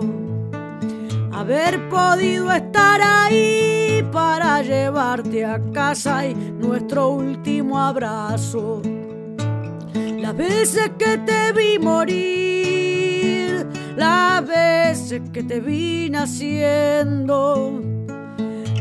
Haber 1.33 1.89
podido 1.89 2.53
estar 2.53 3.01
ahí 3.01 4.01
para 4.13 4.61
llevarte 4.61 5.43
a 5.43 5.59
casa 5.73 6.25
y 6.25 6.33
nuestro 6.33 7.09
último 7.09 7.77
abrazo. 7.77 8.81
Las 9.93 10.35
veces 10.35 10.91
que 10.97 11.17
te 11.17 11.51
vi 11.53 11.79
morir, 11.79 13.65
las 13.95 14.45
veces 14.45 15.21
que 15.33 15.43
te 15.43 15.59
vi 15.59 16.09
naciendo, 16.09 17.81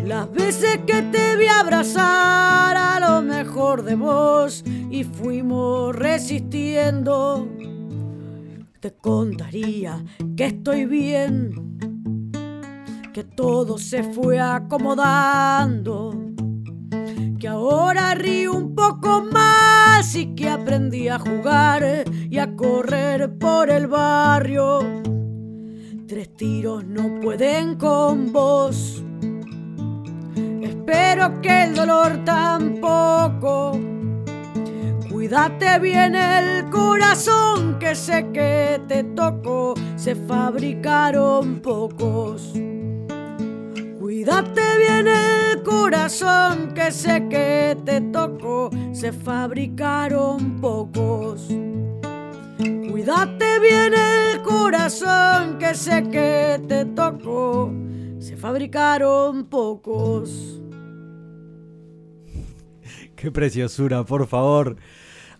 las 0.05 0.31
veces 0.33 0.81
que 0.87 1.03
te 1.03 1.37
vi 1.37 1.47
abrazar 1.47 2.77
a 2.77 3.01
lo 3.01 3.23
mejor 3.23 3.83
de 3.85 3.95
vos 3.95 4.65
y 4.91 5.05
fuimos 5.05 5.95
resistiendo. 5.97 7.49
Te 8.81 8.93
contaría 8.93 10.05
que 10.37 10.47
estoy 10.47 10.85
bien, 10.85 11.79
que 13.13 13.25
todo 13.25 13.79
se 13.79 14.03
fue 14.03 14.39
acomodando 14.39 16.29
que 17.39 17.47
ahora 17.47 18.15
río 18.15 18.53
un 18.53 18.75
poco 18.75 19.25
más 19.33 20.15
y 20.17 20.35
que 20.35 20.49
aprendí 20.49 21.09
a 21.09 21.19
jugar 21.19 22.05
y 22.29 22.39
a 22.39 22.57
correr 22.57 23.39
por 23.39 23.71
el 23.71 23.87
barrio. 23.87 24.81
Tres 26.09 26.35
tiros 26.37 26.85
no 26.85 27.21
pueden 27.21 27.77
con 27.77 28.33
vos. 28.33 29.03
Espero 30.63 31.41
que 31.41 31.65
el 31.65 31.75
dolor 31.77 32.25
tampoco. 32.25 33.79
Cuídate 35.09 35.79
bien 35.79 36.15
el 36.17 36.69
corazón 36.71 37.79
que 37.79 37.95
sé 37.95 38.31
que 38.33 38.81
te 38.89 39.05
tocó. 39.05 39.75
Se 39.97 40.17
fabricaron 40.17 41.61
pocos. 41.61 42.53
Cuídate 44.01 44.63
bien 44.79 45.09
el 45.09 45.48
corazón 45.69 46.73
que 46.75 46.91
sé 46.91 47.29
que 47.29 47.77
te 47.85 48.01
tocó, 48.01 48.71
se 48.93 49.13
fabricaron 49.13 50.59
pocos. 50.61 51.49
Cuídate 52.91 53.61
bien 53.61 53.93
el 53.93 54.43
corazón 54.43 55.59
que 55.59 55.75
sé 55.75 56.09
que 56.11 56.59
te 56.67 56.87
tocó, 56.87 57.71
se 58.19 58.37
fabricaron 58.37 59.45
pocos. 59.45 60.59
Qué 63.17 63.31
preciosura, 63.31 64.05
por 64.05 64.27
favor. 64.27 64.77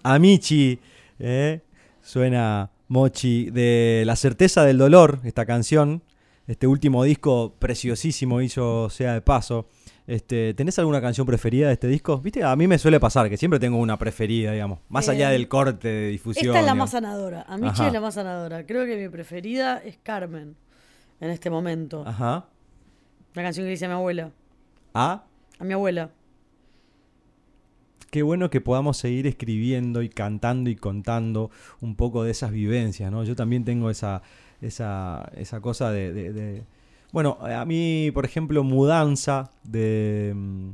Amici, 0.03 0.79
¿eh? 1.19 1.63
suena 2.03 2.71
Mochi 2.89 3.51
de 3.51 4.03
La 4.05 4.15
certeza 4.15 4.65
del 4.65 4.77
dolor, 4.77 5.21
esta 5.25 5.47
canción. 5.47 6.03
Este 6.47 6.67
último 6.67 7.05
disco 7.05 7.55
preciosísimo 7.59 8.41
hizo 8.43 8.89
sea 8.91 9.15
de 9.15 9.21
paso. 9.21 9.67
Este, 10.09 10.55
¿Tenés 10.55 10.79
alguna 10.79 11.03
canción 11.03 11.27
preferida 11.27 11.67
de 11.67 11.75
este 11.75 11.87
disco? 11.87 12.19
Viste, 12.19 12.43
a 12.43 12.57
mí 12.57 12.67
me 12.67 12.79
suele 12.79 12.99
pasar 12.99 13.29
que 13.29 13.37
siempre 13.37 13.61
tengo 13.61 13.77
una 13.77 13.99
preferida, 13.99 14.53
digamos, 14.53 14.79
más 14.89 15.07
allá 15.11 15.29
Eh, 15.29 15.33
del 15.35 15.49
corte 15.49 15.87
de 15.87 16.09
difusión. 16.09 16.47
Esta 16.47 16.61
es 16.61 16.65
la 16.65 16.73
digamos. 16.73 16.85
más 16.85 16.91
sanadora. 16.93 17.43
A 17.47 17.59
mí 17.59 17.69
es 17.69 17.93
la 17.93 18.01
más 18.01 18.15
sanadora. 18.15 18.65
Creo 18.65 18.87
que 18.87 18.97
mi 18.97 19.09
preferida 19.11 19.77
es 19.85 19.99
Carmen 20.03 20.57
en 21.21 21.31
este 21.31 21.51
momento. 21.51 22.05
Ajá. 22.07 22.47
La 23.35 23.43
canción 23.43 23.67
que 23.67 23.71
dice 23.71 23.85
a 23.85 23.89
mi 23.89 23.95
abuela. 23.95 24.31
Ah, 24.95 25.25
A 25.59 25.65
mi 25.65 25.75
abuela. 25.75 26.11
qué 28.11 28.23
bueno 28.23 28.49
que 28.49 28.63
podamos 28.63 28.97
seguir 28.97 29.27
escribiendo 29.27 30.01
y 30.01 30.09
cantando 30.09 30.71
y 30.71 30.77
contando 30.77 31.51
un 31.83 31.95
poco 31.97 32.25
de 32.25 32.31
esas 32.31 32.51
vivencias, 32.51 33.13
¿no? 33.13 33.25
Yo 33.25 33.37
también 33.37 33.67
tengo 33.67 33.91
esa, 33.91 34.23
esa, 34.63 35.31
esa 35.37 35.61
cosa 35.61 35.91
de, 35.93 36.15
de- 36.15 36.33
de- 36.33 36.63
Bueno, 37.13 37.39
a 37.41 37.65
mí, 37.65 38.11
por 38.13 38.25
ejemplo, 38.25 38.63
Mudanza 38.65 39.51
de, 39.65 40.33
mm, 40.37 40.71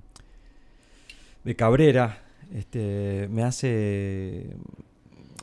de 1.45 1.57
Cabrera, 1.57 2.23
este, 2.55 3.29
me 3.31 3.43
hace... 3.43 4.57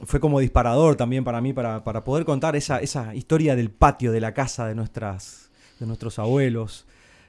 Fue 0.03 0.19
como 0.19 0.39
disparador 0.39 0.95
también 0.95 1.23
para 1.23 1.41
mí, 1.41 1.53
para, 1.53 1.83
para 1.83 2.03
poder 2.03 2.25
contar 2.25 2.55
esa, 2.55 2.79
esa 2.79 3.13
historia 3.13 3.55
del 3.55 3.69
patio 3.69 4.11
de 4.11 4.19
la 4.19 4.33
casa 4.33 4.65
de, 4.67 4.73
nuestras, 4.73 5.51
de 5.79 5.85
nuestros 5.85 6.17
abuelos. 6.17 6.85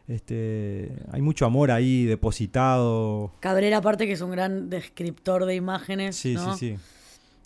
Este, 0.09 0.91
hay 1.13 1.21
mucho 1.21 1.45
amor 1.45 1.71
ahí 1.71 2.05
depositado. 2.07 3.33
Cabrera, 3.41 3.77
aparte 3.77 4.07
que 4.07 4.13
es 4.13 4.21
un 4.23 4.31
gran 4.31 4.71
descriptor 4.71 5.45
de 5.45 5.55
imágenes. 5.55 6.17
Sí, 6.17 6.35
¿no? 6.35 6.57
sí, 6.57 6.77
sí. 6.77 6.79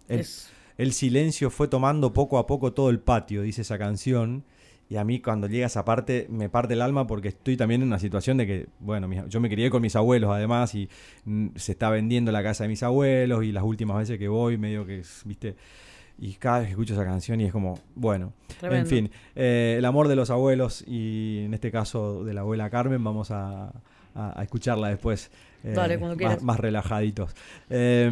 El, 0.09 0.21
Es- 0.21 0.49
el 0.79 0.93
silencio 0.93 1.51
fue 1.51 1.67
tomando 1.69 2.13
poco 2.13 2.39
a 2.39 2.47
poco 2.47 2.73
todo 2.73 2.91
el 2.91 3.01
patio, 3.01 3.43
dice 3.43 3.63
esa 3.63 3.79
canción. 3.79 4.45
Y 4.89 4.97
a 4.97 5.05
mí 5.05 5.21
cuando 5.21 5.49
llega 5.49 5.67
esa 5.67 5.85
parte 5.85 6.27
me 6.31 6.49
parte 6.49 6.75
el 6.75 6.81
alma 6.83 7.07
porque 7.09 7.29
estoy 7.29 7.57
también 7.57 7.83
en 7.83 7.89
una 7.89 7.99
situación 7.99 8.37
de 8.37 8.47
que, 8.47 8.67
bueno, 8.79 9.09
yo 9.29 9.41
me 9.41 9.49
crié 9.51 9.69
con 9.69 9.83
mis 9.83 9.97
abuelos 9.97 10.31
además 10.31 10.75
y 10.77 10.89
mm, 11.25 11.49
se 11.57 11.73
está 11.73 11.91
vendiendo 11.91 12.31
la 12.31 12.43
casa 12.43 12.65
de 12.65 12.69
mis 12.69 12.83
abuelos 12.85 13.43
y 13.45 13.51
las 13.51 13.65
últimas 13.65 13.97
veces 13.99 14.17
que 14.19 14.29
voy 14.29 14.59
medio 14.59 14.87
que, 14.87 15.03
viste, 15.25 15.57
y 16.19 16.35
cada 16.35 16.59
vez 16.61 16.67
que 16.69 16.71
escucho 16.73 16.95
esa 16.95 17.05
canción 17.05 17.41
y 17.41 17.45
es 17.47 17.53
como, 17.53 17.81
bueno, 17.97 18.33
en 18.79 18.87
fin, 18.87 19.11
eh, 19.35 19.75
el 19.79 19.85
amor 19.85 20.07
de 20.09 20.15
los 20.17 20.31
abuelos 20.31 20.85
y 20.87 21.41
en 21.45 21.53
este 21.55 21.71
caso 21.73 22.23
de 22.25 22.33
la 22.33 22.43
abuela 22.43 22.71
Carmen, 22.71 23.03
vamos 23.03 23.31
a, 23.33 23.67
a- 24.15 24.41
a 24.41 24.43
escucharla 24.45 24.89
después. 24.89 25.31
eh, 25.65 25.73
Dale, 25.75 25.99
cuando 25.99 26.17
más- 26.25 26.43
más 26.45 26.61
relajaditos. 26.61 27.35
Eh, 27.69 28.09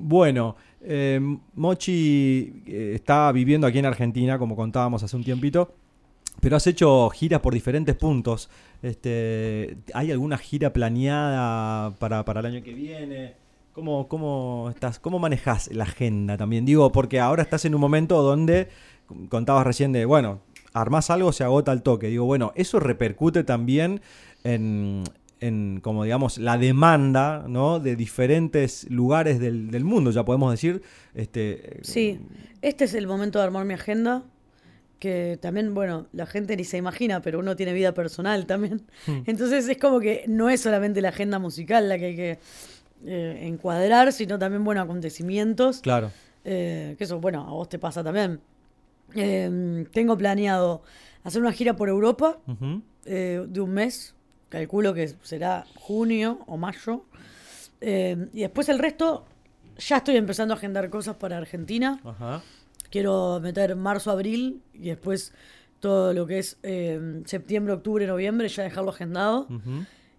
bueno, 0.00 0.56
eh, 0.80 1.20
Mochi 1.54 2.62
eh, 2.66 2.92
está 2.94 3.30
viviendo 3.32 3.66
aquí 3.66 3.78
en 3.78 3.86
Argentina, 3.86 4.38
como 4.38 4.56
contábamos 4.56 5.02
hace 5.02 5.14
un 5.14 5.22
tiempito, 5.22 5.74
pero 6.40 6.56
has 6.56 6.66
hecho 6.66 7.08
giras 7.10 7.40
por 7.40 7.54
diferentes 7.54 7.96
puntos. 7.96 8.48
Este, 8.82 9.76
¿Hay 9.94 10.12
alguna 10.12 10.38
gira 10.38 10.72
planeada 10.72 11.90
para, 11.96 12.24
para 12.24 12.40
el 12.40 12.46
año 12.46 12.62
que 12.62 12.74
viene? 12.74 13.34
¿Cómo, 13.72 14.08
cómo, 14.08 14.72
¿Cómo 15.00 15.18
manejas 15.18 15.70
la 15.72 15.84
agenda 15.84 16.36
también? 16.36 16.64
Digo, 16.64 16.90
porque 16.90 17.20
ahora 17.20 17.42
estás 17.42 17.64
en 17.64 17.74
un 17.74 17.80
momento 17.80 18.22
donde 18.22 18.68
contabas 19.28 19.66
recién 19.66 19.92
de, 19.92 20.04
bueno, 20.04 20.40
armás 20.72 21.10
algo, 21.10 21.32
se 21.32 21.44
agota 21.44 21.72
el 21.72 21.82
toque. 21.82 22.08
Digo, 22.08 22.24
bueno, 22.24 22.52
eso 22.56 22.80
repercute 22.80 23.44
también 23.44 24.00
en, 24.44 25.04
en, 25.40 25.80
como 25.80 26.04
digamos, 26.04 26.38
la 26.38 26.58
demanda, 26.58 27.44
¿no? 27.48 27.80
De 27.80 27.96
diferentes 27.96 28.88
lugares 28.90 29.38
del, 29.38 29.70
del 29.70 29.84
mundo, 29.84 30.10
ya 30.10 30.24
podemos 30.24 30.50
decir. 30.50 30.82
Este, 31.14 31.78
Sí, 31.82 32.20
este 32.62 32.84
es 32.84 32.94
el 32.94 33.06
momento 33.06 33.38
de 33.38 33.44
armar 33.44 33.64
mi 33.64 33.74
agenda. 33.74 34.24
Que 34.98 35.38
también, 35.40 35.74
bueno, 35.74 36.08
la 36.12 36.26
gente 36.26 36.56
ni 36.56 36.64
se 36.64 36.76
imagina, 36.76 37.22
pero 37.22 37.38
uno 37.38 37.54
tiene 37.54 37.72
vida 37.72 37.94
personal 37.94 38.46
también. 38.46 38.82
Hmm. 39.06 39.22
Entonces 39.26 39.68
es 39.68 39.78
como 39.78 40.00
que 40.00 40.24
no 40.26 40.50
es 40.50 40.60
solamente 40.60 41.00
la 41.00 41.10
agenda 41.10 41.38
musical 41.38 41.88
la 41.88 41.98
que 41.98 42.04
hay 42.04 42.16
que 42.16 42.38
eh, 43.06 43.38
encuadrar, 43.42 44.12
sino 44.12 44.38
también, 44.38 44.64
bueno, 44.64 44.80
acontecimientos. 44.80 45.80
Claro. 45.80 46.10
Eh, 46.44 46.96
que 46.98 47.04
eso, 47.04 47.20
bueno, 47.20 47.46
a 47.46 47.50
vos 47.50 47.68
te 47.68 47.78
pasa 47.78 48.02
también. 48.02 48.40
Eh, 49.14 49.86
tengo 49.92 50.16
planeado 50.18 50.82
hacer 51.24 51.40
una 51.40 51.52
gira 51.52 51.76
por 51.76 51.88
Europa 51.88 52.38
eh, 53.04 53.44
de 53.46 53.60
un 53.60 53.70
mes. 53.70 54.14
Calculo 54.48 54.94
que 54.94 55.14
será 55.22 55.66
junio 55.76 56.40
o 56.46 56.56
mayo. 56.56 57.04
Eh, 57.80 58.28
y 58.32 58.40
después 58.40 58.68
el 58.68 58.78
resto, 58.78 59.26
ya 59.78 59.98
estoy 59.98 60.16
empezando 60.16 60.54
a 60.54 60.56
agendar 60.56 60.88
cosas 60.90 61.16
para 61.16 61.36
Argentina. 61.36 62.00
Ajá. 62.04 62.42
Quiero 62.90 63.40
meter 63.40 63.76
marzo, 63.76 64.10
abril 64.10 64.62
y 64.72 64.88
después 64.88 65.32
todo 65.80 66.12
lo 66.12 66.26
que 66.26 66.38
es 66.38 66.58
eh, 66.62 67.22
septiembre, 67.26 67.74
octubre, 67.74 68.06
noviembre, 68.06 68.48
ya 68.48 68.62
dejarlo 68.64 68.90
agendado. 68.90 69.46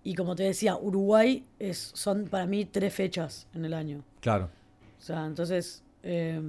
Y 0.03 0.15
como 0.15 0.35
te 0.35 0.43
decía, 0.43 0.77
Uruguay 0.77 1.45
es, 1.59 1.91
son 1.93 2.25
para 2.25 2.45
mí 2.45 2.65
tres 2.65 2.93
fechas 2.93 3.47
en 3.53 3.65
el 3.65 3.73
año. 3.73 4.03
Claro. 4.21 4.49
O 4.97 5.01
sea, 5.01 5.25
entonces 5.25 5.83
eh, 6.03 6.39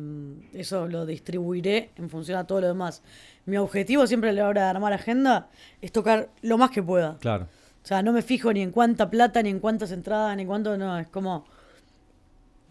eso 0.53 0.87
lo 0.87 1.07
distribuiré 1.07 1.91
en 1.97 2.09
función 2.11 2.39
a 2.39 2.47
todo 2.47 2.61
lo 2.61 2.69
demás. 2.69 3.03
Mi 3.47 3.57
objetivo 3.57 4.07
siempre 4.07 4.31
a 4.31 4.33
la 4.33 4.47
hora 4.47 4.65
de 4.65 4.69
armar 4.69 4.93
agenda 4.93 5.49
es 5.81 5.91
tocar 5.91 6.31
lo 6.43 6.59
más 6.59 6.71
que 6.71 6.83
pueda. 6.83 7.17
Claro. 7.19 7.49
O 7.83 7.87
sea, 7.87 8.03
no 8.03 8.13
me 8.13 8.23
fijo 8.23 8.53
ni 8.53 8.61
en 8.61 8.71
cuánta 8.71 9.11
plata, 9.11 9.43
ni 9.43 9.49
en 9.49 9.59
cuántas 9.59 9.91
entradas, 9.91 10.37
ni 10.37 10.43
en 10.43 10.49
cuánto, 10.49 10.77
no, 10.77 10.99
es 10.99 11.09
como 11.09 11.45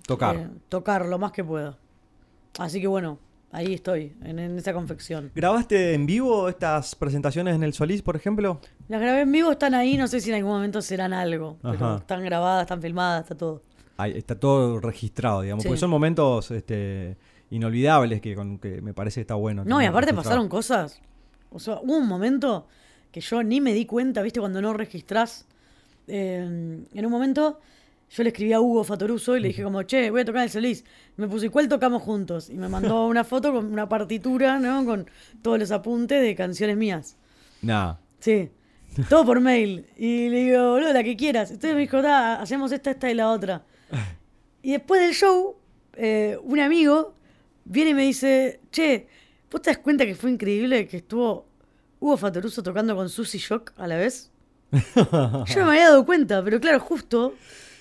Tocar. 0.05 0.35
eh, 0.35 0.47
tocar 0.69 1.05
lo 1.07 1.17
más 1.19 1.31
que 1.31 1.43
pueda. 1.43 1.77
Así 2.57 2.79
que 2.79 2.87
bueno, 2.87 3.19
ahí 3.51 3.73
estoy, 3.73 4.13
en, 4.23 4.39
en 4.39 4.57
esa 4.57 4.73
confección. 4.73 5.31
¿Grabaste 5.35 5.93
en 5.93 6.05
vivo 6.05 6.49
estas 6.49 6.95
presentaciones 6.95 7.55
en 7.55 7.63
el 7.63 7.73
Solís, 7.73 8.01
por 8.01 8.15
ejemplo? 8.15 8.59
Las 8.87 9.01
grabé 9.01 9.21
en 9.21 9.31
vivo, 9.31 9.51
están 9.51 9.73
ahí, 9.73 9.97
no 9.97 10.07
sé 10.07 10.19
si 10.21 10.29
en 10.29 10.35
algún 10.37 10.51
momento 10.51 10.81
serán 10.81 11.13
algo, 11.13 11.57
pero 11.61 11.97
están 11.97 12.23
grabadas, 12.23 12.63
están 12.63 12.81
filmadas, 12.81 13.23
está 13.23 13.35
todo. 13.35 13.63
Ahí 13.97 14.13
está 14.17 14.39
todo 14.39 14.79
registrado, 14.79 15.41
digamos, 15.41 15.63
Sí. 15.63 15.67
porque 15.67 15.79
son 15.79 15.89
momentos 15.89 16.51
este, 16.51 17.17
inolvidables 17.49 18.21
que, 18.21 18.33
con, 18.35 18.57
que 18.59 18.81
me 18.81 18.93
parece 18.93 19.15
que 19.15 19.21
está 19.21 19.35
bueno. 19.35 19.63
No, 19.65 19.81
y 19.81 19.85
aparte 19.85 20.13
pasaron 20.13 20.47
cosas. 20.47 21.01
O 21.51 21.59
sea, 21.59 21.79
hubo 21.81 21.97
un 21.97 22.07
momento 22.07 22.67
que 23.11 23.19
yo 23.21 23.43
ni 23.43 23.59
me 23.59 23.73
di 23.73 23.85
cuenta, 23.85 24.21
¿viste? 24.21 24.39
Cuando 24.39 24.61
no 24.61 24.71
registrás. 24.73 25.45
Eh, 26.07 26.37
en 26.93 27.05
un 27.05 27.11
momento 27.11 27.59
yo 28.09 28.23
le 28.23 28.29
escribí 28.29 28.53
a 28.53 28.59
Hugo 28.59 28.83
Fatoruso 28.83 29.37
y 29.37 29.39
le 29.39 29.49
dije 29.49 29.63
como, 29.63 29.83
che, 29.83 30.09
voy 30.09 30.21
a 30.21 30.25
tocar 30.25 30.43
el 30.43 30.49
Solís. 30.49 30.83
Me 31.15 31.27
puse, 31.27 31.45
¿y 31.47 31.49
cuál 31.49 31.67
tocamos 31.67 32.01
juntos? 32.01 32.49
Y 32.49 32.55
me 32.55 32.67
mandó 32.67 33.05
una 33.07 33.23
foto 33.23 33.53
con 33.53 33.71
una 33.71 33.87
partitura, 33.87 34.59
¿no? 34.59 34.83
Con 34.85 35.09
todos 35.41 35.59
los 35.59 35.71
apuntes 35.71 36.21
de 36.21 36.35
canciones 36.35 36.75
mías. 36.75 37.17
Nah. 37.61 37.95
Sí. 38.19 38.49
Todo 39.07 39.25
por 39.25 39.39
mail. 39.39 39.85
Y 39.95 40.29
le 40.29 40.45
digo, 40.45 40.71
boludo, 40.71 40.91
la 40.91 41.03
que 41.03 41.15
quieras. 41.15 41.51
Entonces 41.51 41.75
me 41.75 41.81
dijo, 41.81 42.01
da, 42.01 42.41
hacemos 42.41 42.71
esta, 42.71 42.91
esta 42.91 43.09
y 43.11 43.13
la 43.13 43.29
otra. 43.29 43.63
Y 44.61 44.73
después 44.73 44.99
del 44.99 45.13
show, 45.13 45.55
eh, 45.93 46.37
un 46.43 46.59
amigo 46.59 47.15
viene 47.63 47.91
y 47.91 47.93
me 47.93 48.03
dice, 48.03 48.59
che, 48.71 49.07
¿vos 49.49 49.61
te 49.61 49.69
das 49.69 49.77
cuenta 49.77 50.05
que 50.05 50.15
fue 50.15 50.31
increíble 50.31 50.85
que 50.85 50.97
estuvo 50.97 51.45
Hugo 52.01 52.17
Fatoruso 52.17 52.61
tocando 52.61 52.93
con 52.93 53.07
Susy 53.07 53.37
Shock 53.37 53.71
a 53.77 53.87
la 53.87 53.95
vez? 53.95 54.31
Yo 54.95 55.59
no 55.59 55.65
me 55.65 55.71
había 55.71 55.89
dado 55.89 56.05
cuenta, 56.05 56.43
pero 56.43 56.59
claro, 56.59 56.81
justo, 56.81 57.35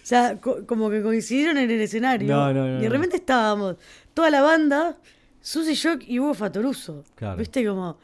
sea, 0.09 0.41
co- 0.41 0.65
como 0.67 0.91
que 0.91 1.03
coincidieron 1.03 1.59
en 1.59 1.71
el 1.71 1.81
escenario. 1.81 2.29
No, 2.29 2.53
no, 2.53 2.67
no, 2.67 2.79
y 2.79 2.83
de 2.83 2.89
repente 2.89 3.17
estábamos, 3.17 3.77
toda 4.15 4.31
la 4.31 4.41
banda, 4.43 4.97
Susy 5.41 5.75
Shock 5.75 6.03
y 6.07 6.19
Hugo 6.19 6.35
Fatoruso. 6.35 7.05
Claro. 7.15 7.37
¿Viste? 7.37 7.65
Como, 7.67 7.99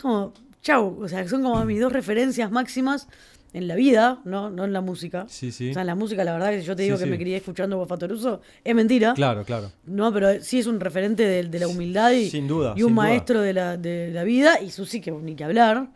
como, 0.00 0.32
chau, 0.62 0.98
o 1.02 1.08
sea, 1.08 1.26
son 1.28 1.42
como 1.42 1.64
mis 1.64 1.80
dos 1.80 1.92
referencias 1.92 2.50
máximas 2.50 3.08
en 3.52 3.68
la 3.68 3.76
vida, 3.76 4.20
no, 4.24 4.50
no 4.50 4.64
en 4.64 4.72
la 4.72 4.80
música. 4.80 5.26
Sí, 5.28 5.52
sí. 5.52 5.70
O 5.70 5.72
sea, 5.74 5.82
en 5.82 5.86
la 5.86 5.94
música, 5.94 6.24
la 6.24 6.32
verdad, 6.32 6.50
que 6.50 6.60
si 6.60 6.66
yo 6.66 6.74
te 6.74 6.82
Sí, 6.82 6.86
digo 6.88 6.98
que 6.98 7.04
sí. 7.04 7.10
me 7.10 7.18
crié 7.18 7.36
escuchando 7.36 7.76
Hugo 7.76 7.86
Fatoruso, 7.86 8.40
es 8.64 8.74
mentira. 8.74 9.14
Claro, 9.14 9.44
claro. 9.44 9.70
No, 9.84 10.12
pero 10.12 10.42
sí 10.42 10.58
es 10.58 10.66
un 10.66 10.80
referente 10.80 11.24
de, 11.24 11.44
de 11.44 11.58
la 11.60 11.68
humildad 11.68 12.10
y, 12.10 12.28
Sin 12.30 12.48
duda, 12.48 12.74
y 12.76 12.82
un 12.82 12.88
sin 12.88 12.96
duda. 12.96 13.04
maestro 13.06 13.40
de 13.40 13.52
la, 13.52 13.76
de 13.76 14.10
la 14.12 14.24
vida. 14.24 14.60
Y 14.60 14.70
Susi, 14.70 15.00
que 15.00 15.12
ni 15.12 15.36
que 15.36 15.44
hablar. 15.44 15.88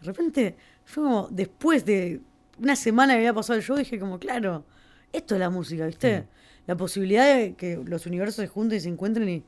De 0.00 0.06
repente, 0.06 0.56
fue 0.84 1.02
como 1.02 1.26
después 1.32 1.84
de 1.84 2.20
una 2.58 2.76
semana 2.76 3.14
que 3.14 3.18
había 3.18 3.34
pasado 3.34 3.58
el 3.58 3.64
show, 3.64 3.76
dije 3.76 3.98
como, 3.98 4.18
claro, 4.20 4.64
esto 5.12 5.34
es 5.34 5.40
la 5.40 5.50
música, 5.50 5.86
¿viste? 5.86 6.24
La 6.66 6.76
posibilidad 6.76 7.36
de 7.36 7.54
que 7.54 7.80
los 7.84 8.06
universos 8.06 8.36
se 8.36 8.46
junten 8.48 8.78
y 8.78 8.80
se 8.80 8.88
encuentren 8.88 9.28
y, 9.28 9.42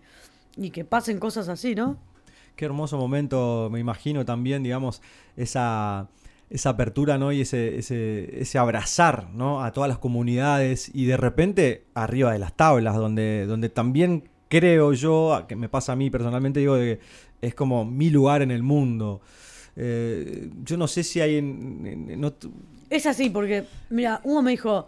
y 0.56 0.70
que 0.70 0.84
pasen 0.84 1.18
cosas 1.18 1.48
así, 1.48 1.74
¿no? 1.74 1.96
Qué 2.56 2.64
hermoso 2.64 2.98
momento, 2.98 3.68
me 3.72 3.78
imagino 3.80 4.24
también, 4.24 4.62
digamos, 4.62 5.00
esa, 5.36 6.08
esa 6.50 6.70
apertura, 6.70 7.16
¿no? 7.18 7.32
Y 7.32 7.40
ese, 7.42 7.78
ese, 7.78 8.40
ese 8.40 8.58
abrazar, 8.58 9.28
¿no? 9.32 9.62
A 9.64 9.72
todas 9.72 9.88
las 9.88 9.98
comunidades 9.98 10.90
y 10.92 11.06
de 11.06 11.16
repente 11.16 11.84
arriba 11.94 12.32
de 12.32 12.38
las 12.38 12.54
tablas, 12.56 12.96
donde, 12.96 13.46
donde 13.46 13.68
también 13.68 14.28
creo 14.48 14.92
yo, 14.92 15.44
que 15.48 15.56
me 15.56 15.68
pasa 15.68 15.92
a 15.92 15.96
mí 15.96 16.10
personalmente, 16.10 16.60
digo, 16.60 16.74
de 16.74 16.98
que 16.98 17.46
es 17.46 17.54
como 17.54 17.84
mi 17.84 18.10
lugar 18.10 18.42
en 18.42 18.50
el 18.50 18.62
mundo. 18.62 19.20
Eh, 19.76 20.50
yo 20.64 20.76
no 20.76 20.86
sé 20.86 21.02
si 21.02 21.20
hay 21.20 21.36
en, 21.36 21.86
en- 21.86 22.10
en 22.10 22.24
otro- 22.24 22.50
Es 22.90 23.06
así, 23.06 23.30
porque, 23.30 23.64
mira, 23.88 24.20
uno 24.24 24.42
me 24.42 24.50
dijo 24.50 24.86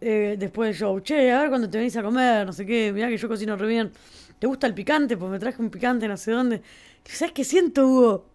eh, 0.00 0.36
después 0.38 0.68
del 0.70 0.76
show, 0.76 1.00
che, 1.00 1.30
a 1.30 1.40
ver 1.40 1.48
cuando 1.48 1.68
te 1.68 1.78
venís 1.78 1.96
a 1.96 2.02
comer, 2.02 2.46
no 2.46 2.52
sé 2.52 2.64
qué, 2.66 2.92
mirá 2.92 3.08
que 3.08 3.16
yo 3.16 3.28
cocino 3.28 3.56
re 3.56 3.66
bien. 3.68 3.90
¿Te 4.38 4.46
gusta 4.46 4.66
el 4.66 4.74
picante? 4.74 5.16
Pues 5.16 5.30
me 5.30 5.38
traje 5.38 5.60
un 5.60 5.70
picante 5.70 6.08
no 6.08 6.16
sé 6.16 6.32
dónde. 6.32 6.62
¿Sabes 7.04 7.32
qué 7.32 7.44
siento, 7.44 7.86
Hugo? 7.86 8.26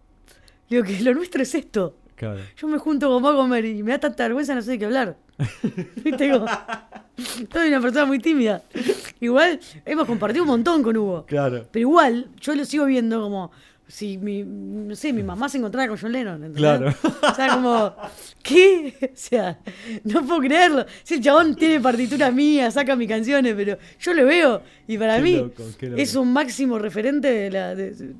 Digo 0.70 0.84
que 0.84 1.00
lo 1.00 1.14
nuestro 1.14 1.42
es 1.42 1.54
esto. 1.54 1.96
Claro. 2.14 2.40
Yo 2.56 2.66
me 2.68 2.78
junto 2.78 3.08
con 3.08 3.22
vos 3.22 3.34
a 3.34 3.36
comer 3.36 3.64
y 3.64 3.82
me 3.82 3.90
da 3.92 3.98
tanta 3.98 4.22
vergüenza, 4.24 4.54
no 4.54 4.62
sé 4.62 4.72
de 4.72 4.78
qué 4.78 4.84
hablar. 4.86 5.16
¿Viste? 6.04 6.30
Como- 6.30 6.46
Soy 7.52 7.68
una 7.68 7.80
persona 7.80 8.04
muy 8.06 8.18
tímida. 8.18 8.62
Igual 9.20 9.60
hemos 9.84 10.06
compartido 10.06 10.44
un 10.44 10.48
montón 10.48 10.82
con 10.82 10.96
Hugo. 10.96 11.26
Claro. 11.26 11.66
Pero 11.70 11.80
igual, 11.80 12.28
yo 12.40 12.54
lo 12.54 12.64
sigo 12.64 12.84
viendo 12.86 13.20
como 13.20 13.50
si 13.88 14.18
mi, 14.18 14.42
no 14.44 14.94
sé, 14.96 15.12
mi 15.12 15.22
mamá 15.22 15.48
se 15.48 15.58
encontrara 15.58 15.88
con 15.88 15.96
John 15.98 16.12
Lennon. 16.12 16.42
¿entendés? 16.44 16.58
Claro. 16.58 16.94
O 17.30 17.34
sea, 17.34 17.54
como, 17.54 17.94
¿qué? 18.42 18.94
O 19.14 19.16
sea, 19.16 19.58
no 20.04 20.24
puedo 20.26 20.40
creerlo. 20.40 20.86
Si 21.02 21.14
el 21.14 21.20
chabón 21.22 21.54
tiene 21.56 21.80
partitura 21.80 22.30
mía, 22.30 22.70
saca 22.70 22.96
mis 22.96 23.08
canciones, 23.08 23.54
pero 23.56 23.78
yo 24.00 24.14
lo 24.14 24.24
veo 24.26 24.62
y 24.88 24.98
para 24.98 25.16
Qué 25.16 25.22
mí 25.22 25.36
loco, 25.36 25.62
es 25.96 26.14
un 26.14 26.32
máximo 26.32 26.78
referente 26.78 27.28
de 27.28 27.50
la, 27.50 27.74
de- 27.74 28.14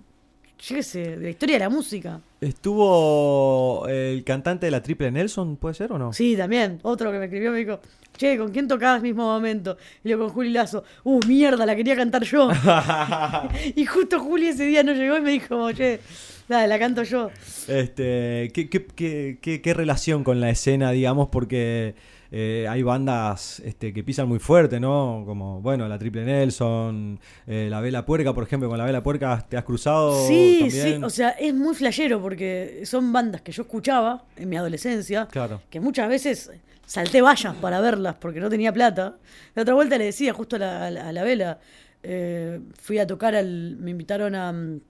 yo 0.59 0.77
qué 0.77 0.83
sé, 0.83 1.17
de 1.17 1.23
la 1.25 1.31
historia 1.31 1.57
de 1.57 1.61
la 1.61 1.69
música. 1.69 2.21
¿Estuvo 2.41 3.87
el 3.89 4.25
cantante 4.25 4.67
de 4.67 4.71
la 4.71 4.83
Triple 4.83 5.11
Nelson, 5.11 5.57
puede 5.57 5.75
ser 5.75 5.93
o 5.93 5.99
no? 5.99 6.13
Sí, 6.13 6.37
también. 6.37 6.79
Otro 6.83 7.11
que 7.13 7.19
me 7.19 7.27
escribió 7.27 7.53
me 7.53 7.59
dijo, 7.59 7.81
che, 8.17 8.37
¿con 8.39 8.51
quién 8.51 8.69
tocabas 8.69 9.03
mismo 9.03 9.25
momento? 9.25 9.77
Y 10.05 10.11
yo 10.11 10.19
con 10.19 10.31
Juli 10.31 10.51
Lazo, 10.51 10.85
uh, 11.05 11.21
mierda, 11.27 11.65
la 11.67 11.77
quería 11.77 11.97
cantar 11.97 12.25
yo. 12.25 12.49
y 13.77 13.85
justo 13.87 14.21
Juli 14.21 14.49
ese 14.49 14.65
día 14.67 14.83
no 14.83 14.93
llegó 14.93 15.17
y 15.19 15.21
me 15.23 15.31
dijo, 15.33 15.73
che, 15.73 16.01
dale, 16.49 16.69
la 16.69 16.79
canto 16.79 17.03
yo. 17.03 17.31
Este, 17.69 18.51
¿qué, 18.55 18.69
qué, 18.69 18.85
qué, 18.87 19.39
qué- 19.41 19.61
qué 19.63 19.75
relación 19.75 20.25
con 20.25 20.41
la 20.41 20.51
escena, 20.51 20.91
digamos? 20.93 21.29
Porque 21.29 21.95
eh, 22.39 22.67
hay 22.69 22.83
bandas 22.83 23.61
este, 23.61 23.95
que 23.95 24.05
pisan 24.05 24.29
muy 24.29 24.39
fuerte, 24.39 24.79
¿no? 24.79 25.23
Como, 25.25 25.63
bueno, 25.63 25.89
la 25.89 25.99
Triple 25.99 26.25
Nelson, 26.27 27.19
eh, 27.47 27.69
la 27.71 27.81
Vela 27.81 28.05
Puerca, 28.05 28.35
por 28.35 28.45
ejemplo, 28.45 28.69
con 28.69 28.77
la 28.77 28.85
Vela 28.85 29.03
Puerca 29.03 29.47
te 29.49 29.57
has 29.57 29.65
cruzado 29.65 30.27
Sí, 30.27 30.59
también. 30.61 30.99
sí, 30.99 31.05
o 31.05 31.09
sea, 31.09 31.31
es 31.31 31.55
muy 31.55 31.75
flashero 31.75 32.21
porque 32.21 32.83
son 32.85 33.11
bandas 33.13 33.41
que 33.41 33.53
yo 33.53 33.63
escuchaba 33.63 34.25
en 34.37 34.49
mi 34.51 34.57
adolescencia, 34.57 35.27
Claro. 35.31 35.63
que 35.71 35.81
muchas 35.81 36.09
veces 36.11 36.51
salté 36.85 37.23
vallas 37.23 37.55
para 37.57 37.81
verlas 37.81 38.17
porque 38.21 38.39
no 38.41 38.51
tenía 38.51 38.73
plata. 38.73 39.17
La 39.55 39.63
otra 39.63 39.75
vuelta 39.75 39.97
le 39.97 40.05
decía 40.05 40.33
justo 40.35 40.57
a 40.57 40.59
la, 40.59 40.87
a 40.87 40.91
la- 40.91 41.09
a 41.09 41.13
la 41.13 41.23
vela, 41.25 41.59
eh, 42.03 42.61
fui 42.81 42.99
a 42.99 43.07
tocar 43.07 43.35
al, 43.35 43.77
me 43.81 43.91
invitaron 43.93 44.35
a, 44.35 44.53
mm, 44.53 44.81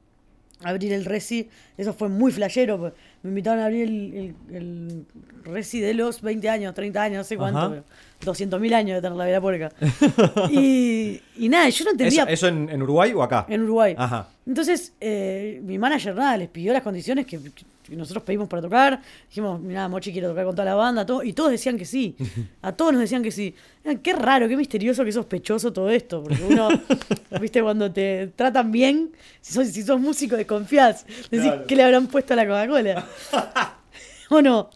abrir 0.63 0.93
el 0.93 1.05
Resi, 1.05 1.49
eso 1.77 1.93
fue 1.93 2.09
muy 2.09 2.33
flashero, 2.33 2.93
me 3.23 3.29
invitaron 3.29 3.61
a 3.61 3.67
abrir 3.67 3.83
el, 3.83 4.35
el, 4.51 4.57
el 4.57 5.07
Resi 5.45 5.81
de 5.81 5.95
los 5.95 6.23
20 6.23 6.49
años, 6.49 6.75
30 6.75 7.03
años, 7.03 7.19
no 7.19 7.25
sé 7.25 7.37
cuánto, 7.37 7.59
Ajá. 7.59 7.69
pero 7.71 7.85
200 8.25 8.61
mil 8.61 8.73
años 8.75 8.97
de 8.97 9.03
tener 9.03 9.17
la 9.17 9.25
vela 9.27 9.41
puerca. 9.41 9.73
y, 10.51 11.21
y 11.37 11.49
nada, 11.49 11.69
yo 11.69 11.85
no 11.85 11.91
entendía... 11.93 12.23
¿Eso, 12.25 12.33
eso 12.33 12.49
en, 12.49 12.71
en 12.71 12.83
Uruguay 12.83 13.13
o 13.13 13.23
acá? 13.23 13.47
En 13.49 13.63
Uruguay. 13.63 13.95
Ajá. 13.99 14.29
Entonces, 14.47 14.95
eh, 15.01 15.61
mi 15.63 15.79
manager 15.79 16.15
nada, 16.15 16.37
les 16.37 16.49
pidió 16.49 16.73
las 16.73 16.83
condiciones 16.83 17.27
que, 17.27 17.39
que 17.89 17.97
nosotros 17.97 18.22
pedimos 18.24 18.49
para 18.49 18.62
tocar. 18.62 19.01
Dijimos, 19.28 19.61
mira, 19.61 19.89
Mochi 19.89 20.12
quiere 20.12 20.26
tocar 20.28 20.45
con 20.45 20.55
toda 20.55 20.64
la 20.66 20.74
banda, 20.74 21.07
todo, 21.07 21.22
y 21.22 21.32
todos 21.32 21.51
decían 21.51 21.78
que 21.78 21.84
sí. 21.84 22.16
A 22.62 22.72
todos 22.72 22.93
nos 22.93 23.01
decían 23.03 23.22
que 23.22 23.30
sí. 23.30 23.55
Qué 24.03 24.12
raro, 24.12 24.49
qué 24.49 24.57
misterioso, 24.57 25.05
qué 25.05 25.12
sospechoso 25.12 25.72
todo 25.72 25.91
esto. 25.91 26.22
Porque 26.22 26.43
uno, 26.43 26.68
viste, 27.41 27.62
cuando 27.62 27.91
te 27.93 28.28
tratan 28.34 28.72
bien, 28.72 29.12
si 29.41 29.53
sos, 29.53 29.68
si 29.68 29.82
sos 29.82 30.01
músico, 30.01 30.37
desconfías. 30.37 31.07
Decís, 31.30 31.47
Claro. 31.47 31.66
¿qué 31.66 31.76
le 31.76 31.82
habrán 31.84 32.07
puesto 32.09 32.32
a 32.32 32.37
la 32.37 32.47
Coca-Cola? 32.47 33.07
¿O 34.30 34.43
no? 34.43 34.70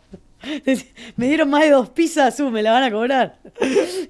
Me 1.16 1.26
dieron 1.28 1.50
más 1.50 1.62
de 1.64 1.70
dos 1.70 1.90
pizzas, 1.90 2.40
uh, 2.40 2.50
me 2.50 2.62
la 2.62 2.72
van 2.72 2.84
a 2.84 2.90
cobrar. 2.90 3.36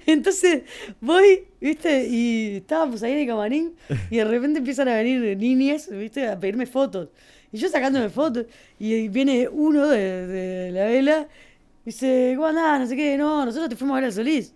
Entonces 0.05 0.63
voy, 1.01 1.43
¿viste? 1.59 2.07
Y 2.07 2.57
estábamos 2.57 3.03
ahí 3.03 3.11
en 3.13 3.17
el 3.19 3.27
camarín 3.27 3.73
y 4.09 4.17
de 4.17 4.23
repente 4.23 4.59
empiezan 4.59 4.87
a 4.87 4.95
venir 4.95 5.35
niñas, 5.37 5.89
¿viste? 5.91 6.27
A 6.27 6.39
pedirme 6.39 6.65
fotos. 6.65 7.09
Y 7.51 7.57
yo 7.57 7.67
sacándome 7.69 8.09
fotos 8.09 8.45
y 8.79 9.07
viene 9.09 9.47
uno 9.49 9.87
de, 9.87 10.27
de 10.27 10.71
la 10.71 10.85
vela 10.85 11.27
y 11.83 11.85
dice, 11.85 12.33
¿cómo 12.35 12.47
andás? 12.47 12.79
No 12.79 12.87
sé 12.87 12.95
qué, 12.95 13.17
no, 13.17 13.45
nosotros 13.45 13.69
te 13.69 13.75
fuimos 13.75 13.97
a 13.97 14.01
ver 14.01 14.09
a 14.09 14.11
Solís. 14.11 14.53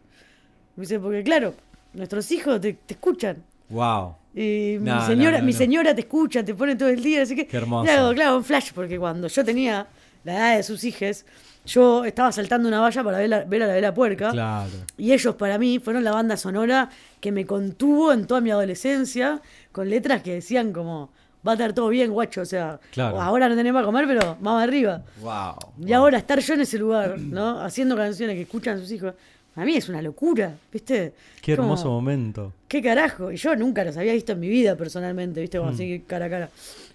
Me 0.75 0.81
dice, 0.81 0.99
porque 0.99 1.23
claro, 1.23 1.53
nuestros 1.93 2.31
hijos 2.31 2.61
te, 2.61 2.73
te 2.73 2.93
escuchan. 2.93 3.43
Wow. 3.69 4.15
Y 4.33 4.77
No, 4.79 4.95
mi 4.95 5.01
señora, 5.07 5.37
no, 5.37 5.39
no, 5.39 5.45
mi 5.45 5.53
señora 5.53 5.95
te 5.95 6.01
escucha, 6.01 6.43
te 6.43 6.53
pone 6.53 6.75
todo 6.75 6.89
el 6.89 7.01
día, 7.01 7.23
así 7.23 7.35
que. 7.35 7.47
Qué 7.47 7.57
hermoso. 7.57 7.85
Claro, 7.85 8.13
claro, 8.13 8.37
un 8.37 8.43
flash, 8.43 8.71
porque 8.73 8.97
cuando 8.99 9.27
yo 9.27 9.43
tenía 9.45 9.87
la 10.23 10.33
edad 10.33 10.57
de 10.57 10.63
sus 10.63 10.83
hijas, 10.83 11.25
yo 11.65 12.05
estaba 12.05 12.31
saltando 12.31 12.67
una 12.67 12.79
valla 12.79 13.03
para 13.03 13.17
ver, 13.17 13.29
la- 13.29 13.43
ver 13.43 13.63
a 13.63 13.67
la 13.67 13.73
vela 13.73 13.93
puerca. 13.93 14.31
Claro. 14.31 14.69
Y 14.97 15.11
ellos 15.13 15.35
para 15.35 15.57
mí 15.57 15.79
fueron 15.79 16.03
la 16.03 16.11
banda 16.11 16.37
sonora 16.37 16.89
que 17.19 17.31
me 17.31 17.45
contuvo 17.45 18.11
en 18.13 18.27
toda 18.27 18.41
mi 18.41 18.51
adolescencia, 18.51 19.41
con 19.71 19.89
letras 19.89 20.21
que 20.21 20.33
decían 20.35 20.73
como, 20.73 21.11
va 21.45 21.51
a 21.51 21.55
estar 21.55 21.73
todo 21.73 21.89
bien, 21.89 22.11
guacho, 22.11 22.41
o 22.41 22.45
sea, 22.45 22.79
Claro. 22.91 23.21
ahora 23.21 23.47
no 23.49 23.55
tenemos 23.55 23.79
para 23.79 23.85
comer, 23.85 24.05
pero 24.07 24.37
vamos 24.41 24.63
arriba. 24.63 25.01
Wow. 25.21 25.85
Y 25.87 25.93
ahora 25.93 26.17
estar 26.17 26.39
yo 26.39 26.53
en 26.55 26.61
ese 26.61 26.77
lugar, 26.77 27.19
¿no? 27.19 27.59
Haciendo 27.61 27.95
canciones 27.95 28.35
que 28.35 28.41
escuchan 28.43 28.79
sus 28.79 28.91
hijos, 28.91 29.13
a 29.55 29.63
mí 29.63 29.75
es 29.77 29.87
una 29.87 30.01
locura, 30.01 30.53
¿viste? 30.71 31.13
Qué 31.41 31.55
Como- 31.55 31.69
hermoso 31.69 31.89
momento. 31.89 32.51
¿Qué 32.67 32.81
carajo? 32.81 33.31
Y 33.31 33.37
yo 33.37 33.55
nunca 33.55 33.83
los 33.85 33.95
había 33.95 34.13
visto 34.13 34.33
en 34.33 34.39
mi 34.39 34.49
vida 34.49 34.75
personalmente, 34.75 35.39
¿viste? 35.39 35.57
Mm. 35.57 35.61
Como 35.61 35.73
así 35.73 36.03
cara 36.07 36.25
a 36.25 36.29
cara. 36.29 36.49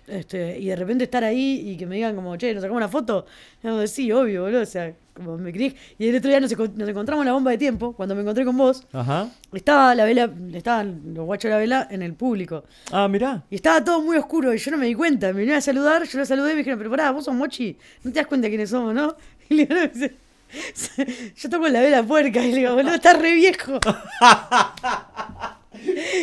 Este, 0.06 0.58
y 0.58 0.66
de 0.66 0.76
repente 0.76 1.04
estar 1.04 1.22
ahí 1.22 1.62
y 1.70 1.76
que 1.76 1.86
me 1.86 1.96
digan 1.96 2.16
como, 2.16 2.36
che, 2.36 2.52
¿nos 2.52 2.62
sacamos 2.62 2.78
una 2.78 2.88
foto? 2.88 3.26
Y 3.62 3.66
yo, 3.66 3.86
sí, 3.86 4.10
obvio, 4.10 4.42
boludo. 4.42 4.62
O 4.62 4.66
sea, 4.66 4.92
como 5.14 5.36
me 5.38 5.52
crié. 5.52 5.74
Y 5.98 6.08
el 6.08 6.16
otro 6.16 6.28
día 6.30 6.40
nos, 6.40 6.50
enco- 6.56 6.72
nos 6.74 6.88
encontramos 6.88 7.22
en 7.22 7.26
la 7.26 7.32
bomba 7.34 7.50
de 7.52 7.58
tiempo, 7.58 7.92
cuando 7.92 8.14
me 8.14 8.22
encontré 8.22 8.44
con 8.44 8.56
vos. 8.56 8.84
Ajá. 8.92 9.28
Estaba 9.52 9.94
la 9.94 10.04
vela, 10.04 10.30
estaban 10.54 11.00
los 11.14 11.24
guachos 11.26 11.44
de 11.48 11.50
la 11.50 11.58
vela 11.58 11.88
en 11.90 12.02
el 12.02 12.14
público. 12.14 12.64
Ah, 12.90 13.06
mirá. 13.08 13.44
Y 13.50 13.56
estaba 13.56 13.84
todo 13.84 14.00
muy 14.00 14.16
oscuro 14.16 14.52
y 14.54 14.58
yo 14.58 14.70
no 14.72 14.78
me 14.78 14.86
di 14.86 14.94
cuenta. 14.94 15.28
Me 15.28 15.40
vinieron 15.40 15.58
a 15.58 15.60
saludar, 15.62 16.04
yo 16.08 16.18
lo 16.18 16.24
saludé 16.26 16.50
y 16.52 16.54
me 16.54 16.58
dijeron, 16.58 16.78
pero 16.78 16.90
pará, 16.90 17.10
vos 17.12 17.24
sos 17.26 17.34
Mochi, 17.34 17.76
no 18.02 18.10
te 18.12 18.18
das 18.18 18.26
cuenta 18.26 18.48
quiénes 18.48 18.70
somos, 18.70 18.94
¿no? 18.94 19.14
Y 19.50 19.54
le 19.54 19.66
digo, 19.66 20.14
yo 21.36 21.50
toco 21.50 21.68
la 21.68 21.80
vela 21.80 22.02
puerca. 22.02 22.44
Y 22.44 22.50
le 22.52 22.58
digo, 22.60 22.74
boludo, 22.74 22.94
estás 22.94 23.18
re 23.20 23.34
viejo. 23.34 23.78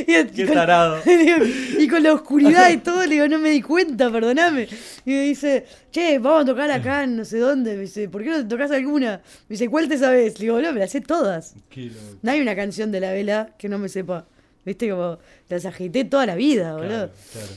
Qué 0.05 0.45
con- 0.45 0.53
tarado. 0.53 0.99
y 1.79 1.87
con 1.87 2.03
la 2.03 2.13
oscuridad 2.13 2.69
y 2.71 2.77
todo, 2.77 3.03
le 3.05 3.15
digo, 3.15 3.27
no 3.27 3.39
me 3.39 3.49
di 3.51 3.61
cuenta, 3.61 4.11
perdoname. 4.11 4.67
Y 5.05 5.11
me 5.11 5.21
dice, 5.23 5.65
che, 5.91 6.19
vamos 6.19 6.43
a 6.43 6.45
tocar 6.45 6.69
acá 6.71 7.03
en 7.03 7.17
no 7.17 7.25
sé 7.25 7.39
dónde. 7.39 7.75
Me 7.75 7.81
dice, 7.81 8.09
¿por 8.09 8.23
qué 8.23 8.29
no 8.29 8.37
te 8.37 8.43
tocas 8.45 8.71
alguna? 8.71 9.21
Me 9.47 9.53
dice, 9.53 9.69
¿cuál 9.69 9.87
te 9.87 9.97
sabes? 9.97 10.39
Le 10.39 10.45
digo, 10.45 10.61
no, 10.61 10.71
me 10.73 10.79
las 10.79 10.91
sé 10.91 11.01
todas. 11.01 11.55
Qué 11.69 11.85
loco. 11.85 12.17
No 12.21 12.31
hay 12.31 12.41
una 12.41 12.55
canción 12.55 12.91
de 12.91 12.99
la 12.99 13.11
vela 13.13 13.49
que 13.57 13.69
no 13.69 13.77
me 13.79 13.89
sepa. 13.89 14.25
Viste, 14.65 14.89
como 14.89 15.17
las 15.49 15.65
agité 15.65 16.03
toda 16.05 16.25
la 16.25 16.35
vida, 16.35 16.73
boludo. 16.73 17.09
Claro. 17.31 17.47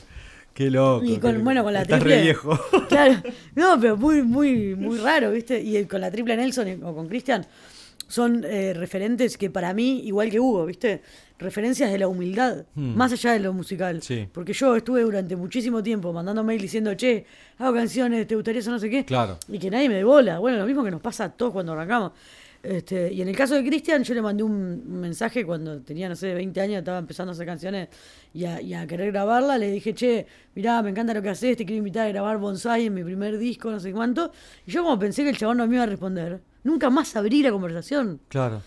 Qué 0.53 0.69
loco. 0.69 1.05
Y 1.05 1.17
con, 1.17 1.43
bueno, 1.43 1.63
con 1.63 1.73
la 1.73 1.81
Estás 1.81 1.99
triple. 1.99 2.17
re 2.17 2.21
viejo. 2.23 2.59
Claro. 2.89 3.21
No, 3.55 3.79
pero 3.79 3.97
muy, 3.97 4.21
muy, 4.21 4.75
muy 4.75 4.97
raro, 4.97 5.31
¿viste? 5.31 5.59
Y 5.61 5.83
con 5.85 6.01
la 6.01 6.09
triple 6.11 6.35
Nelson 6.37 6.83
o 6.83 6.95
con 6.95 7.07
Cristian 7.07 7.45
son 8.07 8.43
eh, 8.43 8.73
referentes 8.73 9.37
que 9.37 9.49
para 9.49 9.73
mí, 9.73 10.01
igual 10.05 10.29
que 10.29 10.39
Hugo, 10.39 10.65
¿viste? 10.65 11.01
Referencias 11.41 11.91
de 11.91 11.97
la 11.97 12.07
humildad, 12.07 12.65
Hmm. 12.75 12.95
más 12.95 13.11
allá 13.11 13.33
de 13.33 13.39
lo 13.39 13.51
musical. 13.51 14.01
Sí. 14.01 14.27
Porque 14.31 14.53
yo 14.53 14.75
estuve 14.75 15.01
durante 15.01 15.35
muchísimo 15.35 15.81
tiempo 15.81 16.13
mandando 16.13 16.43
mail 16.43 16.61
diciendo, 16.61 16.93
che, 16.93 17.25
hago 17.57 17.73
canciones, 17.73 18.27
¿te 18.27 18.35
gustaría 18.35 18.59
eso? 18.59 18.71
No 18.71 18.79
sé 18.79 18.89
qué. 18.89 19.03
Claro. 19.03 19.37
Y 19.47 19.57
que 19.59 19.69
nadie 19.71 19.89
me 19.89 19.95
dé 19.95 20.03
bola. 20.03 20.39
Bueno, 20.39 20.57
lo 20.59 20.65
mismo 20.65 20.83
que 20.83 20.91
nos 20.91 21.01
pasa 21.01 21.25
a 21.25 21.29
todos 21.31 21.51
cuando 21.51 21.73
arrancamos. 21.73 22.11
Este, 22.63 23.11
y 23.11 23.23
en 23.23 23.27
el 23.27 23.35
caso 23.35 23.55
de 23.55 23.63
Cristian, 23.65 24.03
yo 24.03 24.13
le 24.13 24.21
mandé 24.21 24.43
un 24.43 24.99
mensaje 25.01 25.43
cuando 25.43 25.81
tenía, 25.81 26.07
no 26.07 26.15
sé, 26.15 26.35
20 26.35 26.61
años, 26.61 26.77
estaba 26.77 26.99
empezando 26.99 27.31
a 27.31 27.33
hacer 27.33 27.47
canciones 27.47 27.89
y 28.35 28.45
a, 28.45 28.61
y 28.61 28.75
a 28.75 28.85
querer 28.85 29.11
grabarla. 29.11 29.57
Le 29.57 29.71
dije, 29.71 29.95
che, 29.95 30.27
mirá, 30.53 30.79
me 30.83 30.91
encanta 30.91 31.11
lo 31.15 31.23
que 31.23 31.29
haces, 31.29 31.57
te 31.57 31.65
quiero 31.65 31.79
invitar 31.79 32.05
a 32.05 32.09
grabar 32.09 32.37
Bonsai 32.37 32.85
en 32.85 32.93
mi 32.93 33.03
primer 33.03 33.39
disco, 33.39 33.71
no 33.71 33.79
sé 33.79 33.91
cuánto. 33.91 34.31
Y 34.67 34.71
yo, 34.71 34.83
como 34.83 34.99
pensé 34.99 35.23
que 35.23 35.29
el 35.29 35.37
chabón 35.37 35.57
no 35.57 35.65
me 35.67 35.73
iba 35.73 35.83
a 35.83 35.87
responder, 35.87 36.39
nunca 36.63 36.91
más 36.91 37.15
abrí 37.15 37.41
la 37.41 37.51
conversación. 37.51 38.19
Claro. 38.27 38.61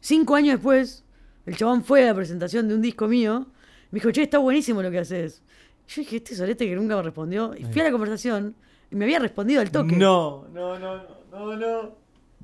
Cinco 0.00 0.36
años 0.36 0.54
después, 0.54 1.03
el 1.46 1.56
chabón 1.56 1.84
fue 1.84 2.04
a 2.04 2.06
la 2.06 2.14
presentación 2.14 2.68
de 2.68 2.74
un 2.74 2.82
disco 2.82 3.06
mío. 3.08 3.46
Me 3.90 3.98
dijo, 4.00 4.10
che, 4.10 4.22
está 4.22 4.38
buenísimo 4.38 4.82
lo 4.82 4.90
que 4.90 4.98
haces. 4.98 5.42
Yo 5.88 6.00
dije, 6.00 6.16
este 6.16 6.34
solete 6.34 6.66
que 6.66 6.74
nunca 6.74 6.96
me 6.96 7.02
respondió. 7.02 7.54
Y 7.56 7.64
fui 7.64 7.80
a 7.80 7.84
la 7.84 7.90
conversación 7.90 8.54
y 8.90 8.96
me 8.96 9.04
había 9.04 9.18
respondido 9.18 9.60
al 9.60 9.70
toque. 9.70 9.96
No, 9.96 10.46
no, 10.52 10.78
no, 10.78 10.96
no, 10.96 11.04
no, 11.30 11.56
no. 11.56 11.94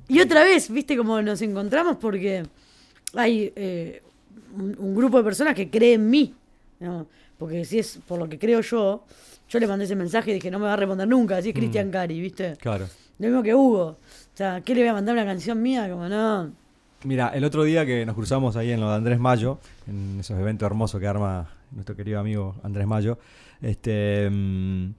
Y 0.07 0.19
otra 0.19 0.43
vez, 0.43 0.69
viste 0.69 0.95
cómo 0.97 1.21
nos 1.21 1.41
encontramos 1.41 1.97
porque 1.97 2.43
hay 3.15 3.51
eh, 3.55 4.03
un, 4.55 4.75
un 4.77 4.95
grupo 4.95 5.17
de 5.17 5.23
personas 5.23 5.55
que 5.55 5.69
cree 5.69 5.93
en 5.93 6.09
mí. 6.09 6.35
¿no? 6.79 7.07
Porque 7.37 7.65
si 7.65 7.79
es 7.79 7.99
por 8.07 8.19
lo 8.19 8.27
que 8.29 8.37
creo 8.37 8.61
yo, 8.61 9.03
yo 9.49 9.59
le 9.59 9.67
mandé 9.67 9.85
ese 9.85 9.95
mensaje 9.95 10.31
y 10.31 10.35
dije, 10.35 10.51
no 10.51 10.59
me 10.59 10.65
va 10.65 10.73
a 10.73 10.75
responder 10.75 11.07
nunca. 11.07 11.37
Así 11.37 11.49
es 11.49 11.55
Cristian 11.55 11.89
Cari, 11.89 12.19
¿viste? 12.19 12.55
Claro. 12.59 12.87
Lo 13.19 13.27
mismo 13.27 13.43
que 13.43 13.55
Hugo. 13.55 13.83
O 13.83 13.97
sea, 14.37 14.61
¿qué 14.61 14.73
le 14.75 14.81
voy 14.81 14.89
a 14.89 14.93
mandar 14.93 15.15
una 15.15 15.25
canción 15.25 15.61
mía? 15.61 15.89
Como 15.89 16.07
no. 16.09 16.51
Mira, 17.03 17.29
el 17.29 17.43
otro 17.43 17.63
día 17.63 17.85
que 17.85 18.05
nos 18.05 18.13
cruzamos 18.15 18.55
ahí 18.55 18.71
en 18.71 18.79
lo 18.79 18.89
de 18.89 18.95
Andrés 18.95 19.19
Mayo, 19.19 19.59
en 19.87 20.19
esos 20.19 20.39
eventos 20.39 20.67
hermosos 20.67 20.99
que 21.01 21.07
arma 21.07 21.49
nuestro 21.71 21.95
querido 21.95 22.19
amigo 22.19 22.55
Andrés 22.63 22.85
Mayo, 22.85 23.17
este, 23.61 24.29
mm, 24.29 24.93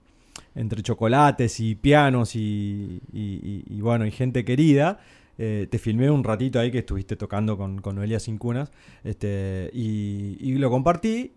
entre 0.55 0.81
chocolates 0.83 1.59
y 1.61 1.75
pianos 1.75 2.35
y, 2.35 3.01
y- 3.13 3.79
bueno, 3.79 4.05
y 4.05 4.11
gente 4.11 4.43
querida, 4.43 4.99
eh, 5.37 5.67
te 5.69 5.79
filmé 5.79 6.09
un 6.11 6.23
ratito 6.25 6.59
ahí 6.59 6.71
que 6.71 6.79
estuviste 6.79 7.15
tocando 7.15 7.57
con, 7.57 7.77
Noelia 7.95 8.19
Sin 8.19 8.37
Cunas, 8.37 8.71
este, 9.05 9.69
y, 9.73 10.53
lo 10.57 10.69
compartí, 10.69 11.31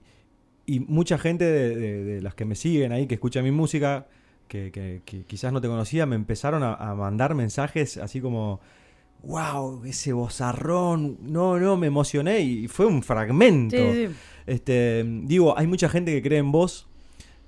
y 0.66 0.80
mucha 0.80 1.16
gente 1.16 1.44
de, 1.44 2.20
las 2.22 2.34
que 2.34 2.44
me 2.44 2.56
siguen 2.56 2.90
ahí, 2.92 3.06
que 3.06 3.14
escucha 3.14 3.40
mi 3.40 3.52
música, 3.52 4.06
que, 4.48 4.72
que- 4.72 5.02
que 5.04 5.22
quizás 5.24 5.52
no 5.52 5.60
te 5.60 5.68
conocía, 5.68 6.06
me 6.06 6.16
empezaron 6.16 6.62
a 6.64 6.94
mandar 6.96 7.34
mensajes 7.36 7.98
así 7.98 8.20
como, 8.20 8.60
wow, 9.22 9.84
ese 9.84 10.12
bozarrón, 10.12 11.18
no, 11.22 11.58
no, 11.58 11.76
me 11.76 11.86
emocioné 11.88 12.40
y 12.40 12.68
fue 12.68 12.86
un 12.86 13.02
fragmento. 13.02 13.76
Sí, 13.76 14.06
sí. 14.06 14.14
Este, 14.46 15.04
digo, 15.24 15.58
hay 15.58 15.66
mucha 15.66 15.88
gente 15.88 16.12
que 16.12 16.22
cree 16.22 16.38
en 16.38 16.52
vos, 16.52 16.88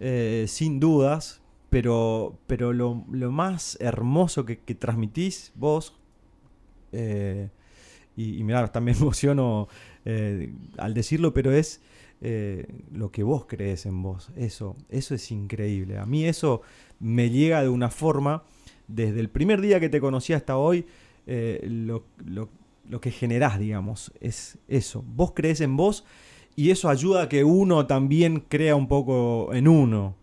eh, 0.00 0.46
sin 0.48 0.80
dudas, 0.80 1.40
pero, 1.70 2.38
pero 2.46 2.72
lo, 2.72 3.04
lo 3.10 3.30
más 3.30 3.76
hermoso 3.80 4.44
que, 4.44 4.58
que 4.58 4.74
transmitís 4.74 5.52
vos, 5.54 5.96
eh, 6.92 7.50
y, 8.16 8.38
y 8.38 8.42
mirá, 8.42 8.66
también 8.72 8.96
me 8.98 9.02
emociono 9.02 9.68
eh, 10.04 10.52
al 10.76 10.94
decirlo, 10.94 11.32
pero 11.34 11.52
es 11.52 11.80
eh, 12.20 12.66
lo 12.92 13.12
que 13.12 13.22
vos 13.22 13.46
crees 13.46 13.86
en 13.86 14.02
vos. 14.02 14.30
Eso, 14.36 14.76
eso 14.88 15.14
es 15.14 15.30
increíble. 15.30 15.98
A 15.98 16.06
mí 16.06 16.24
eso 16.24 16.62
me 16.98 17.30
llega 17.30 17.62
de 17.62 17.68
una 17.68 17.90
forma, 17.90 18.42
desde 18.88 19.20
el 19.20 19.30
primer 19.30 19.60
día 19.60 19.78
que 19.78 19.88
te 19.88 20.00
conocí 20.00 20.32
hasta 20.32 20.56
hoy, 20.56 20.86
eh, 21.28 21.60
lo, 21.68 22.04
lo- 22.24 22.48
lo 22.88 23.00
que 23.02 23.10
generás, 23.10 23.58
digamos, 23.58 24.10
es 24.20 24.58
eso. 24.66 25.04
Vos 25.06 25.32
crees 25.36 25.60
en 25.60 25.76
vos 25.76 26.04
y 26.56 26.70
eso 26.70 26.88
ayuda 26.88 27.24
a 27.24 27.28
que 27.28 27.44
uno 27.44 27.86
también 27.86 28.40
crea 28.48 28.74
un 28.74 28.88
poco 28.88 29.52
en 29.52 29.68
uno. 29.68 30.14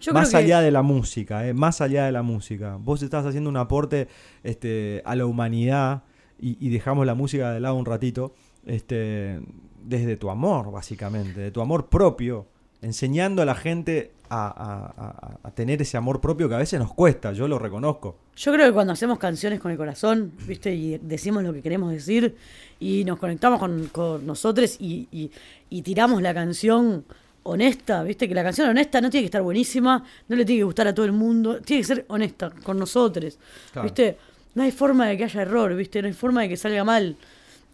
Yo 0.00 0.12
más 0.12 0.30
que- 0.30 0.36
allá 0.36 0.60
de 0.60 0.70
la 0.70 0.82
música, 0.82 1.46
eh, 1.48 1.52
más 1.52 1.80
allá 1.80 2.06
de 2.06 2.12
la 2.12 2.22
música. 2.22 2.76
Vos 2.80 3.02
estás 3.02 3.26
haciendo 3.26 3.50
un 3.50 3.56
aporte 3.56 4.06
este, 4.44 5.02
a 5.04 5.16
la 5.16 5.26
humanidad 5.26 6.04
y, 6.40 6.56
y 6.64 6.70
dejamos 6.70 7.06
la 7.06 7.14
música 7.14 7.50
de 7.52 7.58
lado 7.60 7.74
un 7.74 7.86
ratito, 7.86 8.34
este, 8.66 9.40
desde 9.84 10.16
tu 10.16 10.30
amor, 10.30 10.70
básicamente, 10.70 11.40
de 11.40 11.50
tu 11.50 11.60
amor 11.60 11.88
propio, 11.88 12.46
enseñando 12.82 13.40
a 13.42 13.44
la 13.44 13.54
gente 13.54 14.10
a, 14.28 14.46
a- 14.48 15.04
a- 15.06 15.38
a 15.48 15.50
tener 15.52 15.80
ese 15.82 15.96
amor 15.96 16.20
propio 16.20 16.48
que 16.48 16.54
a 16.54 16.58
veces 16.58 16.78
nos 16.80 16.92
cuesta, 16.94 17.32
yo 17.32 17.46
lo 17.48 17.58
reconozco. 17.58 18.16
Yo 18.36 18.52
creo 18.52 18.66
que 18.66 18.72
cuando 18.72 18.92
hacemos 18.92 19.18
canciones 19.18 19.60
con 19.60 19.70
el 19.70 19.76
corazón, 19.76 20.32
¿viste? 20.46 20.74
Y 20.74 20.98
decimos 20.98 21.42
lo 21.42 21.52
que 21.52 21.60
queremos 21.62 21.92
decir 21.92 22.34
y 22.80 23.04
nos 23.04 23.18
conectamos 23.18 23.58
con, 23.60 23.86
con 23.88 24.26
nosotros 24.26 24.76
y, 24.80 25.06
y- 25.12 25.30
y 25.70 25.82
tiramos 25.82 26.20
la 26.22 26.32
canción 26.34 27.04
honesta, 27.44 28.02
¿viste? 28.04 28.28
Que 28.28 28.34
la 28.34 28.42
canción 28.42 28.68
honesta 28.68 29.00
no 29.00 29.10
tiene 29.10 29.22
que 29.22 29.26
estar 29.26 29.42
buenísima, 29.42 30.02
no 30.28 30.36
le 30.36 30.44
tiene 30.44 30.60
que 30.60 30.64
gustar 30.64 30.86
a 30.88 30.94
todo 30.94 31.04
el 31.06 31.12
mundo, 31.12 31.60
tiene 31.60 31.82
que 31.82 31.86
ser 31.86 32.04
honesta 32.08 32.50
con 32.62 32.78
nosotros, 32.78 33.38
Claro. 33.72 33.84
¿viste? 33.84 34.16
No 34.54 34.62
hay 34.62 34.70
forma 34.72 35.06
de 35.08 35.16
que 35.16 35.24
haya 35.24 35.42
error, 35.42 35.74
¿viste? 35.74 36.00
No 36.02 36.08
hay 36.08 36.14
forma 36.14 36.42
de 36.42 36.48
que 36.50 36.56
salga 36.56 36.84
mal. 36.84 37.16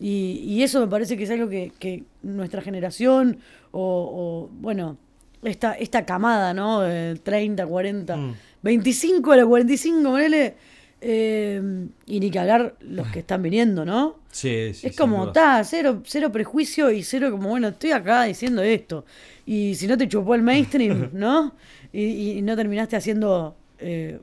Y, 0.01 0.45
y 0.47 0.63
eso 0.63 0.81
me 0.81 0.87
parece 0.87 1.17
que 1.17 1.25
es 1.25 1.31
algo 1.31 1.49
que, 1.49 1.73
que 1.79 2.05
nuestra 2.23 2.63
generación 2.63 3.39
o, 3.73 3.81
o, 3.81 4.51
bueno, 4.61 4.97
esta, 5.43 5.73
esta 5.75 6.05
camada, 6.07 6.55
¿no? 6.55 6.87
Eh, 6.87 7.17
30, 7.23 7.67
40, 7.67 8.17
Mm. 8.17 8.35
25 8.63 9.33
a 9.33 9.37
la 9.37 9.47
45, 9.47 10.03
ponele. 10.11 10.55
eh, 11.01 11.63
y 12.07 12.21
ni 12.21 12.31
que 12.31 12.39
hablar 12.41 12.75
los 12.81 13.07
que 13.09 13.21
están 13.21 13.43
viniendo, 13.43 13.85
¿no? 13.85 14.17
Sí, 14.33 14.73
sí. 14.75 14.89
es 14.89 14.97
como, 14.97 15.29
está, 15.29 15.63
cero, 15.65 16.03
cero 16.05 16.31
prejuicio 16.33 16.91
y 16.91 17.03
cero 17.05 17.31
como, 17.31 17.49
bueno, 17.51 17.69
estoy 17.69 17.93
acá 17.93 18.25
diciendo 18.25 18.63
esto. 18.63 19.05
Y 19.47 19.75
si 19.77 19.87
no 19.87 19.97
te 19.97 20.09
chupó 20.09 20.35
el 20.35 20.43
mainstream, 20.43 21.11
¿no? 21.13 21.55
Y, 21.93 22.39
y 22.39 22.43
no 22.43 22.55
terminaste 22.57 22.97
haciendo... 22.97 23.57
eh, 23.79 24.19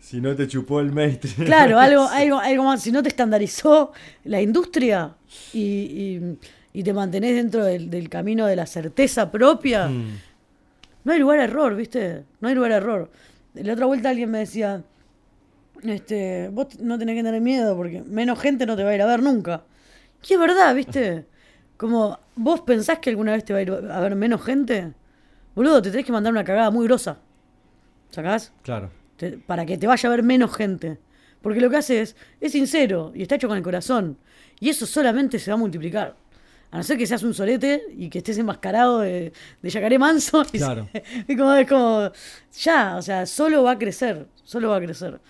Si 0.00 0.20
no 0.20 0.34
te 0.34 0.48
chupó 0.48 0.80
el 0.80 0.92
maestro. 0.92 1.44
Claro, 1.44 1.78
algo, 1.78 2.08
algo, 2.10 2.38
algo 2.38 2.64
más. 2.64 2.82
Si 2.82 2.90
no 2.90 3.02
te 3.02 3.08
estandarizó 3.10 3.92
la 4.24 4.40
industria 4.40 5.14
y, 5.52 5.60
y- 5.60 6.38
y 6.72 6.82
te 6.82 6.92
mantenés 6.92 7.34
dentro 7.34 7.64
del, 7.64 7.90
del 7.90 8.08
camino 8.08 8.46
de 8.46 8.56
la 8.56 8.66
certeza 8.66 9.30
propia, 9.30 9.88
Mm. 9.88 10.18
no 11.04 11.12
hay 11.12 11.18
lugar 11.18 11.40
a 11.40 11.44
error, 11.44 11.74
¿viste? 11.76 12.24
No 12.40 12.48
hay 12.48 12.54
lugar 12.54 12.72
a 12.72 12.76
error. 12.76 13.10
La 13.54 13.72
otra 13.74 13.86
vuelta 13.86 14.08
alguien 14.10 14.30
me 14.30 14.38
decía, 14.38 14.82
este, 15.82 16.48
vos 16.50 16.78
no 16.80 16.98
tenés 16.98 17.16
que 17.16 17.22
tener 17.22 17.40
miedo 17.40 17.76
porque 17.76 18.02
menos 18.02 18.38
gente 18.40 18.66
no 18.66 18.76
te 18.76 18.84
va 18.84 18.90
a 18.90 18.94
ir 18.94 19.02
a 19.02 19.06
ver 19.06 19.22
nunca. 19.22 19.62
Y 20.28 20.32
es 20.34 20.38
verdad, 20.38 20.74
¿viste? 20.74 21.26
Como, 21.76 22.18
¿vos 22.36 22.60
pensás 22.60 22.98
que 22.98 23.10
alguna 23.10 23.32
vez 23.32 23.44
te 23.44 23.52
va 23.52 23.58
a 23.58 23.62
ir 23.62 23.70
a 23.70 24.00
ver 24.00 24.14
menos 24.14 24.42
gente? 24.44 24.92
Boludo, 25.54 25.80
te 25.82 25.90
tenés 25.90 26.06
que 26.06 26.12
mandar 26.12 26.32
una 26.32 26.44
cagada 26.44 26.70
muy 26.70 26.86
grosa. 26.86 27.18
¿Sacás? 28.10 28.52
Claro. 28.62 28.90
Te- 29.20 29.38
para 29.38 29.66
que 29.66 29.76
te 29.78 29.86
vaya 29.86 30.08
a 30.08 30.10
ver 30.10 30.22
menos 30.22 30.56
gente. 30.56 30.98
Porque 31.42 31.60
lo 31.60 31.68
que 31.70 31.76
hace 31.76 32.00
es, 32.02 32.16
es 32.40 32.52
sincero 32.52 33.12
y 33.14 33.22
está 33.22 33.34
hecho 33.36 33.48
con 33.48 33.56
el 33.58 33.62
corazón. 33.62 34.16
Y 34.58 34.68
eso 34.70 34.86
solamente 34.86 35.38
se 35.38 35.50
va 35.50 35.54
a 35.54 35.58
multiplicar. 35.58 36.16
A 36.72 36.76
no 36.78 36.82
ser 36.84 36.96
que 36.98 37.06
seas 37.06 37.22
un 37.24 37.34
solete 37.34 37.82
y 37.96 38.08
que 38.08 38.18
estés 38.18 38.38
enmascarado 38.38 39.00
de, 39.00 39.32
de 39.62 39.70
yacaré 39.70 39.98
manso. 39.98 40.42
Y 40.52 40.58
Claro. 40.58 40.88
se- 40.92 41.02
es, 41.28 41.36
como, 41.36 41.52
es 41.54 41.68
como, 41.68 42.10
ya, 42.62 42.96
o 42.96 43.02
sea, 43.02 43.26
solo 43.26 43.62
va 43.62 43.72
a 43.72 43.78
crecer, 43.78 44.26
solo 44.44 44.70
va 44.70 44.76
a 44.76 44.80
crecer. 44.80 45.20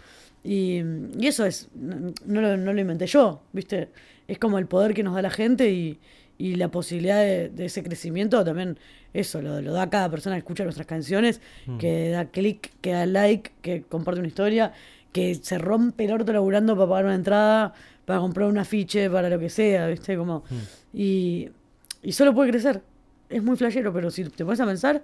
Y, 0.45 0.81
y 1.19 1.27
eso 1.27 1.45
es, 1.47 1.69
no, 1.75 2.13
no 2.27 2.41
lo, 2.41 2.57
no 2.57 2.73
lo 2.73 2.81
inventé 2.81 3.07
yo, 3.07 3.43
¿viste? 3.53 3.91
Es 4.27 4.39
como 4.39 4.59
el 4.59 4.67
poder 4.67 4.95
que 4.95 5.03
nos 5.03 5.15
da 5.15 5.23
la 5.23 5.31
gente 5.31 5.71
y, 5.71 5.99
y 6.41 6.55
la 6.55 6.69
posibilidad 6.71 7.21
de, 7.21 7.51
de 7.51 7.67
ese 7.67 7.83
crecimiento 7.83 8.43
también, 8.45 8.79
eso, 9.13 9.43
lo, 9.43 9.61
lo 9.61 9.73
da 9.73 9.91
cada 9.91 10.09
persona 10.11 10.37
que 10.37 10.41
escucha 10.41 10.65
nuestras 10.65 10.87
canciones, 10.87 11.41
que 11.79 12.11
da 12.11 12.25
clic, 12.27 12.73
que 12.81 12.93
da 12.93 13.05
like, 13.07 13.51
que 13.61 13.83
comparte 13.83 14.21
una 14.21 14.29
historia, 14.29 14.73
que 15.13 15.35
se 15.35 15.59
rompe 15.59 16.05
el 16.07 16.13
orto 16.13 16.33
laburando 16.33 16.75
para 16.77 16.89
pagar 16.89 17.05
una 17.07 17.15
entrada, 17.15 17.75
para 18.07 18.21
comprar 18.21 18.49
un 18.49 18.59
afiche, 18.59 19.11
para 19.11 19.29
lo 19.29 19.39
que 19.39 19.51
sea, 19.51 19.87
¿viste? 19.89 20.17
Como, 20.17 20.43
y, 20.95 21.49
y 22.03 22.13
solo 22.13 22.35
puede 22.35 22.51
crecer. 22.51 22.83
Es 23.29 23.43
muy 23.43 23.57
flashero, 23.57 23.93
pero 23.93 24.11
si 24.11 24.25
te 24.25 24.45
pones 24.45 24.61
a 24.61 24.67
pensar, 24.67 25.03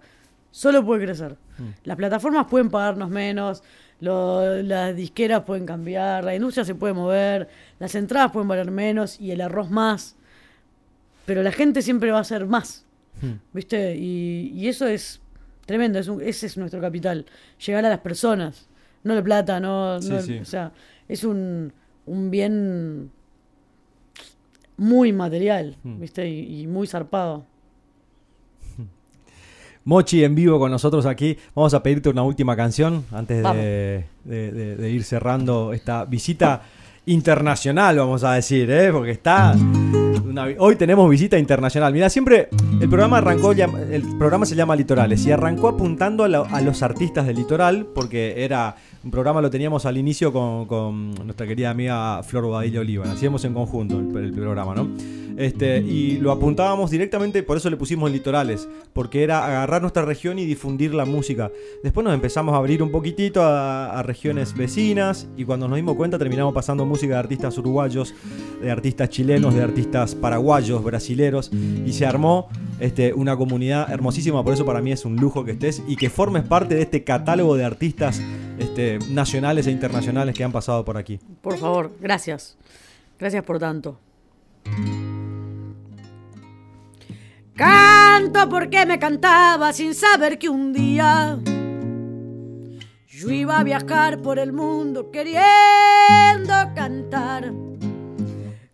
solo 0.50 0.84
puede 0.84 1.04
crecer. 1.04 1.36
Las 1.84 1.96
plataformas 1.96 2.46
pueden 2.48 2.70
pagarnos 2.70 3.10
menos, 3.10 3.62
lo- 4.00 4.62
las 4.62 4.96
disqueras 4.96 5.42
pueden 5.44 5.66
cambiar, 5.66 6.24
la 6.24 6.34
industria 6.34 6.64
se 6.64 6.74
puede 6.74 6.94
mover, 6.94 7.48
las 7.78 7.94
entradas 7.94 8.32
pueden 8.32 8.48
valer 8.48 8.70
menos 8.70 9.20
y 9.20 9.30
el 9.30 9.40
arroz 9.40 9.70
más. 9.70 10.15
Pero 11.26 11.42
la 11.42 11.52
gente 11.52 11.82
siempre 11.82 12.10
va 12.12 12.20
a 12.20 12.24
ser 12.24 12.46
más. 12.46 12.84
¿Viste? 13.52 13.96
Y, 13.96 14.52
y 14.54 14.68
eso 14.68 14.86
es 14.86 15.20
tremendo, 15.66 15.98
es 15.98 16.06
un- 16.08 16.20
ese 16.22 16.46
es 16.46 16.56
nuestro 16.56 16.80
capital. 16.80 17.26
Llegar 17.66 17.84
a 17.84 17.88
las 17.88 18.00
personas, 18.00 18.68
no 19.04 19.14
la 19.14 19.22
plata, 19.24 19.58
no. 19.58 20.00
Sí, 20.00 20.10
no- 20.10 20.20
sí. 20.22 20.38
O 20.38 20.44
sea, 20.44 20.72
es 21.08 21.24
un, 21.24 21.72
un 22.06 22.30
bien 22.30 23.10
muy 24.76 25.12
material, 25.12 25.76
Mm. 25.82 26.00
¿viste? 26.00 26.28
Y, 26.28 26.60
y 26.62 26.66
muy 26.66 26.86
zarpado. 26.86 27.44
Mochi 29.84 30.24
en 30.24 30.34
vivo 30.34 30.58
con 30.58 30.70
nosotros 30.70 31.06
aquí. 31.06 31.38
Vamos 31.54 31.72
a 31.72 31.82
pedirte 31.82 32.08
una 32.08 32.22
última 32.24 32.56
canción 32.56 33.04
antes 33.12 33.42
Vamos. 33.42 33.58
de, 33.62 34.04
de- 34.24 34.52
de- 34.52 34.76
de 34.76 34.90
ir 34.90 35.04
cerrando 35.04 35.72
esta 35.72 36.04
visita 36.04 36.62
internacional, 37.06 37.96
vamos 37.96 38.24
a 38.24 38.32
decir, 38.32 38.70
¿eh? 38.70 38.92
porque 38.92 39.12
está... 39.12 39.54
una 40.24 40.48
hoy 40.58 40.76
tenemos 40.76 41.08
visita 41.08 41.38
internacional. 41.38 41.92
Mira, 41.92 42.10
siempre 42.10 42.48
el 42.80 42.88
programa 42.88 43.18
arrancó, 43.18 43.52
el 43.52 44.02
programa 44.18 44.44
se 44.44 44.54
llama 44.54 44.76
Litorales 44.76 45.24
y 45.24 45.32
arrancó 45.32 45.68
apuntando 45.68 46.24
a, 46.24 46.26
a 46.26 46.60
los 46.60 46.82
artistas 46.82 47.26
del 47.26 47.36
litoral 47.36 47.86
porque 47.94 48.44
era 48.44 48.76
un 49.06 49.12
programa 49.12 49.40
lo 49.40 49.50
teníamos 49.50 49.86
al 49.86 49.96
inicio 49.98 50.32
con, 50.32 51.14
nuestra 51.24 51.46
querida 51.46 51.70
amiga 51.70 52.24
Flor 52.24 52.50
Badilla 52.50 52.80
Oliva. 52.80 53.04
Hacíamos 53.04 53.44
en 53.44 53.54
conjunto 53.54 54.00
el, 54.00 54.24
el 54.24 54.32
programa, 54.32 54.74
¿no? 54.74 54.88
Este, 55.36 55.78
y 55.78 56.16
lo 56.16 56.32
apuntábamos 56.32 56.90
directamente, 56.90 57.44
por 57.44 57.56
eso 57.56 57.70
le 57.70 57.76
pusimos 57.76 58.10
litorales, 58.10 58.68
porque 58.92 59.22
era 59.22 59.46
agarrar 59.46 59.80
nuestra 59.80 60.04
región 60.04 60.40
y 60.40 60.44
difundir 60.44 60.92
la 60.92 61.04
música. 61.04 61.52
Después 61.84 62.02
nos 62.02 62.14
empezamos 62.14 62.52
a 62.54 62.56
abrir 62.56 62.82
un 62.82 62.90
poquitito 62.90 63.42
a, 63.42 63.96
a 63.96 64.02
regiones 64.02 64.56
vecinas 64.56 65.28
y 65.36 65.44
cuando 65.44 65.68
nos 65.68 65.76
dimos 65.76 65.94
cuenta 65.94 66.18
terminamos 66.18 66.52
pasando 66.52 66.84
música 66.84 67.12
de 67.12 67.20
artistas 67.20 67.56
uruguayos, 67.58 68.12
de 68.60 68.72
artistas 68.72 69.08
chilenos, 69.10 69.54
de 69.54 69.62
artistas 69.62 70.16
paraguayos, 70.16 70.82
brasileros 70.82 71.52
y 71.52 71.92
se 71.92 72.06
armó 72.06 72.48
este, 72.80 73.14
una 73.14 73.36
comunidad 73.36 73.90
hermosísima, 73.90 74.44
por 74.44 74.54
eso 74.54 74.64
para 74.64 74.80
mí 74.80 74.92
es 74.92 75.04
un 75.04 75.16
lujo 75.16 75.44
que 75.44 75.52
estés 75.52 75.82
y 75.86 75.96
que 75.96 76.10
formes 76.10 76.44
parte 76.44 76.74
de 76.74 76.82
este 76.82 77.04
catálogo 77.04 77.56
de 77.56 77.64
artistas 77.64 78.20
este, 78.58 78.98
nacionales 79.10 79.66
e 79.66 79.70
internacionales 79.70 80.34
que 80.34 80.44
han 80.44 80.52
pasado 80.52 80.84
por 80.84 80.96
aquí. 80.96 81.18
Por 81.42 81.56
favor, 81.56 81.92
gracias. 82.00 82.56
Gracias 83.18 83.42
por 83.44 83.58
tanto. 83.58 83.98
Canto 87.54 88.48
porque 88.50 88.84
me 88.84 88.98
cantaba 88.98 89.72
sin 89.72 89.94
saber 89.94 90.38
que 90.38 90.48
un 90.48 90.74
día 90.74 91.38
yo 93.08 93.30
iba 93.30 93.58
a 93.58 93.64
viajar 93.64 94.20
por 94.20 94.38
el 94.38 94.52
mundo 94.52 95.10
queriendo 95.10 96.54
cantar. 96.74 97.54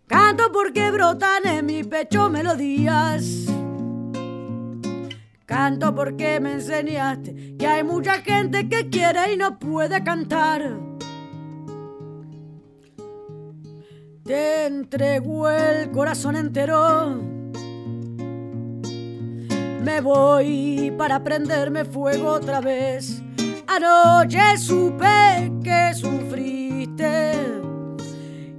Canto 0.05 0.51
porque 0.51 0.91
brotan 0.91 1.47
en 1.47 1.65
mi 1.65 1.85
pecho 1.85 2.29
melodías. 2.29 3.47
Canto 5.45 5.93
porque 5.93 6.39
me 6.39 6.53
enseñaste 6.53 7.55
que 7.57 7.67
hay 7.67 7.83
mucha 7.83 8.21
gente 8.21 8.69
que 8.69 8.89
quiere 8.89 9.33
y 9.33 9.37
no 9.37 9.59
puede 9.59 10.03
cantar. 10.03 10.77
Te 14.23 14.65
entrego 14.65 15.49
el 15.49 15.91
corazón 15.91 16.35
entero. 16.35 17.21
Me 19.83 19.99
voy 19.99 20.93
para 20.97 21.23
prenderme 21.23 21.83
fuego 21.83 22.29
otra 22.29 22.61
vez 22.61 23.23
Anoche 23.75 24.57
supe 24.57 25.51
que 25.63 25.93
sufriste 25.95 27.33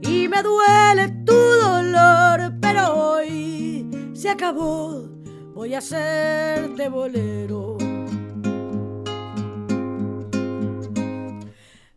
y 0.01 0.27
me 0.29 0.43
duele 0.43 1.09
tu 1.25 1.35
dolor, 1.35 2.55
pero 2.61 2.95
hoy 2.95 4.11
se 4.13 4.31
acabó. 4.31 5.09
Voy 5.55 5.73
a 5.73 5.79
hacerte 5.79 6.89
bolero. 6.89 7.79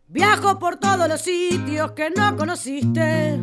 Viajo 0.06 0.60
por 0.60 0.76
todos 0.76 1.08
los 1.08 1.20
sitios 1.20 1.90
que 1.92 2.10
no 2.10 2.36
conociste 2.36 3.40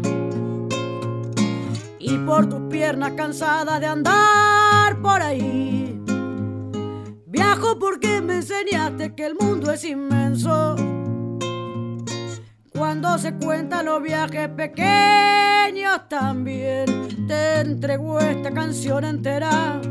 y 2.00 2.18
por 2.20 2.48
tus 2.48 2.62
piernas 2.72 3.12
cansadas 3.18 3.82
de 3.82 3.88
andar 3.88 5.02
por 5.02 5.22
ahí. 5.22 6.02
Viajo 7.26 7.78
porque 7.78 8.22
me 8.22 8.36
enseñaste 8.36 9.16
que 9.16 9.26
el 9.26 9.36
mundo 9.36 9.74
es 9.74 9.84
inmenso. 9.84 10.78
Cuando 12.72 13.18
se 13.18 13.34
cuentan 13.36 13.86
los 13.86 14.02
viajes 14.02 14.48
pequeños 14.48 16.08
también 16.08 17.28
te 17.28 17.60
entrego 17.60 18.18
esta 18.20 18.52
canción 18.52 19.04
entera. 19.04 19.82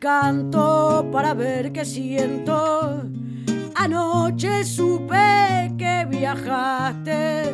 Canto 0.00 1.08
para 1.10 1.34
ver 1.34 1.72
qué 1.72 1.84
siento. 1.84 3.02
Anoche 3.74 4.62
supe 4.62 5.74
que 5.76 6.06
viajaste 6.08 7.52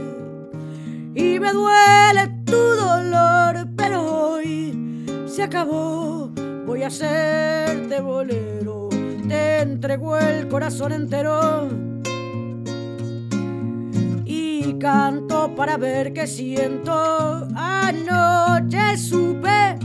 y 1.15 1.41
me 1.41 1.53
duele 1.53 2.43
tu 2.45 2.57
dolor, 2.57 3.67
pero 3.75 4.33
hoy 4.33 5.07
se 5.27 5.45
acabó. 5.45 6.31
Voy 6.67 6.83
a 6.83 6.89
hacerte 6.89 8.01
bolero, 8.03 8.91
te 9.27 9.61
entrego 9.63 10.19
el 10.19 10.47
corazón 10.49 10.93
entero 10.93 11.69
y 14.27 14.79
canto 14.79 15.55
para 15.55 15.79
ver 15.79 16.13
qué 16.13 16.27
siento. 16.27 17.49
Anoche 17.55 18.99
supe 18.99 19.79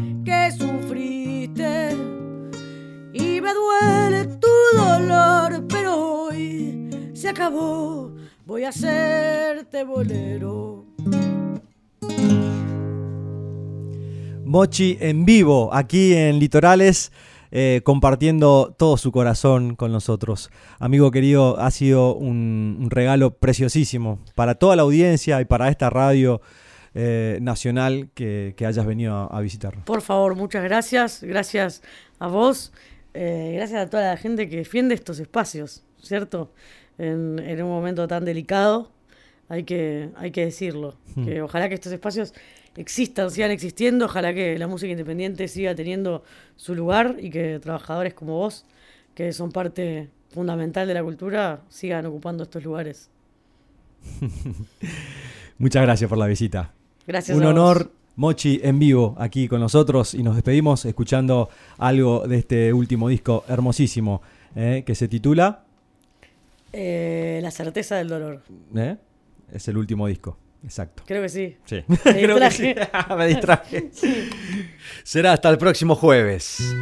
y 3.40 3.42
me 3.42 3.54
duele 3.54 4.26
tu 4.38 4.78
dolor, 4.78 5.66
pero 5.70 6.24
hoy 6.24 6.90
se 7.14 7.30
acabó. 7.30 8.12
Voy 8.46 8.66
a 8.66 8.70
hacerte 8.70 9.84
bolero. 9.86 10.86
Mochi 14.44 14.98
en 15.00 15.24
vivo, 15.24 15.70
aquí 15.74 16.14
en 16.14 16.40
Litorales, 16.40 17.14
eh, 17.52 17.82
compartiendo 17.86 18.76
todo 18.78 18.98
su 18.98 19.12
corazón 19.12 19.76
con 19.76 19.92
nosotros. 19.94 20.50
Amigo 20.80 21.12
querido, 21.12 21.60
ha 21.60 21.72
sido 21.72 22.16
un, 22.16 22.78
un 22.82 22.90
regalo 22.90 23.32
preciosísimo 23.32 24.20
para 24.36 24.56
toda 24.56 24.76
la 24.76 24.82
audiencia 24.82 25.40
y 25.40 25.46
para 25.46 25.70
esta 25.70 25.90
radio 25.90 26.42
eh, 26.94 27.38
nacional 27.42 28.10
que, 28.16 28.54
que 28.58 28.66
hayas 28.66 28.86
venido 28.86 29.16
a, 29.16 29.28
a 29.28 29.40
visitarnos. 29.40 29.86
Por 29.86 30.02
favor, 30.02 30.36
muchas 30.36 30.64
gracias. 30.64 31.24
Gracias 31.24 31.84
a 32.18 32.28
vos. 32.28 32.74
Eh, 33.14 33.54
gracias 33.56 33.82
a 33.82 33.90
toda 33.90 34.10
la 34.10 34.18
gente 34.18 34.50
que 34.50 34.58
defiende 34.58 34.96
estos 34.96 35.20
espacios, 35.20 35.84
¿cierto? 36.02 36.52
En, 36.98 37.40
en 37.40 37.64
un 37.64 37.70
momento 37.70 38.08
tan 38.08 38.26
delicado, 38.26 38.92
hay 39.50 39.64
que, 39.64 40.10
hay 40.16 40.32
que 40.32 40.46
decirlo. 40.46 40.96
Hmm. 41.16 41.26
Que 41.26 41.42
ojalá 41.42 41.68
que 41.68 41.76
estos 41.76 41.92
espacios 41.92 42.34
existan, 42.78 43.32
sigan 43.32 43.52
existiendo, 43.52 44.06
ojalá 44.06 44.34
que 44.34 44.58
la 44.58 44.68
música 44.68 44.92
independiente 44.92 45.48
siga 45.48 45.76
teniendo 45.76 46.24
su 46.56 46.76
lugar 46.76 47.18
y 47.20 47.30
que 47.30 47.60
trabajadores 47.60 48.14
como 48.14 48.38
vos, 48.38 48.66
que 49.16 49.34
son 49.34 49.52
parte 49.52 50.10
fundamental 50.30 50.88
de 50.88 50.94
la 50.94 51.04
cultura, 51.04 51.62
sigan 51.70 52.06
ocupando 52.06 52.44
estos 52.44 52.64
lugares. 52.64 53.10
Muchas 55.58 55.84
gracias 55.84 56.08
por 56.08 56.18
la 56.18 56.28
visita. 56.28 56.74
Gracias 57.06 57.36
Un 57.36 57.44
a 57.44 57.48
vos. 57.48 57.90
Mochi 58.24 58.60
en 58.64 58.80
vivo 58.80 59.16
aquí 59.18 59.48
con 59.48 59.62
nosotros 59.62 60.14
y 60.14 60.24
nos 60.24 60.36
despedimos 60.36 60.84
escuchando 60.84 61.48
algo 61.78 62.28
de 62.28 62.40
este 62.40 62.74
último 62.74 63.08
disco 63.08 63.46
hermosísimo 63.48 64.22
eh, 64.58 64.84
que 64.86 64.94
se 64.94 65.08
titula 65.08 65.64
Eh, 66.74 67.40
la 67.42 67.50
certeza 67.50 67.96
del 67.96 68.10
dolor. 68.10 68.44
¿eh? 68.76 68.98
Es 69.54 69.70
el 69.70 69.78
último 69.78 70.06
disco, 70.06 70.38
exacto. 70.66 71.04
Creo 71.06 71.22
que 71.22 71.30
sí. 71.30 71.56
Sí. 71.64 71.82
Me 71.88 71.96
Creo 72.22 72.38
que 72.38 72.52
sí. 72.52 72.64
distraje. 72.74 73.16
Me 73.18 73.28
distraje. 73.28 73.90
Será 75.04 75.32
hasta 75.32 75.50
el 75.50 75.58
próximo 75.58 75.96
jueves. 75.96 76.76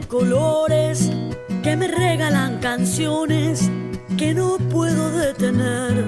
Colores 0.00 1.10
que 1.62 1.76
me 1.76 1.88
regalan 1.88 2.58
canciones 2.58 3.70
que 4.16 4.34
no 4.34 4.58
puedo 4.58 5.10
detener. 5.10 6.04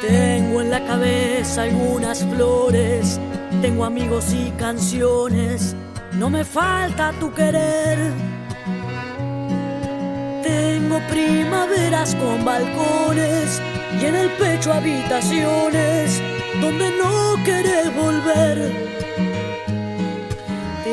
Tengo 0.00 0.60
en 0.60 0.70
la 0.70 0.84
cabeza 0.84 1.62
algunas 1.62 2.24
flores, 2.24 3.20
tengo 3.60 3.84
amigos 3.84 4.32
y 4.32 4.50
canciones, 4.52 5.76
no 6.12 6.30
me 6.30 6.44
falta 6.44 7.12
tu 7.20 7.32
querer. 7.32 7.98
Tengo 10.42 10.98
primaveras 11.08 12.14
con 12.16 12.44
balcones 12.44 13.62
y 14.00 14.04
en 14.06 14.16
el 14.16 14.30
pecho 14.30 14.72
habitaciones 14.72 16.20
donde 16.60 16.90
no 16.98 17.42
querés 17.44 17.94
volver. 17.94 19.01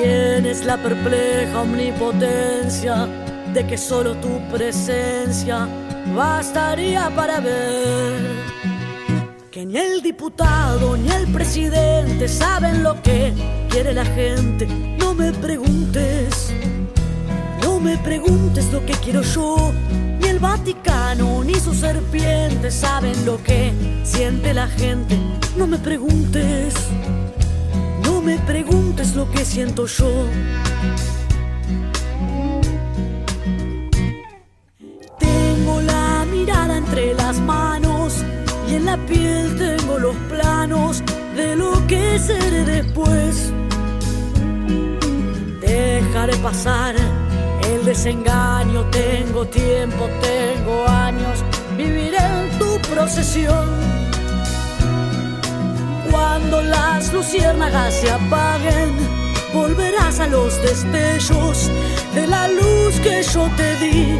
Tienes 0.02 0.64
la 0.64 0.78
perpleja 0.78 1.62
omnipotencia 1.62 3.06
de 3.54 3.68
que 3.68 3.78
solo 3.78 4.16
tu 4.16 4.40
presencia 4.50 5.68
bastaría 6.16 7.10
para 7.14 7.42
ver 7.42 8.22
que 9.52 9.66
ni 9.66 9.76
el 9.76 10.02
diputado 10.02 10.96
ni 10.96 11.10
el 11.10 11.28
presidente 11.34 12.30
saben 12.30 12.82
lo 12.82 13.02
que 13.02 13.34
quiere 13.70 13.94
la 13.94 14.06
gente. 14.06 14.68
No 14.98 15.14
me 15.14 15.34
preguntes, 15.34 16.54
no 17.62 17.82
me 17.82 17.98
preguntes 17.98 18.72
lo 18.72 18.86
que 18.86 18.94
quiero 18.94 19.22
yo. 19.22 19.74
Ni 20.22 20.30
el 20.30 20.40
Vaticano 20.40 21.44
ni 21.44 21.56
sus 21.56 21.76
serpientes 21.76 22.74
saben 22.74 23.26
lo 23.26 23.44
que 23.44 23.74
siente 24.04 24.54
la 24.54 24.68
gente. 24.68 25.18
No 25.58 25.68
me 25.68 25.78
preguntes. 25.78 26.74
Me 28.30 28.38
preguntes 28.38 29.16
lo 29.16 29.28
que 29.32 29.44
siento 29.44 29.88
yo. 29.88 30.28
Tengo 35.18 35.82
la 35.82 36.28
mirada 36.32 36.78
entre 36.78 37.16
las 37.16 37.40
manos 37.40 38.24
y 38.70 38.76
en 38.76 38.86
la 38.86 38.98
piel 39.08 39.58
tengo 39.58 39.98
los 39.98 40.16
planos 40.32 41.02
de 41.36 41.56
lo 41.56 41.72
que 41.88 42.20
seré 42.20 42.66
después. 42.66 43.52
Dejaré 45.60 46.36
pasar 46.38 46.94
el 47.64 47.84
desengaño, 47.84 48.86
tengo 48.92 49.48
tiempo, 49.48 50.08
tengo 50.22 50.88
años, 50.88 51.44
viviré 51.76 52.18
en 52.18 52.60
tu 52.60 52.78
procesión. 52.94 53.89
Cuando 56.12 56.62
las 56.62 57.14
luciérnagas 57.14 57.94
se 57.94 58.10
apaguen, 58.10 58.96
volverás 59.54 60.20
a 60.20 60.28
los 60.28 60.62
destellos 60.62 61.70
de 62.16 62.28
la 62.28 62.48
luz 62.48 63.00
que 63.02 63.22
yo 63.24 63.50
te 63.56 63.76
di. 63.76 64.20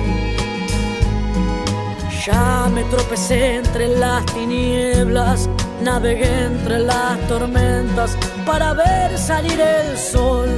Ya 2.26 2.70
me 2.74 2.84
tropecé 2.86 3.56
entre 3.56 3.88
las 3.88 4.26
tinieblas, 4.28 5.50
navegué 5.82 6.46
entre 6.46 6.80
las 6.80 7.18
tormentas 7.28 8.16
para 8.46 8.74
ver 8.74 9.18
salir 9.18 9.60
el 9.60 9.98
sol. 9.98 10.50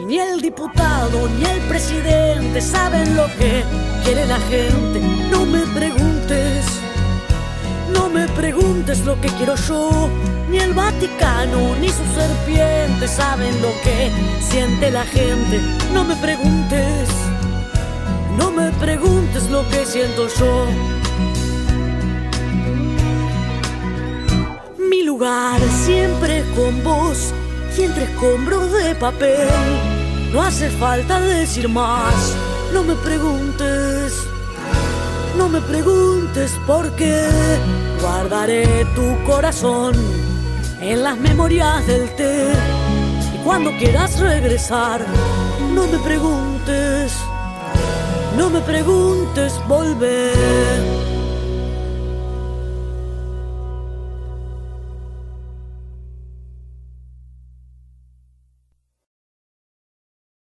Y 0.00 0.06
ni 0.06 0.18
el 0.18 0.40
diputado 0.40 1.28
ni 1.38 1.44
el 1.44 1.60
presidente 1.68 2.60
saben 2.60 3.16
lo 3.16 3.26
que 3.38 3.62
quiere 4.04 4.26
la 4.26 4.38
gente. 4.40 5.00
No 5.30 5.44
me 5.44 5.60
preguntes. 5.78 6.21
No 8.02 8.10
me 8.10 8.26
preguntes 8.26 9.04
lo 9.04 9.18
que 9.20 9.28
quiero 9.28 9.54
yo, 9.54 10.08
ni 10.50 10.58
el 10.58 10.74
Vaticano 10.74 11.76
ni 11.80 11.88
sus 11.88 12.08
serpientes 12.16 13.12
saben 13.12 13.62
lo 13.62 13.70
que 13.84 14.10
siente 14.40 14.90
la 14.90 15.04
gente. 15.04 15.60
No 15.94 16.02
me 16.04 16.16
preguntes, 16.16 17.08
no 18.36 18.50
me 18.50 18.72
preguntes 18.72 19.48
lo 19.50 19.66
que 19.68 19.86
siento 19.86 20.26
yo. 20.36 20.66
Mi 24.90 25.04
lugar 25.04 25.60
siempre 25.84 26.44
con 26.56 26.82
vos 26.82 27.32
y 27.78 27.82
entre 27.82 28.04
escombros 28.04 28.72
de 28.72 28.96
papel. 28.96 29.48
No 30.32 30.42
hace 30.42 30.68
falta 30.70 31.20
decir 31.20 31.68
más, 31.68 32.34
no 32.74 32.82
me 32.82 32.96
preguntes, 32.96 34.12
no 35.38 35.48
me 35.48 35.60
preguntes 35.60 36.50
por 36.66 36.90
qué. 36.96 37.91
Guardaré 38.02 38.84
tu 38.96 39.16
corazón 39.24 39.94
en 40.80 41.04
las 41.04 41.16
memorias 41.18 41.86
del 41.86 42.10
té. 42.16 42.52
Y 43.32 43.38
cuando 43.44 43.70
quieras 43.78 44.18
regresar, 44.18 45.06
no 45.72 45.86
me 45.86 45.98
preguntes, 45.98 47.12
no 48.36 48.50
me 48.50 48.60
preguntes 48.60 49.54
volver. 49.68 51.11